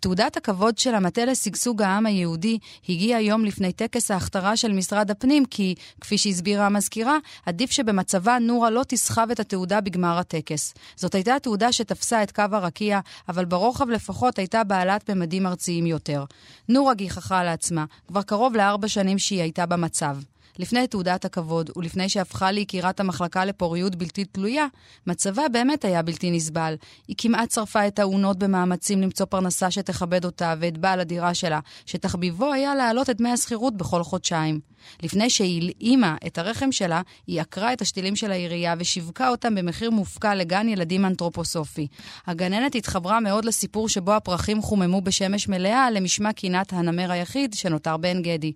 תעודת 0.00 0.36
הכבוד 0.36 0.78
של 0.78 0.94
המטה 0.94 1.24
לשגשוג 1.24 1.82
העם 1.82 2.06
היהודי 2.06 2.58
הגיעה 2.88 3.22
יום 3.22 3.44
לפני 3.44 3.72
טקס 3.72 4.10
ההכתרה 4.10 4.56
של 4.56 4.72
משרד 4.72 5.10
הפנים, 5.10 5.44
כי, 5.44 5.74
כפי 6.00 6.18
שהסבירה 6.18 6.66
המזכירה, 6.66 7.18
עדיף 7.46 7.70
שבמצבה 7.70 8.38
נורה 8.38 8.70
לא 8.70 8.82
תסחב 8.88 9.30
את 9.30 9.40
התעודה 9.40 9.80
בגמר 9.80 10.18
הטקס. 10.18 10.74
זאת 10.96 11.14
הייתה 11.14 11.38
תעודה 11.42 11.72
שתפסה 11.72 12.22
את 12.22 12.32
קו 12.32 12.42
הרקיע, 12.52 13.00
אבל 13.28 13.44
ברוחב 13.44 13.88
לפחות 13.88 14.38
הייתה 14.38 14.64
בעלת 14.64 15.10
ממדים 15.10 15.46
ארציים 15.46 15.86
יותר. 15.86 16.24
נורה 16.68 16.94
גיחכה 16.94 17.44
לעצמה, 17.44 17.84
כבר 18.08 18.22
קרוב 18.22 18.56
לארבע 18.56 18.88
שנים 18.88 19.18
שהיא 19.18 19.42
הייתה 19.42 19.66
במצב. 19.66 20.16
לפני 20.58 20.86
תעודת 20.86 21.24
הכבוד, 21.24 21.70
ולפני 21.76 22.08
שהפכה 22.08 22.50
ליקירת 22.50 23.00
המחלקה 23.00 23.44
לפוריות 23.44 23.96
בלתי 23.96 24.24
תלויה, 24.24 24.66
מצבה 25.06 25.42
באמת 25.52 25.84
היה 25.84 26.02
בלתי 26.02 26.30
נסבל. 26.30 26.74
היא 27.08 27.16
כמעט 27.18 27.50
שרפה 27.50 27.86
את 27.86 27.98
האונות 27.98 28.38
במאמצים 28.38 29.02
למצוא 29.02 29.26
פרנסה 29.26 29.70
שתכבד 29.70 30.24
אותה 30.24 30.54
ואת 30.60 30.78
בעל 30.78 31.00
הדירה 31.00 31.34
שלה, 31.34 31.60
שתחביבו 31.86 32.52
היה 32.52 32.74
להעלות 32.74 33.10
את 33.10 33.16
דמי 33.16 33.30
השכירות 33.30 33.76
בכל 33.76 34.02
חודשיים. 34.02 34.60
לפני 35.02 35.30
שהלאימה 35.30 36.16
את 36.26 36.38
הרחם 36.38 36.72
שלה, 36.72 37.02
היא 37.26 37.40
עקרה 37.40 37.72
את 37.72 37.82
השתילים 37.82 38.16
של 38.16 38.30
העירייה 38.30 38.74
ושיווקה 38.78 39.28
אותם 39.28 39.54
במחיר 39.54 39.90
מופקע 39.90 40.34
לגן 40.34 40.68
ילדים 40.68 41.04
אנתרופוסופי. 41.04 41.86
הגננת 42.26 42.74
התחברה 42.74 43.20
מאוד 43.20 43.44
לסיפור 43.44 43.88
שבו 43.88 44.12
הפרחים 44.12 44.62
חוממו 44.62 45.00
בשמש 45.00 45.48
מלאה 45.48 45.90
למשמע 45.90 46.32
קינת 46.32 46.72
הנמר 46.72 47.12
היחיד 47.12 47.54
שנותר 47.54 47.96
בעין 47.96 48.22
גדי. 48.22 48.52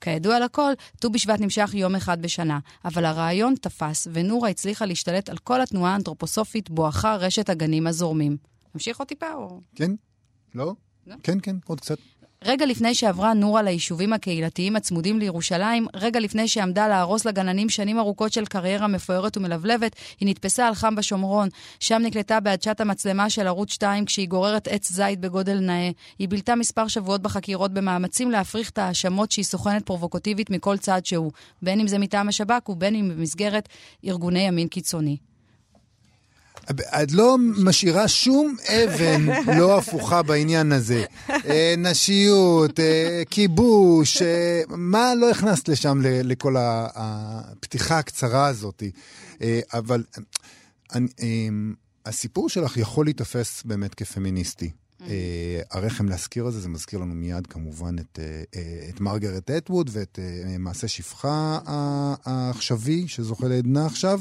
כידוע 0.00 0.40
לכל, 0.40 0.72
ט"ו 0.98 1.10
בשבט 1.10 1.37
נמשך 1.40 1.70
יום 1.74 1.94
אחד 1.94 2.22
בשנה, 2.22 2.58
אבל 2.84 3.04
הרעיון 3.04 3.54
תפס, 3.60 4.08
ונורה 4.12 4.48
הצליחה 4.48 4.86
להשתלט 4.86 5.28
על 5.28 5.38
כל 5.38 5.60
התנועה 5.60 5.92
האנתרופוסופית 5.92 6.70
בואכה 6.70 7.16
רשת 7.16 7.48
הגנים 7.48 7.86
הזורמים. 7.86 8.36
נמשיך 8.74 8.98
עוד 8.98 9.08
טיפה 9.08 9.34
או... 9.34 9.60
כן? 9.74 9.90
לא? 10.54 10.74
לא. 11.06 11.14
כן, 11.22 11.38
כן, 11.42 11.56
עוד 11.66 11.80
קצת. 11.80 11.98
רגע 12.44 12.66
לפני 12.66 12.94
שעברה 12.94 13.34
נורה 13.34 13.62
ליישובים 13.62 14.12
הקהילתיים 14.12 14.76
הצמודים 14.76 15.18
לירושלים, 15.18 15.86
רגע 15.94 16.20
לפני 16.20 16.48
שעמדה 16.48 16.88
להרוס 16.88 17.24
לגננים 17.24 17.68
שנים 17.68 17.98
ארוכות 17.98 18.32
של 18.32 18.46
קריירה 18.46 18.86
מפוארת 18.86 19.36
ומלבלבת, 19.36 19.96
היא 20.20 20.28
נתפסה 20.28 20.68
על 20.68 20.74
חם 20.74 20.94
בשומרון. 20.94 21.48
שם 21.80 21.98
נקלטה 22.02 22.40
בעדשת 22.40 22.80
המצלמה 22.80 23.30
של 23.30 23.46
ערוץ 23.46 23.72
2 23.72 24.04
כשהיא 24.04 24.28
גוררת 24.28 24.68
עץ 24.68 24.92
זית 24.92 25.20
בגודל 25.20 25.58
נאה. 25.60 25.90
היא 26.18 26.28
בילתה 26.28 26.54
מספר 26.54 26.88
שבועות 26.88 27.22
בחקירות 27.22 27.72
במאמצים 27.72 28.30
להפריך 28.30 28.70
את 28.70 28.78
ההאשמות 28.78 29.32
שהיא 29.32 29.44
סוכנת 29.44 29.86
פרובוקטיבית 29.86 30.50
מכל 30.50 30.76
צד 30.76 31.06
שהוא, 31.06 31.32
בין 31.62 31.80
אם 31.80 31.86
זה 31.86 31.98
מטעם 31.98 32.28
השב"כ 32.28 32.68
ובין 32.68 32.94
אם 32.94 33.10
במסגרת 33.16 33.68
ארגוני 34.04 34.40
ימין 34.40 34.68
קיצוני. 34.68 35.27
את 36.70 37.12
לא 37.12 37.36
משאירה 37.38 38.08
שום 38.08 38.56
אבן 38.68 39.26
לא 39.58 39.78
הפוכה 39.78 40.22
בעניין 40.22 40.72
הזה. 40.72 41.04
אה, 41.30 41.74
נשיות, 41.78 42.80
אה, 42.80 43.22
כיבוש, 43.30 44.22
אה, 44.22 44.62
מה 44.68 45.14
לא 45.14 45.30
הכנסת 45.30 45.68
לשם 45.68 46.00
לכל 46.02 46.54
הפתיחה 46.58 47.98
הקצרה 47.98 48.46
הזאת? 48.46 48.82
אבל 49.72 50.04
אה, 50.94 51.48
הסיפור 52.06 52.48
שלך 52.48 52.76
יכול 52.76 53.06
להיתפס 53.06 53.62
באמת 53.64 53.94
כפמיניסטי. 53.94 54.70
אה, 55.06 55.60
הרחם 55.70 56.08
להזכיר 56.08 56.46
הזה, 56.46 56.60
זה 56.60 56.68
מזכיר 56.68 56.98
לנו 56.98 57.14
מיד 57.14 57.46
כמובן 57.46 57.98
את, 57.98 58.18
את 58.88 59.00
מרגרט 59.00 59.50
אטווד 59.50 59.90
ואת 59.92 60.18
מעשה 60.58 60.88
שפחה 60.88 61.58
העכשווי 62.24 63.08
שזוכה 63.08 63.48
לעדנה 63.48 63.86
עכשיו, 63.86 64.20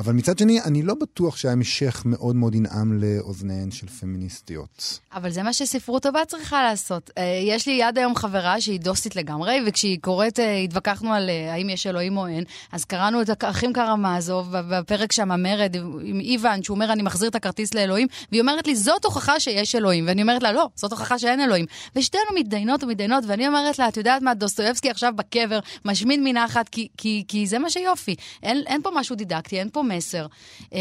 אבל 0.00 0.12
מצד 0.12 0.38
שני, 0.38 0.60
אני 0.60 0.82
לא 0.82 0.94
בטוח 0.94 1.36
שההמשך 1.36 2.02
מאוד 2.04 2.36
מאוד 2.36 2.54
ינעם 2.54 3.02
לאוזניהן 3.02 3.70
של 3.70 3.86
פמיניסטיות. 3.86 4.98
אבל 5.14 5.30
זה 5.30 5.42
מה 5.42 5.52
שספרות 5.52 6.02
טובה 6.02 6.24
צריכה 6.24 6.62
לעשות. 6.62 7.10
אה, 7.18 7.22
יש 7.44 7.66
לי 7.68 7.82
עד 7.82 7.98
היום 7.98 8.14
חברה 8.14 8.60
שהיא 8.60 8.80
דוסית 8.80 9.16
לגמרי, 9.16 9.60
וכשהיא 9.66 9.98
קוראת, 10.00 10.40
אה, 10.40 10.56
התווכחנו 10.56 11.12
על 11.12 11.30
אה, 11.30 11.52
האם 11.52 11.68
יש 11.68 11.86
אלוהים 11.86 12.16
או 12.16 12.26
אין, 12.26 12.44
אז 12.72 12.84
קראנו 12.84 13.22
את 13.22 13.44
האחים 13.44 13.72
קרמזוב, 13.72 14.48
בפרק 14.50 15.12
שם 15.12 15.30
המרד 15.32 15.76
עם 16.02 16.20
איוון, 16.20 16.62
שהוא 16.62 16.74
אומר, 16.74 16.92
אני 16.92 17.02
מחזיר 17.02 17.28
את 17.28 17.34
הכרטיס 17.34 17.74
לאלוהים, 17.74 18.08
והיא 18.30 18.40
אומרת 18.40 18.66
לי, 18.66 18.76
זאת 18.76 19.04
הוכחה 19.04 19.40
שיש 19.40 19.74
אלוהים. 19.74 20.04
ואני 20.06 20.22
אומרת 20.22 20.42
לה, 20.42 20.52
לא, 20.52 20.68
זאת 20.74 20.92
הוכחה 20.92 21.18
שאין 21.18 21.40
אלוהים. 21.40 21.66
ושתינו 21.96 22.24
מתדיינות 22.34 22.84
ומתדיינות, 22.84 23.24
ואני 23.26 23.48
אומרת 23.48 23.78
לה, 23.78 23.88
את 23.88 23.96
יודעת 23.96 24.22
מה, 24.22 24.34
דוסטויבסקי 24.34 24.90
עכשיו 24.90 25.12
בקבר, 25.16 25.58
משמין 25.84 26.24
מנחת, 26.24 26.68
כי, 26.68 26.88
כי, 26.96 27.24
כי 27.28 27.46
זה 27.46 27.58
מה 27.58 27.70
שיופי. 27.70 28.14
אין, 28.42 28.62
אין 28.66 28.82
פה 28.82 28.90
משהו 28.94 29.16
דידקטי, 29.16 29.58
אין 29.58 29.68
פה 29.72 29.82
מסר. 29.96 30.26
אמ, 30.72 30.78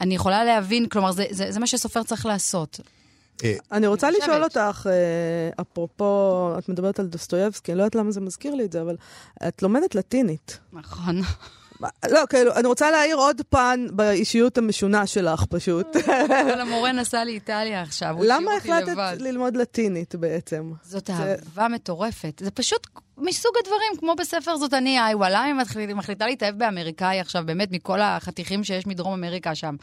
אני 0.00 0.14
יכולה 0.14 0.44
להבין, 0.44 0.88
כלומר, 0.88 1.12
זה, 1.12 1.24
זה, 1.30 1.52
זה 1.52 1.60
מה 1.60 1.66
שסופר 1.66 2.02
צריך 2.02 2.26
לעשות. 2.26 2.80
אה, 3.44 3.54
אני 3.72 3.86
רוצה 3.86 4.10
לשאול. 4.10 4.44
אותך, 4.44 4.86
אה, 4.90 5.62
אפרופו, 5.62 6.52
את 6.58 6.68
מדברת 6.68 6.98
על 6.98 7.06
דוסטויבסקי, 7.06 7.72
אני 7.72 7.78
לא 7.78 7.82
יודעת 7.82 7.94
למה 7.94 8.10
זה 8.10 8.20
מזכיר 8.20 8.54
לי 8.54 8.64
את 8.64 8.72
זה, 8.72 8.80
אבל 8.80 8.96
את 9.48 9.62
לומדת 9.62 9.94
לטינית. 9.94 10.58
נכון. 10.72 11.20
לא, 12.10 12.20
כאילו, 12.30 12.54
אני 12.54 12.66
רוצה 12.68 12.90
להעיר 12.90 13.16
עוד 13.16 13.40
פן 13.48 13.86
באישיות 13.92 14.58
המשונה 14.58 15.06
שלך 15.06 15.44
פשוט. 15.44 15.96
אבל 16.42 16.60
המורה 16.60 16.92
נסע 16.92 17.24
לאיטליה 17.24 17.82
עכשיו, 17.82 18.14
הוא 18.16 18.24
השאיר 18.24 18.36
למה 18.38 18.50
אותי 18.54 18.72
החלטת 18.72 18.88
לבד. 18.88 19.16
ללמוד 19.20 19.56
לטינית 19.56 20.14
בעצם? 20.14 20.72
זאת 20.84 21.06
זה- 21.06 21.12
אהבה 21.12 21.68
מטורפת. 21.68 22.42
זה 22.44 22.50
פשוט 22.50 22.86
מסוג 23.20 23.52
הדברים, 23.60 23.92
כמו 23.98 24.14
בספר 24.18 24.56
זאת 24.56 24.74
אני. 24.74 24.98
למה 25.30 25.42
היא 25.44 25.54
מחליט- 25.54 25.90
מחליטה 25.90 26.26
להתאהב 26.26 26.58
באמריקאי 26.58 27.20
עכשיו, 27.20 27.42
באמת, 27.46 27.68
מכל 27.72 28.00
החתיכים 28.00 28.64
שיש 28.64 28.86
מדרום 28.86 29.12
אמריקה 29.12 29.54
שם? 29.54 29.76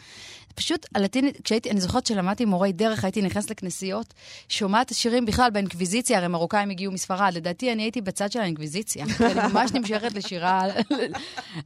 פשוט 0.55 0.85
הלטינית, 0.95 1.41
כשהייתי, 1.43 1.71
אני 1.71 1.81
זוכרת 1.81 2.05
שלמדתי 2.05 2.45
מורי 2.45 2.71
דרך, 2.71 3.03
הייתי 3.03 3.21
נכנסת 3.21 3.51
לכנסיות, 3.51 4.13
שומעת 4.49 4.91
שירים 4.93 5.25
בכלל 5.25 5.49
באינקוויזיציה, 5.49 6.17
הרי 6.17 6.27
מרוקאים 6.27 6.69
הגיעו 6.69 6.93
מספרד. 6.93 7.31
לדעתי, 7.33 7.71
אני 7.71 7.83
הייתי 7.83 8.01
בצד 8.01 8.31
של 8.31 8.39
האינקוויזיציה. 8.39 9.05
אני 9.19 9.53
ממש 9.53 9.71
נמשכת 9.71 10.13
לשירה, 10.13 10.61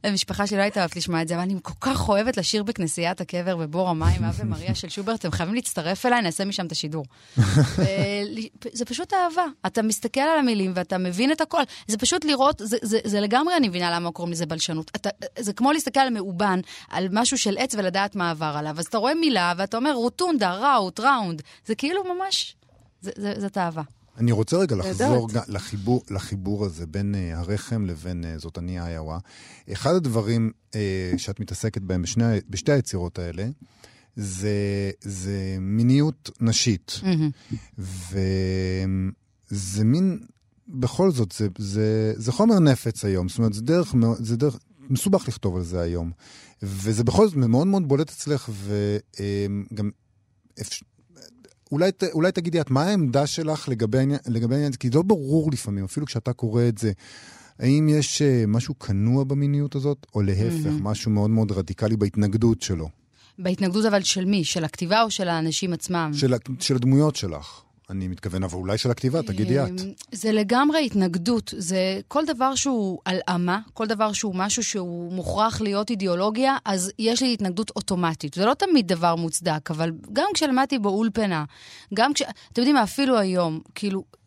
המשפחה 0.04 0.46
שלי 0.46 0.58
לא 0.58 0.62
הייתה 0.62 0.80
אוהבת 0.80 0.96
לשמוע 0.96 1.22
את 1.22 1.28
זה, 1.28 1.34
אבל 1.34 1.42
אני 1.42 1.54
כל 1.62 1.72
כך 1.80 2.08
אוהבת 2.08 2.36
לשיר 2.36 2.62
בכנסיית 2.62 3.20
הקבר 3.20 3.56
בבור 3.56 3.88
המים, 3.88 4.24
אבי 4.24 4.44
מריה 4.44 4.74
של 4.74 4.88
שוברט, 4.88 5.20
אתם 5.20 5.30
חייבים 5.30 5.54
להצטרף 5.54 6.06
אליי, 6.06 6.22
נעשה 6.22 6.44
משם 6.44 6.66
את 6.66 6.72
השידור. 6.72 7.04
זה 8.72 8.84
פשוט 8.84 9.12
אהבה. 9.14 9.44
אתה 9.66 9.82
מסתכל 9.82 10.20
על 10.20 10.38
המילים 10.38 10.72
ואתה 10.74 10.98
מבין 10.98 11.32
את 11.32 11.40
הכל. 11.40 11.59
זה 11.86 11.98
פשוט 11.98 12.24
לראות, 12.24 12.62
זה, 12.64 12.76
זה, 12.82 12.98
זה 13.04 13.20
לגמרי, 13.20 13.56
אני 13.56 13.68
מבינה 13.68 13.90
למה 13.90 14.12
קוראים 14.12 14.32
לזה 14.32 14.46
בלשנות. 14.46 14.90
אתה, 14.96 15.08
זה 15.38 15.52
כמו 15.52 15.72
להסתכל 15.72 16.00
על 16.00 16.10
מאובן, 16.10 16.60
על 16.88 17.08
משהו 17.12 17.38
של 17.38 17.58
עץ 17.58 17.74
ולדעת 17.74 18.16
מה 18.16 18.30
עבר 18.30 18.54
עליו. 18.56 18.74
אז 18.78 18.86
אתה 18.86 18.98
רואה 18.98 19.14
מילה 19.14 19.52
ואתה 19.56 19.76
אומר 19.76 19.92
רוטונדה, 19.92 20.54
ראוט, 20.54 21.00
ראונד. 21.00 21.42
זה 21.66 21.74
כאילו 21.74 22.14
ממש, 22.14 22.56
זה, 23.00 23.10
זה, 23.16 23.34
זאת 23.38 23.58
אהבה. 23.58 23.82
אני 24.18 24.32
רוצה 24.32 24.56
רגע 24.56 24.76
לחזור. 24.76 25.28
גם 25.32 25.42
לחיבור, 25.48 26.02
לחיבור 26.10 26.64
הזה 26.64 26.86
בין 26.86 27.14
uh, 27.14 27.38
הרחם 27.38 27.86
לבין 27.86 28.24
uh, 28.24 28.40
זאת 28.40 28.58
אני 28.58 28.80
איואה. 28.80 29.18
אחד 29.72 29.94
הדברים 29.94 30.50
uh, 30.70 30.74
שאת 31.16 31.40
מתעסקת 31.40 31.82
בהם 31.82 32.02
בשני, 32.02 32.24
בשתי 32.48 32.72
היצירות 32.72 33.18
האלה, 33.18 33.46
זה, 34.16 34.50
זה 35.00 35.56
מיניות 35.60 36.30
נשית. 36.40 37.00
וזה 37.78 39.84
מין, 39.84 40.18
בכל 40.70 41.10
זאת, 41.10 41.32
זה, 41.32 41.48
זה, 41.58 42.12
זה 42.16 42.32
חומר 42.32 42.58
נפץ 42.58 43.04
היום. 43.04 43.28
זאת 43.28 43.38
אומרת, 43.38 43.52
זה 43.52 43.62
דרך, 43.62 43.94
זה 44.18 44.36
דרך, 44.36 44.58
מסובך 44.90 45.28
לכתוב 45.28 45.56
על 45.56 45.62
זה 45.62 45.80
היום. 45.80 46.10
וזה 46.62 47.04
בכל 47.04 47.28
זאת 47.28 47.36
מאוד 47.36 47.66
מאוד 47.66 47.88
בולט 47.88 48.10
אצלך, 48.10 48.50
וגם... 48.52 49.90
אפ- 50.60 50.82
אולי, 51.72 51.90
אולי 52.12 52.32
תגידי 52.32 52.60
את, 52.60 52.70
מה 52.70 52.82
העמדה 52.82 53.26
שלך 53.26 53.68
לגבי 53.68 53.98
העניין, 53.98 54.20
הזה? 54.68 54.78
כי 54.78 54.90
לא 54.90 55.02
ברור 55.02 55.50
לפעמים, 55.52 55.84
אפילו 55.84 56.06
כשאתה 56.06 56.32
קורא 56.32 56.62
את 56.68 56.78
זה. 56.78 56.92
האם 57.58 57.88
יש 57.88 58.22
uh, 58.22 58.46
משהו 58.46 58.78
כנוע 58.78 59.24
במיניות 59.24 59.74
הזאת, 59.74 60.06
או 60.14 60.22
להפך, 60.22 60.70
משהו 60.80 61.10
מאוד 61.10 61.30
מאוד 61.30 61.52
רדיקלי 61.52 61.96
בהתנגדות 61.96 62.62
שלו, 62.62 62.88
בהתנגדות 63.38 63.84
אבל 63.84 64.02
של 64.02 64.24
מי? 64.24 64.44
של 64.44 64.64
הכתיבה 64.64 65.02
או 65.02 65.10
של 65.10 65.28
האנשים 65.28 65.72
עצמם? 65.72 66.10
של, 66.14 66.34
של 66.60 66.76
הדמויות 66.76 67.16
שלך? 67.16 67.62
אני 67.90 68.08
מתכוון, 68.08 68.42
אבל 68.42 68.54
אולי 68.54 68.78
של 68.78 68.90
הכתיבה, 68.90 69.22
תגידי 69.22 69.60
את. 69.60 69.68
אמ, 69.68 69.92
זה 70.12 70.32
לגמרי 70.32 70.86
התנגדות. 70.86 71.54
זה 71.58 72.00
כל 72.08 72.24
דבר 72.26 72.54
שהוא 72.54 72.98
הלאמה, 73.06 73.60
כל 73.74 73.86
דבר 73.86 74.12
שהוא 74.12 74.34
משהו 74.34 74.64
שהוא 74.64 75.12
מוכרח 75.12 75.60
להיות 75.60 75.90
אידיאולוגיה, 75.90 76.56
אז 76.64 76.92
יש 76.98 77.22
לי 77.22 77.32
התנגדות 77.32 77.70
אוטומטית. 77.76 78.34
זה 78.34 78.44
לא 78.44 78.54
תמיד 78.54 78.88
דבר 78.88 79.16
מוצדק, 79.16 79.70
אבל 79.70 79.92
גם 80.12 80.28
כשלמדתי 80.34 80.78
באולפנה, 80.78 81.44
גם 81.94 82.14
כש... 82.14 82.22
אתם 82.22 82.60
יודעים 82.60 82.74
מה, 82.74 82.82
אפילו 82.82 83.18
היום, 83.18 83.60
כאילו... 83.74 84.19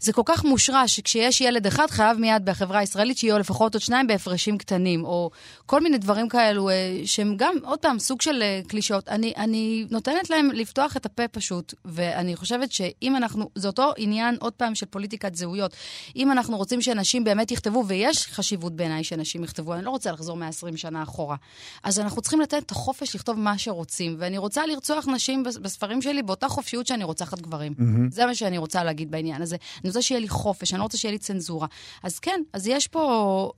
זה 0.00 0.12
כל 0.12 0.22
כך 0.24 0.44
מושרש 0.44 0.96
שכשיש 0.96 1.40
ילד 1.40 1.66
אחד 1.66 1.86
חייב 1.90 2.18
מיד 2.18 2.44
בחברה 2.44 2.78
הישראלית 2.78 3.18
שיהיו 3.18 3.38
לפחות 3.38 3.74
עוד 3.74 3.82
שניים 3.82 4.06
בהפרשים 4.06 4.58
קטנים, 4.58 5.04
או 5.04 5.30
כל 5.66 5.80
מיני 5.80 5.98
דברים 5.98 6.28
כאלו 6.28 6.70
אה, 6.70 6.74
שהם 7.04 7.34
גם, 7.36 7.54
עוד 7.64 7.78
פעם, 7.78 7.98
סוג 7.98 8.22
של 8.22 8.42
אה, 8.42 8.60
קלישאות. 8.68 9.08
אני, 9.08 9.32
אני 9.36 9.86
נותנת 9.90 10.30
להם 10.30 10.50
לפתוח 10.54 10.96
את 10.96 11.06
הפה 11.06 11.28
פשוט, 11.28 11.74
ואני 11.84 12.36
חושבת 12.36 12.72
שאם 12.72 13.16
אנחנו, 13.16 13.50
זה 13.54 13.68
אותו 13.68 13.92
עניין, 13.96 14.36
עוד 14.40 14.52
פעם, 14.52 14.74
של 14.74 14.86
פוליטיקת 14.86 15.34
זהויות. 15.34 15.72
אם 16.16 16.32
אנחנו 16.32 16.56
רוצים 16.56 16.82
שאנשים 16.82 17.24
באמת 17.24 17.50
יכתבו, 17.50 17.84
ויש 17.86 18.26
חשיבות 18.26 18.76
בעיניי 18.76 19.04
שאנשים 19.04 19.44
יכתבו, 19.44 19.74
אני 19.74 19.84
לא 19.84 19.90
רוצה 19.90 20.12
לחזור 20.12 20.36
120 20.36 20.76
שנה 20.76 21.02
אחורה, 21.02 21.36
אז 21.82 22.00
אנחנו 22.00 22.22
צריכים 22.22 22.40
לתת 22.40 22.62
את 22.66 22.70
החופש 22.70 23.14
לכתוב 23.14 23.38
מה 23.38 23.58
שרוצים, 23.58 24.16
ואני 24.18 24.38
רוצה 24.38 24.66
לרצוח 24.66 25.08
נשים 25.08 25.42
בס- 25.42 25.56
בספרים 25.56 26.02
שלי 26.02 26.22
באותה 26.22 26.48
חופשיות 26.48 26.86
שאני 26.86 27.04
רוצחת 27.04 27.40
גברים. 27.40 27.72
זה 28.10 28.26
מה 28.26 28.34
שאני 28.34 28.58
רוצה 28.58 28.84
להגיד 28.84 29.10
בעניין 29.10 29.42
הזה. 29.42 29.56
אני 29.80 29.88
רוצה 29.88 30.02
שיהיה 30.02 30.20
לי 30.20 30.28
חופש, 30.28 30.72
אני 30.72 30.78
לא 30.78 30.82
רוצה 30.82 30.98
שיהיה 30.98 31.12
לי 31.12 31.18
צנזורה. 31.18 31.66
אז 32.02 32.18
כן, 32.18 32.40
אז 32.52 32.66
יש 32.66 32.86
פה... 32.86 33.50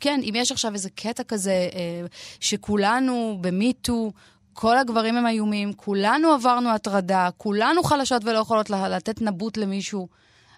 כן, 0.00 0.20
אם 0.22 0.34
יש 0.36 0.52
עכשיו 0.52 0.74
איזה 0.74 0.90
קטע 0.90 1.22
כזה 1.22 1.68
אה, 1.74 2.06
שכולנו 2.40 3.38
במיטו, 3.40 4.12
כל 4.52 4.78
הגברים 4.78 5.16
הם 5.16 5.26
איומים, 5.26 5.72
כולנו 5.72 6.28
עברנו 6.28 6.70
הטרדה, 6.70 7.28
כולנו 7.36 7.82
חלשות 7.82 8.24
ולא 8.24 8.38
יכולות 8.38 8.70
לתת 8.70 9.22
נבוט 9.22 9.56
למישהו, 9.56 10.08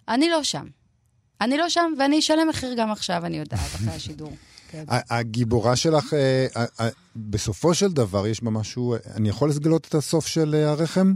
אני 0.09 0.31
לא 0.31 0.43
שם. 0.43 0.67
אני 1.41 1.59
לא 1.59 1.69
שם, 1.69 1.93
ואני 1.99 2.19
אשלם 2.19 2.49
מחיר 2.49 2.75
גם 2.75 2.91
עכשיו, 2.91 3.27
אני 3.27 3.39
יודעת, 3.39 3.61
אחרי 3.61 3.93
השידור. 3.97 4.33
כן. 4.71 4.85
הגיבורה 4.89 5.77
שלך, 5.77 6.15
אה, 6.15 6.89
בסופו 7.17 7.75
של 7.75 7.93
דבר, 7.93 8.27
יש 8.27 8.43
בה 8.43 8.51
משהו, 8.51 8.95
אני 9.15 9.29
יכול 9.29 9.51
לגלות 9.51 9.87
את 9.87 9.95
הסוף 9.95 10.27
של 10.27 10.55
אה, 10.55 10.71
הרחם? 10.71 11.15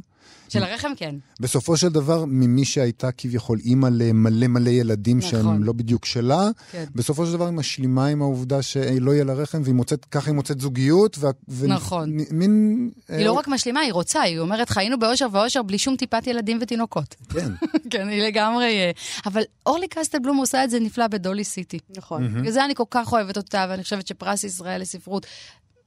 של 0.49 0.63
הרחם, 0.63 0.93
כן. 0.97 1.15
בסופו 1.41 1.77
של 1.77 1.89
דבר, 1.89 2.25
ממי 2.25 2.65
שהייתה 2.65 3.13
כביכול 3.13 3.59
אימא 3.65 3.89
למלא 3.93 4.47
מלא 4.47 4.71
ילדים 4.71 5.19
נכון. 5.19 5.31
שהם 5.31 5.65
לא 5.65 5.73
בדיוק 5.73 6.05
שלה, 6.05 6.49
כן. 6.73 6.85
בסופו 6.95 7.27
של 7.27 7.33
דבר 7.33 7.45
היא 7.45 7.53
משלימה 7.53 8.07
עם 8.07 8.23
העובדה 8.23 8.63
שלא 8.63 9.11
יהיה 9.15 9.25
לה 9.25 9.33
רחם, 9.33 9.63
והיא 9.65 9.75
מוצאת, 9.75 10.05
ככה 10.05 10.31
היא 10.31 10.35
מוצאת 10.35 10.61
זוגיות, 10.61 11.19
וה, 11.19 11.31
ו- 11.49 11.67
נכון. 11.67 12.11
נ- 12.17 12.39
מין... 12.39 12.91
היא 13.09 13.27
לא 13.27 13.33
רק 13.33 13.49
משלימה, 13.49 13.81
היא 13.81 13.93
רוצה, 13.93 14.21
היא 14.21 14.39
אומרת, 14.39 14.71
חיינו 14.71 14.99
באושר 14.99 15.27
ואושר 15.33 15.63
בלי 15.63 15.79
שום 15.79 15.97
טיפת 15.97 16.27
ילדים 16.27 16.59
ותינוקות. 16.61 17.15
כן. 17.29 17.51
כן, 17.91 18.09
היא 18.09 18.23
לגמרי... 18.23 18.65
אה, 18.65 18.91
אבל 19.27 19.43
אורלי 19.67 19.89
קסטלבלום 19.89 20.37
עושה 20.37 20.65
את 20.65 20.71
זה 20.71 20.81
נפלא 20.81 21.07
בדולי 21.07 21.45
סיטי. 21.45 21.79
נכון. 21.97 22.35
בגלל 22.41 22.53
זה 22.53 22.65
אני 22.65 22.75
כל 22.75 22.85
כך 22.91 23.13
אוהבת 23.13 23.37
אותה, 23.37 23.67
ואני 23.69 23.83
חושבת 23.83 24.07
שפרס 24.07 24.45
ישראל 24.45 24.81
לספרות 24.81 25.27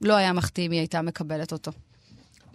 לא 0.00 0.14
היה 0.14 0.32
מחטיא 0.32 0.66
אם 0.66 0.70
היא 0.70 0.80
הייתה 0.80 1.02
מקבלת 1.02 1.52
אותו. 1.52 1.72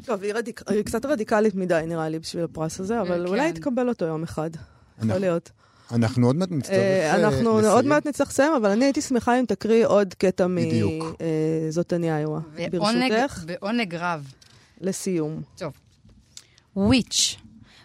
טוב, 0.06 0.24
היא, 0.24 0.34
רדיק... 0.34 0.62
היא 0.70 0.84
קצת 0.84 1.06
רדיקלית 1.06 1.56
מדי, 1.56 1.82
נראה 1.88 2.10
לי, 2.10 2.20
בשביל 2.20 2.44
הפרס 2.44 2.80
הזה, 2.80 3.02
אבל 3.02 3.22
כן. 3.24 3.28
אולי 3.28 3.54
תקבל 3.54 3.90
אותו 3.90 4.06
יום 4.06 4.24
אחד. 4.24 4.50
יכול 4.54 4.64
אנחנו- 5.10 5.20
להיות. 5.20 5.52
אנחנו 5.92 6.28
עוד 6.28 6.36
מעט 6.36 6.52
נצטרך 6.52 6.76
אה, 6.76 7.12
אה, 7.12 7.16
אנחנו 7.16 7.58
לסיים. 7.60 7.74
עוד 7.74 7.86
מעט 7.86 8.08
נצטרך 8.08 8.28
לסיים, 8.30 8.52
אבל 8.54 8.70
אני 8.70 8.86
הייתי 8.86 9.02
שמחה 9.02 9.40
אם 9.40 9.46
תקריא 9.48 9.86
עוד 9.88 10.14
קטע. 10.14 10.48
מזאת 10.48 11.94
אני 11.94 12.18
איואה. 12.18 12.40
ברשותך, 12.72 13.44
בעונג 13.46 13.96
רב. 13.96 14.32
לסיום. 14.82 15.42
טוב. 15.58 15.74
וויץ'. 16.76 17.36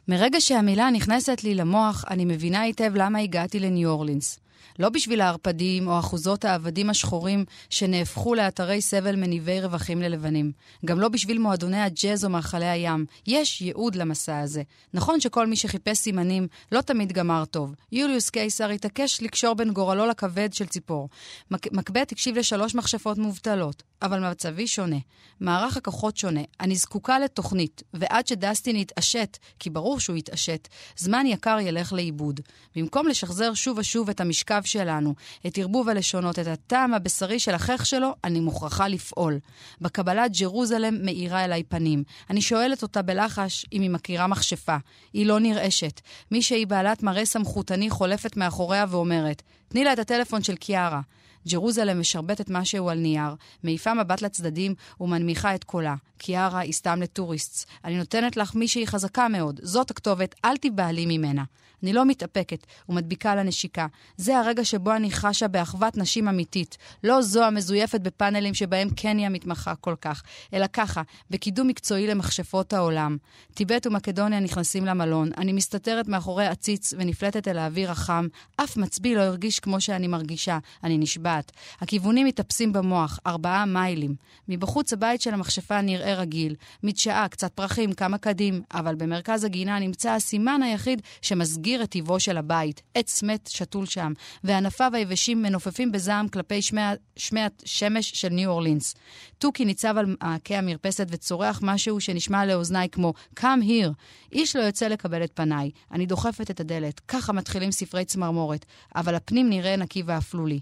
מרגע 0.08 0.40
שהמילה 0.40 0.90
נכנסת 0.90 1.44
לי 1.44 1.54
למוח, 1.54 2.04
אני 2.10 2.24
מבינה 2.24 2.60
היטב 2.60 2.92
למה 2.94 3.18
הגעתי 3.18 3.60
לניו 3.60 3.90
אורלינס. 3.90 4.38
לא 4.78 4.88
בשביל 4.88 5.20
הערפדים 5.20 5.88
או 5.88 5.98
אחוזות 5.98 6.44
העבדים 6.44 6.90
השחורים 6.90 7.44
שנהפכו 7.70 8.34
לאתרי 8.34 8.80
סבל 8.82 9.16
מניבי 9.16 9.60
רווחים 9.60 10.02
ללבנים. 10.02 10.52
גם 10.84 11.00
לא 11.00 11.08
בשביל 11.08 11.38
מועדוני 11.38 11.80
הג'אז 11.80 12.24
או 12.24 12.30
מאכלי 12.30 12.66
הים. 12.68 13.06
יש 13.26 13.62
ייעוד 13.62 13.94
למסע 13.94 14.38
הזה. 14.40 14.62
נכון 14.94 15.20
שכל 15.20 15.46
מי 15.46 15.56
שחיפש 15.56 15.98
סימנים 15.98 16.48
לא 16.72 16.80
תמיד 16.80 17.12
גמר 17.12 17.44
טוב. 17.44 17.74
יוליוס 17.92 18.30
קיסר 18.30 18.68
התעקש 18.70 19.22
לקשור 19.22 19.54
בין 19.54 19.72
גורלו 19.72 20.06
לכבד 20.06 20.52
של 20.52 20.66
ציפור. 20.66 21.08
מק- 21.50 21.72
מקבט 21.72 22.12
הקשיב 22.12 22.38
לשלוש 22.38 22.74
מכשפות 22.74 23.18
מובטלות. 23.18 23.82
אבל 24.02 24.30
מצבי 24.30 24.66
שונה. 24.66 24.96
מערך 25.40 25.76
הכוחות 25.76 26.16
שונה. 26.16 26.40
אני 26.60 26.76
זקוקה 26.76 27.18
לתוכנית, 27.18 27.82
ועד 27.94 28.26
שדסטין 28.26 28.76
יתעשת, 28.76 29.38
כי 29.58 29.70
ברור 29.70 30.00
שהוא 30.00 30.16
יתעשת, 30.16 30.68
זמן 30.96 31.26
יקר 31.26 31.58
ילך 31.60 31.92
לאיבוד. 31.92 32.40
במקום 32.76 33.08
לשחזר 33.08 33.54
שוב 33.54 33.78
ושוב 33.78 34.10
את 34.10 34.20
המשכב 34.50 34.68
שלנו, 34.68 35.14
את 35.46 35.58
ערבוב 35.58 35.88
הלשונות, 35.88 36.38
את 36.38 36.46
הטעם 36.46 36.94
הבשרי 36.94 37.38
של 37.38 37.54
החייך 37.54 37.86
שלו, 37.86 38.14
אני 38.24 38.40
מוכרחה 38.40 38.88
לפעול. 38.88 39.38
בקבלת 39.80 40.36
ג'רוזלם 40.40 41.04
מאירה 41.04 41.44
אליי 41.44 41.62
פנים. 41.62 42.04
אני 42.30 42.40
שואלת 42.40 42.82
אותה 42.82 43.02
בלחש 43.02 43.66
אם 43.72 43.82
היא 43.82 43.90
מכירה 43.90 44.26
מכשפה. 44.26 44.76
היא 45.12 45.26
לא 45.26 45.40
נרעשת. 45.40 46.00
מי 46.30 46.42
שהיא 46.42 46.66
בעלת 46.66 47.02
מראה 47.02 47.24
סמכותני 47.24 47.90
חולפת 47.90 48.36
מאחוריה 48.36 48.84
ואומרת, 48.88 49.42
תני 49.68 49.84
לה 49.84 49.92
את 49.92 49.98
הטלפון 49.98 50.42
של 50.42 50.56
קיארה. 50.56 51.00
ג'רוזלם 51.50 52.00
משרבטת 52.00 52.50
משהו 52.50 52.90
על 52.90 52.98
נייר, 52.98 53.34
מעיפה 53.62 53.94
מבט 53.94 54.22
לצדדים 54.22 54.74
ומנמיכה 55.00 55.54
את 55.54 55.64
קולה. 55.64 55.94
קיארה 56.18 56.58
היא 56.58 56.72
סתם 56.72 57.02
לטוריסטס. 57.02 57.66
אני 57.84 57.98
נותנת 57.98 58.36
לך 58.36 58.54
מישהי 58.54 58.86
חזקה 58.86 59.28
מאוד. 59.28 59.60
זאת 59.62 59.90
הכתובת, 59.90 60.34
אל 60.44 60.56
תיבהלי 60.56 61.06
ממנה. 61.06 61.44
אני 61.82 61.92
לא 61.92 62.04
מתאפקת 62.04 62.66
ומדביקה 62.88 63.34
לה 63.34 63.42
נשיקה. 63.42 63.86
זה 64.16 64.38
הרגע 64.38 64.64
שבו 64.64 64.96
אני 64.96 65.10
חשה 65.10 65.48
באחוות 65.48 65.96
נשים 65.96 66.28
אמיתית. 66.28 66.78
לא 67.04 67.22
זו 67.22 67.44
המזויפת 67.44 68.00
בפאנלים 68.00 68.54
שבהם 68.54 68.90
קניה 68.90 69.28
מתמחה 69.28 69.74
כל 69.74 69.94
כך, 70.00 70.22
אלא 70.54 70.66
ככה, 70.72 71.02
בקידום 71.30 71.68
מקצועי 71.68 72.06
למכשפות 72.06 72.72
העולם. 72.72 73.16
טיבט 73.54 73.86
ומקדוניה 73.86 74.40
נכנסים 74.40 74.86
למלון, 74.86 75.30
אני 75.36 75.52
מסתתרת 75.52 76.08
מאחורי 76.08 76.46
עציץ 76.46 76.94
ונפלטת 76.98 77.48
אל 77.48 77.58
האוויר 77.58 77.90
החם. 77.90 78.28
אף 78.56 78.76
מצביא 78.76 79.16
לא 79.16 79.20
הרגיש 79.20 79.60
כמו 79.60 79.80
שאני 79.80 80.06
מרגישה, 80.06 80.58
אני 80.84 80.98
נשבעת. 80.98 81.37
הכיוונים 81.80 82.26
מתאפסים 82.26 82.72
במוח, 82.72 83.18
ארבעה 83.26 83.64
מיילים. 83.66 84.14
מבחוץ 84.48 84.92
הבית 84.92 85.20
של 85.20 85.34
המכשפה 85.34 85.80
נראה 85.80 86.14
רגיל. 86.14 86.54
מדשאה, 86.82 87.28
קצת 87.28 87.52
פרחים, 87.52 87.92
כמה 87.92 88.18
קדים, 88.18 88.62
אבל 88.74 88.94
במרכז 88.94 89.44
הגינה 89.44 89.78
נמצא 89.78 90.10
הסימן 90.10 90.62
היחיד 90.62 91.02
שמסגיר 91.22 91.58
מסגיר 91.68 91.82
את 91.82 91.90
טיבו 91.90 92.20
של 92.20 92.36
הבית. 92.36 92.82
עץ 92.94 93.22
מת 93.22 93.46
שתול 93.52 93.86
שם, 93.86 94.12
וענפיו 94.44 94.90
היבשים 94.94 95.42
מנופפים 95.42 95.92
בזעם 95.92 96.28
כלפי 96.28 96.62
שמי, 96.62 96.80
שמי 97.16 97.40
השמש 97.64 98.10
של 98.10 98.28
ניו 98.28 98.50
אורלינס. 98.50 98.94
תוכי 99.38 99.64
ניצב 99.64 99.94
על 99.98 100.16
מעקה 100.20 100.58
המרפסת 100.58 101.06
וצורח 101.10 101.60
משהו 101.62 102.00
שנשמע 102.00 102.46
לאוזניי 102.46 102.88
כמו 102.88 103.12
Come 103.40 103.62
here. 103.62 103.92
איש 104.32 104.56
לא 104.56 104.62
יוצא 104.62 104.88
לקבל 104.88 105.24
את 105.24 105.30
פניי. 105.34 105.70
אני 105.92 106.06
דוחפת 106.06 106.50
את 106.50 106.60
הדלת. 106.60 107.00
ככה 107.00 107.32
מתחילים 107.32 107.70
ספרי 107.70 108.04
צמרמורת. 108.04 108.64
אבל 108.96 109.14
הפנים 109.14 109.50
נראה 109.50 109.76
נקי 109.76 110.02
ואפלולי. 110.06 110.60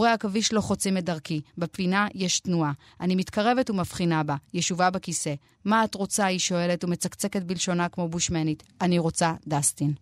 קורי 0.00 0.10
עכביש 0.10 0.52
לא 0.52 0.60
חוצים 0.60 0.96
את 0.96 1.04
דרכי. 1.04 1.40
בפינה 1.58 2.06
יש 2.14 2.40
תנועה. 2.40 2.72
אני 3.00 3.14
מתקרבת 3.14 3.70
ומבחינה 3.70 4.22
בה. 4.22 4.36
ישובה 4.54 4.90
בכיסא. 4.90 5.34
מה 5.64 5.84
את 5.84 5.94
רוצה? 5.94 6.26
היא 6.26 6.38
שואלת 6.38 6.84
ומצקצקת 6.84 7.42
בלשונה 7.42 7.88
כמו 7.88 8.08
בושמנית. 8.08 8.62
אני 8.80 8.98
רוצה 8.98 9.34
דסטין. 9.46 9.92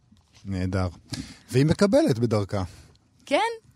נהדר. 0.45 0.89
והיא 1.51 1.67
מקבלת 1.67 2.19
בדרכה. 2.19 2.63
כן? 3.27 3.68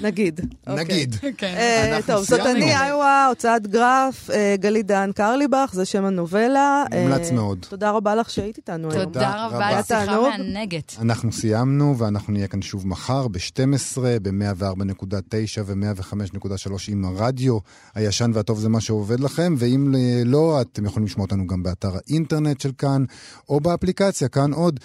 נגיד. 0.00 0.40
נגיד. 0.66 1.14
כן. 1.36 1.54
אה, 1.56 1.96
אנחנו 1.96 2.14
טוב, 2.14 2.24
זאת. 2.24 2.40
אני, 2.40 2.76
איווה, 2.76 3.26
הוצאת 3.26 3.66
גרף, 3.66 4.30
אה, 4.30 4.54
גלית 4.58 4.86
דהן 4.86 5.12
קרליבך, 5.12 5.70
זה 5.72 5.84
שם 5.84 6.04
הנובלה. 6.04 6.84
מומלץ 6.92 7.28
אה, 7.28 7.34
מאוד. 7.34 7.66
תודה 7.68 7.90
רבה 7.90 8.14
לך 8.14 8.30
שהיית 8.30 8.56
איתנו 8.56 8.92
היום. 8.92 9.04
תודה 9.04 9.46
רבה. 9.46 9.66
על 9.66 9.82
שיחה. 9.82 10.20
מענגת. 10.20 10.96
אנחנו 11.00 11.32
סיימנו, 11.32 11.98
ואנחנו 11.98 12.32
נהיה 12.32 12.48
כאן 12.48 12.62
שוב 12.62 12.86
מחר 12.86 13.28
ב-12, 13.28 13.98
ב-104.9 14.22 15.60
ו-105.3 15.64 16.72
עם 16.88 17.04
הרדיו. 17.04 17.58
הישן 17.94 18.30
והטוב 18.34 18.58
זה 18.58 18.68
מה 18.68 18.80
שעובד 18.80 19.20
לכם, 19.20 19.54
ואם 19.58 19.94
לא, 20.24 20.60
אתם 20.60 20.84
יכולים 20.84 21.06
לשמוע 21.06 21.24
אותנו 21.24 21.46
גם 21.46 21.62
באתר 21.62 21.90
האינטרנט 21.96 22.60
של 22.60 22.72
כאן, 22.78 23.04
או 23.48 23.60
באפליקציה, 23.60 24.28
כאן 24.28 24.52
עוד, 24.52 24.80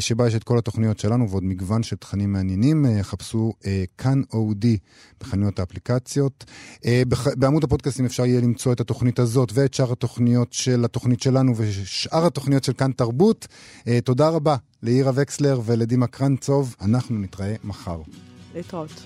שבה 0.00 0.26
יש 0.26 0.34
את 0.34 0.44
כל 0.44 0.58
התוכניות 0.58 0.98
שלנו 0.98 1.30
ועוד 1.30 1.44
מגוון 1.44 1.82
של 1.82 1.96
תכנים 1.96 2.32
מעניינים. 2.32 2.86
אה, 2.86 3.02
חפשו 3.02 3.52
אה, 3.66 3.84
כאן 3.98 4.22
אודי 4.32 4.78
בחנויות 5.20 5.58
האפליקציות. 5.58 6.44
אה, 6.86 7.02
בעמוד 7.36 7.64
הפודקאסטים 7.64 8.04
אפשר 8.04 8.26
יהיה 8.26 8.40
למצוא 8.40 8.72
את 8.72 8.80
התוכנית 8.80 9.18
הזאת 9.18 9.50
ואת 9.54 9.74
שאר 9.74 9.92
התוכניות 9.92 10.52
של 10.52 10.84
התוכנית 10.84 11.22
שלנו 11.22 11.52
ושאר 11.56 12.26
התוכניות 12.26 12.64
של 12.64 12.72
כאן 12.72 12.92
תרבות. 12.92 13.46
אה, 13.86 14.00
תודה 14.00 14.28
רבה 14.28 14.56
לאירה 14.82 15.12
וקסלר 15.14 15.60
ולדימה 15.64 16.06
קרנצוב. 16.06 16.76
אנחנו 16.80 17.18
נתראה 17.18 17.54
מחר. 17.64 18.00
להתראות. 18.54 18.90